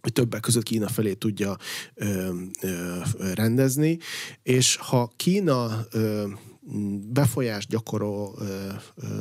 hogy 0.00 0.12
többek 0.12 0.40
között 0.40 0.62
Kína 0.62 0.88
felé 0.88 1.12
tudja 1.12 1.56
ö, 1.94 2.32
ö, 2.62 2.98
rendezni, 3.34 3.98
és 4.42 4.76
ha 4.76 5.12
Kína 5.16 5.86
ö, 5.90 6.26
befolyást 7.12 7.68
gyakorol 7.68 8.38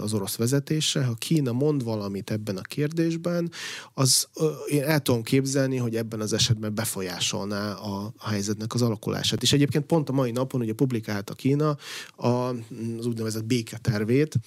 az 0.02 0.14
orosz 0.14 0.36
vezetése. 0.36 1.04
Ha 1.04 1.14
Kína 1.14 1.52
mond 1.52 1.84
valamit 1.84 2.32
ebben 2.32 2.58
a 2.58 2.62
kérdésben, 2.62 3.52
az 3.94 4.28
én 4.68 4.84
el 4.84 5.00
tudom 5.00 5.24
képzelni, 5.24 5.78
hogy 5.78 5.96
ebben 5.96 6.20
az 6.20 6.34
esetben 6.34 6.76
befolyásolná 6.76 7.74
a, 7.74 8.14
helyzetnek 8.20 8.74
az 8.74 8.82
alakulását. 8.82 9.42
És 9.42 9.54
egyébként 9.54 9.86
pont 9.86 10.10
a 10.10 10.14
mai 10.14 10.32
napon 10.32 10.62
ugye 10.62 10.74
publikálta 10.74 11.34
Kína 11.34 11.78
az 12.16 13.06
úgynevezett 13.06 13.46
béketervét, 13.46 14.40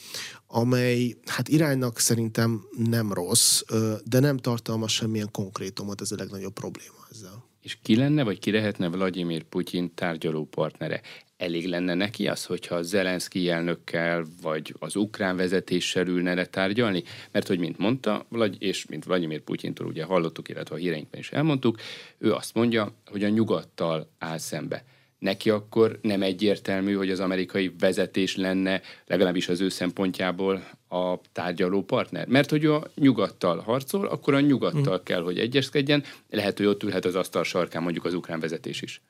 amely 0.46 1.16
hát 1.26 1.48
iránynak 1.48 1.98
szerintem 1.98 2.62
nem 2.76 3.12
rossz, 3.12 3.62
de 4.05 4.18
nem 4.18 4.36
tartalmaz 4.36 4.90
semmilyen 4.90 5.30
konkrétumot, 5.30 6.00
ez 6.00 6.12
a 6.12 6.16
legnagyobb 6.18 6.53
probléma 6.53 7.07
ezzel. 7.11 7.50
És 7.62 7.78
ki 7.82 7.96
lenne, 7.96 8.22
vagy 8.22 8.38
ki 8.38 8.50
lehetne 8.50 8.88
Vladimir 8.88 9.42
Putyin 9.42 9.94
tárgyaló 9.94 10.44
partnere? 10.44 11.00
elég 11.42 11.66
lenne 11.66 11.94
neki 11.94 12.28
az, 12.28 12.44
hogyha 12.44 12.82
Zelenszky 12.82 13.48
elnökkel 13.48 14.24
vagy 14.42 14.74
az 14.78 14.96
ukrán 14.96 15.36
vezetéssel 15.36 16.06
ülne 16.06 16.34
le 16.34 16.46
tárgyalni? 16.46 17.02
Mert 17.30 17.46
hogy 17.46 17.58
mint 17.58 17.78
mondta, 17.78 18.26
és 18.58 18.86
mint 18.86 19.04
Vladimir 19.04 19.40
Putyintól 19.40 19.86
ugye 19.86 20.04
hallottuk, 20.04 20.48
illetve 20.48 20.74
a 20.74 20.78
híreinkben 20.78 21.20
is 21.20 21.30
elmondtuk, 21.30 21.80
ő 22.18 22.32
azt 22.32 22.54
mondja, 22.54 22.94
hogy 23.06 23.24
a 23.24 23.28
nyugattal 23.28 24.10
áll 24.18 24.38
szembe 24.38 24.84
neki 25.22 25.50
akkor 25.50 25.98
nem 26.02 26.22
egyértelmű, 26.22 26.94
hogy 26.94 27.10
az 27.10 27.20
amerikai 27.20 27.74
vezetés 27.78 28.36
lenne 28.36 28.80
legalábbis 29.06 29.48
az 29.48 29.60
ő 29.60 29.68
szempontjából 29.68 30.68
a 30.93 31.20
tárgyaló 31.32 31.82
partner. 31.82 32.26
Mert 32.26 32.51
hogy 32.51 32.66
a 32.66 32.90
nyugattal 32.95 33.59
harcol, 33.59 34.07
akkor 34.07 34.34
a 34.34 34.40
nyugattal 34.40 34.95
hmm. 34.95 35.05
kell, 35.05 35.22
hogy 35.22 35.38
egyezkedjen. 35.38 36.03
Lehet, 36.30 36.57
hogy 36.57 36.66
ott 36.66 36.82
ülhet 36.82 37.05
az 37.05 37.14
asztal 37.14 37.45
sarkán 37.45 37.82
mondjuk 37.82 38.05
az 38.05 38.14
ukrán 38.14 38.40
vezetés 38.40 38.82
is. 38.82 39.03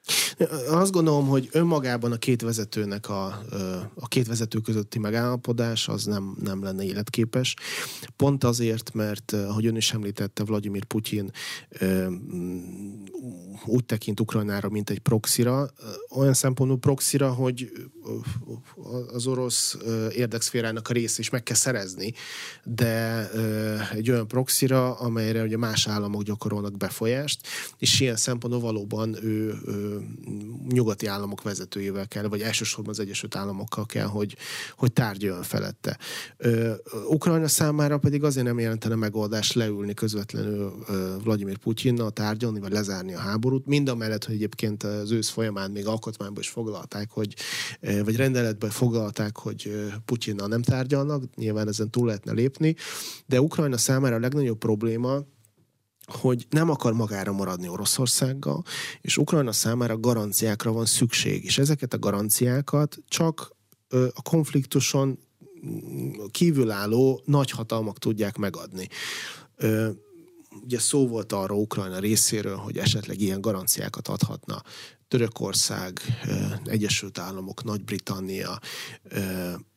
Azt 0.69 0.93
gondolom, 0.93 1.27
hogy 1.27 1.49
önmagában 1.53 2.13
a 2.13 2.17
két 2.17 2.43
vezetőnek 2.43 3.09
a, 3.09 3.43
a 3.95 4.09
két 4.09 4.27
vezető 4.27 4.59
közötti 4.59 4.99
megállapodás 4.99 5.89
az 5.89 6.05
nem, 6.05 6.37
nem 6.41 6.63
lenne 6.63 6.85
életképes. 6.85 7.55
Pont 8.17 8.45
azért, 8.45 8.95
mert 8.95 9.33
ahogy 9.33 9.67
ön 9.67 9.77
is 9.77 9.93
említette, 9.93 10.45
Vladimir 10.45 10.85
Putyin 10.85 11.31
úgy 13.65 13.85
tekint 13.85 14.21
Ukrajnára, 14.21 14.69
mint 14.69 14.91
egy 14.91 14.99
proxira, 14.99 15.71
olyan 16.11 16.35
szempontból 16.35 16.79
proxira, 16.79 17.33
hogy 17.33 17.73
az 19.13 19.27
orosz 19.27 19.77
érdekszférának 20.15 20.89
a 20.89 20.93
rész 20.93 21.19
is 21.19 21.31
meg 21.31 21.43
kell 21.43 21.57
szerezni, 21.73 22.13
de 22.65 23.29
egy 23.93 24.11
olyan 24.11 24.29
proxira, 24.29 24.95
amelyre 24.95 25.43
ugye 25.43 25.57
más 25.57 25.89
államok 25.89 26.23
gyakorolnak 26.23 26.77
befolyást, 26.77 27.47
és 27.79 28.01
ilyen 28.01 28.17
szempontból 28.17 28.63
valóban 28.63 29.25
ő, 29.25 29.55
nyugati 30.69 31.07
államok 31.07 31.43
vezetőjével 31.43 32.09
kell, 32.09 32.27
vagy 32.29 32.41
elsősorban 32.41 32.93
az 32.93 33.01
Egyesült 33.01 33.37
Államokkal 33.37 33.87
kell, 33.87 34.07
hogy, 34.07 34.37
hogy 34.77 34.93
tárgyaljon 34.93 35.43
felette. 35.43 35.99
Ukrajna 37.09 37.49
számára 37.49 37.99
pedig 37.99 38.25
azért 38.25 38.47
nem 38.47 38.59
jelentene 38.59 38.95
megoldást 38.95 39.55
leülni 39.55 39.95
közvetlenül 39.95 40.85
Vladimir 41.23 41.59
Putyinnal 41.59 42.11
tárgyalni, 42.11 42.61
vagy 42.61 42.73
lezárni 42.73 43.15
a 43.15 43.19
háborút, 43.19 43.67
mind 43.67 43.97
mellett, 43.97 44.25
hogy 44.25 44.35
egyébként 44.35 44.83
az 44.83 45.11
ősz 45.11 45.29
folyamán 45.29 45.71
még 45.71 45.87
alkotmányban 45.87 46.43
is 46.43 46.49
foglalták, 46.49 47.11
hogy, 47.11 47.35
vagy 48.05 48.17
rendeletben 48.17 48.71
foglalták, 48.71 49.37
hogy 49.37 49.73
Putyinnal 50.05 50.49
nem 50.49 50.63
tárgyalnak, 50.63 51.23
nyilván 51.35 51.62
ezen 51.69 51.91
túl 51.91 52.07
lehetne 52.07 52.33
lépni, 52.33 52.77
de 53.27 53.41
Ukrajna 53.41 53.77
számára 53.77 54.15
a 54.15 54.19
legnagyobb 54.19 54.59
probléma, 54.59 55.23
hogy 56.07 56.47
nem 56.51 56.71
akar 56.71 56.93
magára 56.93 57.33
maradni 57.33 57.69
Oroszországgal, 57.69 58.63
és 59.01 59.17
Ukrajna 59.17 59.53
számára 59.53 59.99
garanciákra 59.99 60.73
van 60.73 60.87
szükség, 60.87 61.45
és 61.45 61.59
ezeket 61.59 61.95
a 61.95 61.99
garanciákat 61.99 62.99
csak 63.09 63.57
a 64.15 64.23
konfliktuson 64.23 65.19
kívülálló 66.31 67.23
nagyhatalmak 67.25 67.99
tudják 67.99 68.37
megadni. 68.37 68.89
Ugye 70.63 70.79
szó 70.79 71.09
volt 71.09 71.33
arra 71.33 71.55
Ukrajna 71.55 71.99
részéről, 71.99 72.57
hogy 72.57 72.79
esetleg 72.79 73.21
ilyen 73.21 73.41
garanciákat 73.41 74.09
adhatna 74.09 74.63
Törökország, 75.13 76.01
Egyesült 76.65 77.19
Államok, 77.19 77.65
Nagy-Britannia, 77.65 78.59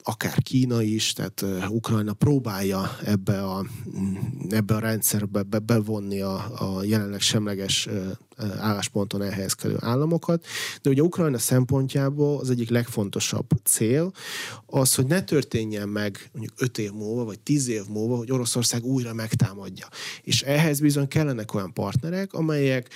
akár 0.04 0.42
Kína 0.42 0.82
is, 0.82 1.14
tehát 1.14 1.46
Ukrajna 1.70 2.14
próbálja 2.14 2.98
ebbe 3.04 3.44
a, 3.44 3.66
ebbe 4.50 4.76
a 4.76 4.80
rendszerbe 4.80 5.44
be, 5.44 5.60
bevonni 5.60 6.22
a, 6.22 6.36
a 6.58 6.84
jelenleg 6.84 7.22
semleges 7.22 7.90
állásponton 8.58 9.22
elhelyezkedő 9.22 9.78
államokat, 9.80 10.46
de 10.82 10.90
ugye 10.90 11.02
Ukrajna 11.02 11.38
szempontjából 11.38 12.40
az 12.40 12.50
egyik 12.50 12.70
legfontosabb 12.70 13.48
cél 13.64 14.12
az, 14.66 14.96
hogy 14.96 15.06
ne 15.06 15.24
történjen 15.24 15.90
meg 15.90 16.30
mondjuk 16.34 16.54
5 16.58 16.78
év 16.78 16.92
múlva, 16.92 17.24
vagy 17.24 17.40
10 17.40 17.68
év 17.68 17.84
múlva, 17.88 18.16
hogy 18.18 18.32
Oroszország 18.32 18.84
újra 18.84 19.14
megtámadja. 19.14 19.88
És 20.22 20.42
ehhez 20.42 20.80
bizony 20.80 21.08
kellenek 21.08 21.54
olyan 21.54 21.74
partnerek, 21.74 22.34
amelyek 22.34 22.90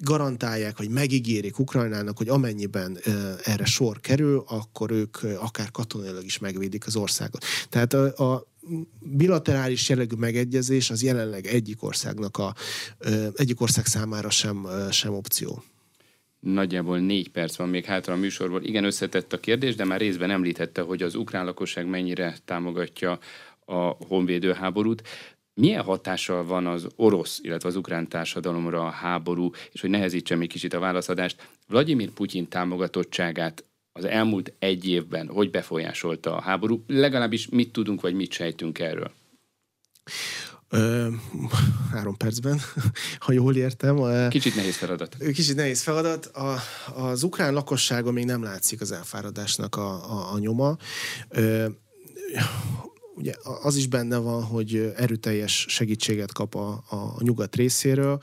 garantálják, 0.00 0.78
vagy 0.78 0.88
megígérik 0.88 1.58
Ukrajnának, 1.58 2.16
hogy 2.16 2.28
amennyiben 2.28 2.98
erre 3.44 3.64
sor 3.64 4.00
kerül, 4.00 4.44
akkor 4.48 4.90
ők 4.90 5.16
akár 5.22 5.70
katonailag 5.70 6.24
is 6.24 6.38
megvédik 6.38 6.86
az 6.86 6.96
országot. 6.96 7.44
Tehát 7.68 7.94
a, 7.94 8.32
a 8.32 8.46
bilaterális 9.00 9.88
jellegű 9.88 10.16
megegyezés 10.16 10.90
az 10.90 11.02
jelenleg 11.02 11.46
egyik 11.46 11.82
országnak 11.82 12.36
a, 12.36 12.54
egyik 13.34 13.60
ország 13.60 13.86
számára 13.86 14.30
sem, 14.30 14.66
sem 14.90 15.14
opció. 15.14 15.62
Nagyjából 16.40 16.98
négy 16.98 17.30
perc 17.30 17.56
van 17.56 17.68
még 17.68 17.84
hátra 17.84 18.12
a 18.12 18.16
műsorból. 18.16 18.62
Igen, 18.62 18.84
összetett 18.84 19.32
a 19.32 19.40
kérdés, 19.40 19.74
de 19.74 19.84
már 19.84 20.00
részben 20.00 20.30
említette, 20.30 20.82
hogy 20.82 21.02
az 21.02 21.14
ukrán 21.14 21.44
lakosság 21.44 21.86
mennyire 21.86 22.36
támogatja 22.44 23.18
a 23.64 23.96
honvédő 24.06 24.52
háborút. 24.52 25.02
Milyen 25.58 25.82
hatással 25.82 26.44
van 26.44 26.66
az 26.66 26.86
orosz, 26.96 27.38
illetve 27.42 27.68
az 27.68 27.76
ukrán 27.76 28.08
társadalomra 28.08 28.86
a 28.86 28.90
háború, 28.90 29.50
és 29.72 29.80
hogy 29.80 29.90
nehezítse 29.90 30.34
még 30.36 30.48
kicsit 30.48 30.74
a 30.74 30.78
válaszadást, 30.78 31.48
Vladimir 31.68 32.10
Putyin 32.10 32.48
támogatottságát 32.48 33.64
az 33.92 34.04
elmúlt 34.04 34.52
egy 34.58 34.88
évben 34.88 35.28
hogy 35.28 35.50
befolyásolta 35.50 36.36
a 36.36 36.40
háború? 36.40 36.84
Legalábbis 36.86 37.48
mit 37.48 37.72
tudunk, 37.72 38.00
vagy 38.00 38.14
mit 38.14 38.32
sejtünk 38.32 38.78
erről? 38.78 39.10
Ö, 40.68 41.08
három 41.92 42.16
percben, 42.16 42.60
ha 43.26 43.32
jól 43.32 43.56
értem. 43.56 44.28
Kicsit 44.28 44.54
nehéz 44.54 44.76
feladat. 44.76 45.16
Kicsit 45.32 45.56
nehéz 45.56 45.82
feladat. 45.82 46.26
A, 46.26 46.56
az 46.94 47.22
ukrán 47.22 47.52
lakosságon 47.52 48.12
még 48.12 48.24
nem 48.24 48.42
látszik 48.42 48.80
az 48.80 48.92
elfáradásnak 48.92 49.76
a, 49.76 50.12
a, 50.12 50.32
a 50.32 50.38
nyoma. 50.38 50.76
Ö, 51.28 51.66
ugye 53.18 53.32
az 53.62 53.76
is 53.76 53.86
benne 53.86 54.16
van, 54.16 54.42
hogy 54.42 54.92
erőteljes 54.96 55.66
segítséget 55.68 56.32
kap 56.32 56.54
a, 56.54 56.84
a, 56.88 57.22
nyugat 57.22 57.56
részéről, 57.56 58.22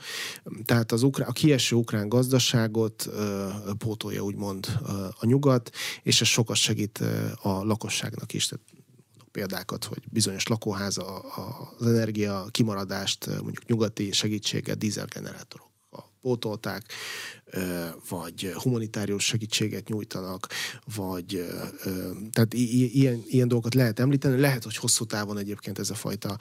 tehát 0.64 0.92
az 0.92 1.02
ukrán, 1.02 1.28
a 1.28 1.32
kieső 1.32 1.76
ukrán 1.76 2.08
gazdaságot 2.08 3.08
pótolja 3.78 4.22
úgymond 4.22 4.78
a 5.20 5.26
nyugat, 5.26 5.70
és 6.02 6.20
ez 6.20 6.26
sokat 6.26 6.56
segít 6.56 6.98
a 7.42 7.64
lakosságnak 7.64 8.32
is. 8.32 8.46
Tehát 8.46 8.64
példákat, 9.30 9.84
hogy 9.84 10.02
bizonyos 10.10 10.46
lakóháza 10.46 11.18
az 11.18 11.86
energia 11.86 12.46
kimaradást 12.50 13.26
mondjuk 13.26 13.66
nyugati 13.66 14.12
segítséggel 14.12 14.74
dízelgenerátorok 14.74 15.75
pótolták, 16.26 16.92
vagy 18.08 18.52
humanitárius 18.54 19.24
segítséget 19.24 19.88
nyújtanak, 19.88 20.48
vagy 20.96 21.46
tehát 22.32 22.54
ilyen, 22.54 23.22
ilyen 23.26 23.48
dolgokat 23.48 23.74
lehet 23.74 23.98
említeni. 23.98 24.40
Lehet, 24.40 24.64
hogy 24.64 24.76
hosszú 24.76 25.04
távon 25.04 25.38
egyébként 25.38 25.78
ez 25.78 25.90
a 25.90 25.94
fajta 25.94 26.38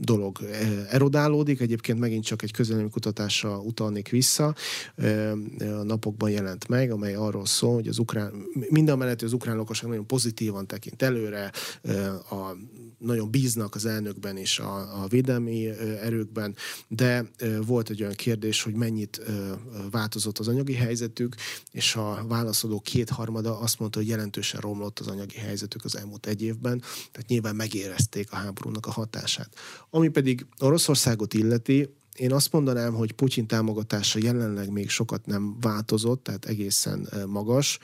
dolog 0.00 0.38
eh, 0.42 0.92
erodálódik. 0.92 1.60
Egyébként 1.60 1.98
megint 1.98 2.24
csak 2.24 2.42
egy 2.42 2.52
közélemi 2.52 2.90
kutatásra 2.90 3.58
utalnék 3.58 4.08
vissza. 4.08 4.54
Eh, 4.94 5.32
a 5.60 5.82
napokban 5.82 6.30
jelent 6.30 6.68
meg, 6.68 6.90
amely 6.90 7.14
arról 7.14 7.46
szól, 7.46 7.74
hogy 7.74 7.88
az 7.88 7.98
ukrán, 7.98 8.32
minden 8.68 8.98
mellett, 8.98 9.22
az 9.22 9.32
ukrán 9.32 9.56
lakosság 9.56 9.88
nagyon 9.88 10.06
pozitívan 10.06 10.66
tekint 10.66 11.02
előre, 11.02 11.52
eh, 11.82 12.32
a, 12.32 12.56
nagyon 12.98 13.30
bíznak 13.30 13.74
az 13.74 13.86
elnökben 13.86 14.36
és 14.36 14.58
a, 14.58 15.02
a 15.02 15.06
védelmi 15.06 15.68
erőkben, 16.02 16.54
de 16.88 17.30
volt 17.66 17.90
egy 17.90 18.02
olyan 18.02 18.14
kérdés, 18.14 18.62
hogy 18.62 18.74
mennyit 18.74 19.20
változott 19.90 20.38
az 20.38 20.48
anyagi 20.48 20.74
helyzetük, 20.74 21.34
és 21.72 21.94
a 21.94 22.24
válaszadó 22.28 22.80
kétharmada 22.80 23.58
azt 23.58 23.78
mondta, 23.78 23.98
hogy 23.98 24.08
jelentősen 24.08 24.60
romlott 24.60 24.98
az 24.98 25.06
anyagi 25.06 25.36
helyzetük 25.36 25.84
az 25.84 25.96
elmúlt 25.96 26.26
egy 26.26 26.42
évben, 26.42 26.78
tehát 27.12 27.28
nyilván 27.28 27.56
megérezték 27.56 28.32
a 28.32 28.36
háborúnak 28.36 28.86
a 28.86 28.90
hatását. 28.90 29.48
Ami 29.90 30.08
pedig 30.08 30.46
Oroszországot 30.58 31.34
illeti, 31.34 31.88
én 32.16 32.32
azt 32.32 32.52
mondanám, 32.52 32.94
hogy 32.94 33.12
Putyin 33.12 33.46
támogatása 33.46 34.18
jelenleg 34.22 34.70
még 34.70 34.88
sokat 34.88 35.26
nem 35.26 35.60
változott, 35.60 36.22
tehát 36.22 36.44
egészen 36.44 37.08
magas, 37.26 37.78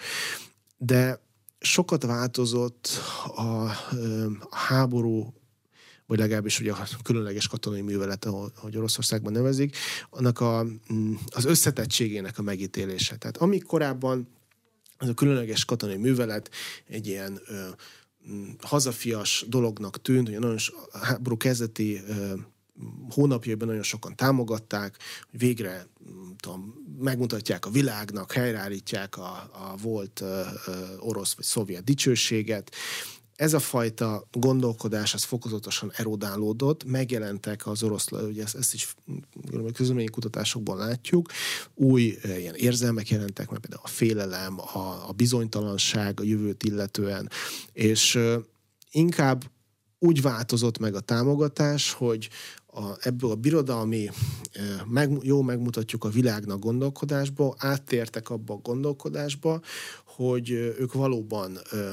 de 0.76 1.20
sokat 1.58 2.02
változott 2.02 2.88
a, 3.36 3.70
háború 4.50 5.34
vagy 6.06 6.18
legalábbis 6.18 6.60
ugye 6.60 6.72
a 6.72 6.86
különleges 7.02 7.48
katonai 7.48 7.80
művelet, 7.80 8.24
ahogy 8.24 8.76
Oroszországban 8.76 9.32
nevezik, 9.32 9.76
annak 10.10 10.40
a, 10.40 10.66
mm, 10.92 11.14
az 11.26 11.44
összetettségének 11.44 12.38
a 12.38 12.42
megítélése. 12.42 13.16
Tehát 13.16 13.36
amíg 13.36 13.62
korábban 13.62 14.28
az 14.98 15.08
a 15.08 15.14
különleges 15.14 15.64
katonai 15.64 15.96
művelet 15.96 16.50
egy 16.88 17.06
ilyen 17.06 17.40
hazafias 18.62 19.44
dolognak 19.48 20.02
tűnt, 20.02 20.28
hogy 20.28 20.38
nagyon 20.38 20.58
a 20.92 20.98
háború 20.98 21.36
kezdeti 21.36 22.00
hónapjaiban 23.10 23.68
nagyon 23.68 23.82
sokan 23.82 24.16
támogatták, 24.16 24.96
hogy 25.30 25.38
végre 25.38 25.86
tudom, 26.36 26.74
megmutatják 26.98 27.66
a 27.66 27.70
világnak, 27.70 28.32
helyreállítják 28.32 29.16
a, 29.16 29.50
a 29.52 29.76
volt 29.82 30.20
uh, 30.20 30.28
orosz 30.98 31.34
vagy 31.34 31.44
szovjet 31.44 31.84
dicsőséget, 31.84 32.74
ez 33.36 33.54
a 33.54 33.58
fajta 33.58 34.28
gondolkodás, 34.32 35.14
az 35.14 35.22
fokozatosan 35.22 35.92
erodálódott, 35.94 36.84
megjelentek 36.84 37.66
az 37.66 37.82
orosz, 37.82 38.10
ugye 38.10 38.42
ezt, 38.42 38.54
ezt 38.54 38.74
is 38.74 38.94
közülményi 39.72 40.08
kutatásokban 40.08 40.76
látjuk, 40.76 41.28
új 41.74 42.18
e, 42.22 42.38
ilyen 42.38 42.54
érzelmek 42.54 43.08
jelentek, 43.08 43.50
mert 43.50 43.60
például 43.60 43.82
a 43.84 43.88
félelem, 43.88 44.60
a, 44.60 45.08
a 45.08 45.12
bizonytalanság 45.16 46.20
a 46.20 46.24
jövőt 46.24 46.62
illetően, 46.62 47.30
és 47.72 48.14
e, 48.14 48.40
inkább 48.90 49.44
úgy 49.98 50.22
változott 50.22 50.78
meg 50.78 50.94
a 50.94 51.00
támogatás, 51.00 51.92
hogy 51.92 52.28
a, 52.74 52.96
ebből 53.00 53.30
a 53.30 53.34
birodalmi 53.34 54.10
meg, 54.88 55.18
jó 55.22 55.42
megmutatjuk 55.42 56.04
a 56.04 56.08
világnak 56.08 56.58
gondolkodásba, 56.58 57.54
áttértek 57.58 58.30
abba 58.30 58.54
a 58.54 58.60
gondolkodásba, 58.62 59.60
hogy 60.16 60.50
ők 60.50 60.92
valóban 60.92 61.58
ö, 61.70 61.92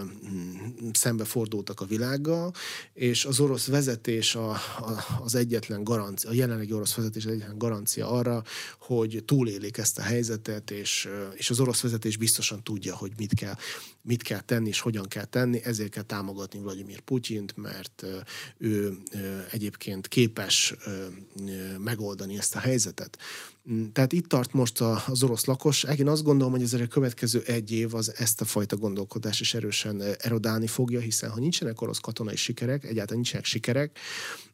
szembefordultak 0.93 1.81
a 1.81 1.85
világgal, 1.85 2.53
és 2.93 3.25
az 3.25 3.39
orosz 3.39 3.67
vezetés 3.67 4.35
a, 4.35 4.49
a, 4.51 5.19
az 5.23 5.35
egyetlen 5.35 5.83
garancia, 5.83 6.29
a 6.29 6.33
jelenlegi 6.33 6.73
orosz 6.73 6.95
vezetés 6.95 7.25
az 7.25 7.31
egyetlen 7.31 7.57
garancia 7.57 8.09
arra, 8.09 8.43
hogy 8.79 9.23
túlélik 9.25 9.77
ezt 9.77 9.97
a 9.97 10.01
helyzetet, 10.01 10.71
és, 10.71 11.09
és 11.33 11.49
az 11.49 11.59
orosz 11.59 11.81
vezetés 11.81 12.17
biztosan 12.17 12.63
tudja, 12.63 12.95
hogy 12.95 13.11
mit 13.17 13.33
kell, 13.33 13.55
mit 14.01 14.23
kell 14.23 14.41
tenni, 14.41 14.67
és 14.67 14.79
hogyan 14.79 15.07
kell 15.07 15.25
tenni, 15.25 15.63
ezért 15.63 15.91
kell 15.91 16.03
támogatni 16.03 16.59
Vladimir 16.59 16.99
Putyint, 16.99 17.57
mert 17.57 18.05
ő 18.57 18.97
egyébként 19.51 20.07
képes 20.07 20.75
megoldani 21.77 22.37
ezt 22.37 22.55
a 22.55 22.59
helyzetet. 22.59 23.17
Mm, 23.69 23.85
tehát 23.93 24.13
itt 24.13 24.27
tart 24.27 24.53
most 24.53 24.81
az 24.81 25.23
orosz 25.23 25.45
lakosság. 25.45 25.99
Én 25.99 26.07
azt 26.07 26.23
gondolom, 26.23 26.51
hogy 26.51 26.61
ezért 26.61 26.83
a 26.83 26.87
következő 26.87 27.41
egy 27.45 27.71
év 27.71 27.95
az 27.95 28.13
ezt 28.17 28.41
a 28.41 28.45
fajta 28.45 28.77
gondolkodás 28.77 29.39
is 29.39 29.53
erősen 29.53 30.01
erodálni 30.17 30.67
fogja, 30.67 30.99
hiszen 30.99 31.29
ha 31.29 31.39
nincsenek 31.39 31.81
orosz 31.81 31.99
katonai 31.99 32.35
sikerek, 32.35 32.83
egyáltalán 32.83 33.15
nincsenek 33.15 33.45
sikerek, 33.45 33.97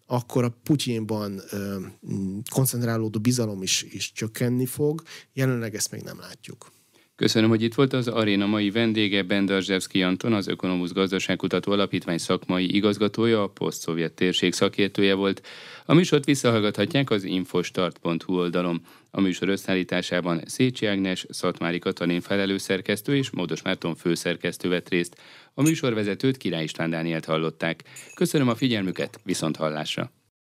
akkor 0.06 0.44
a 0.44 0.58
Putyinban 0.64 1.42
mm, 1.56 2.38
koncentrálódó 2.50 3.20
bizalom 3.20 3.62
is, 3.62 3.84
is 3.84 4.12
csökkenni 4.12 4.66
fog. 4.66 5.04
Jelenleg 5.34 5.76
ezt 5.76 5.92
még 5.92 6.02
nem 6.02 6.20
látjuk. 6.20 6.72
Köszönöm, 7.18 7.50
hogy 7.50 7.62
itt 7.62 7.74
volt 7.74 7.94
az 7.94 8.08
aréna 8.08 8.46
mai 8.46 8.72
vendége, 8.72 9.24
Bendarzsevszki 9.24 10.04
Anton, 10.04 10.34
az 10.34 10.48
Ökonomusz 10.48 10.92
Gazdaságkutató 10.92 11.72
Alapítvány 11.72 12.18
szakmai 12.18 12.76
igazgatója, 12.76 13.44
a 13.44 13.48
poszt 13.48 13.90
térség 14.16 14.54
szakértője 14.54 15.14
volt. 15.14 15.48
A 15.86 15.94
műsort 15.94 16.26
visszahallgathatják 16.26 17.10
az 17.10 17.24
infostart.hu 17.24 18.36
oldalon. 18.36 18.82
A 19.12 19.22
műsor 19.22 19.50
összeállításában 19.50 20.42
Szécsi 20.46 20.86
Ágnes, 20.86 21.26
Szatmári 21.30 21.80
Katalin 21.80 22.22
felelőszerkesztő 22.22 23.16
és 23.16 23.30
Módos 23.30 23.62
Márton 23.62 23.96
főszerkesztő 23.96 24.70
vett 24.70 24.90
részt. 24.90 25.22
A 25.54 25.62
műsorvezetőt 25.62 26.38
Király 26.38 26.64
István 26.64 26.90
Dánielt 26.90 27.26
hallották. 27.26 27.84
Köszönöm 28.16 28.50
a 28.50 28.56
figyelmüket, 28.56 29.20
viszont 29.24 29.56
hallásra! 29.56 30.17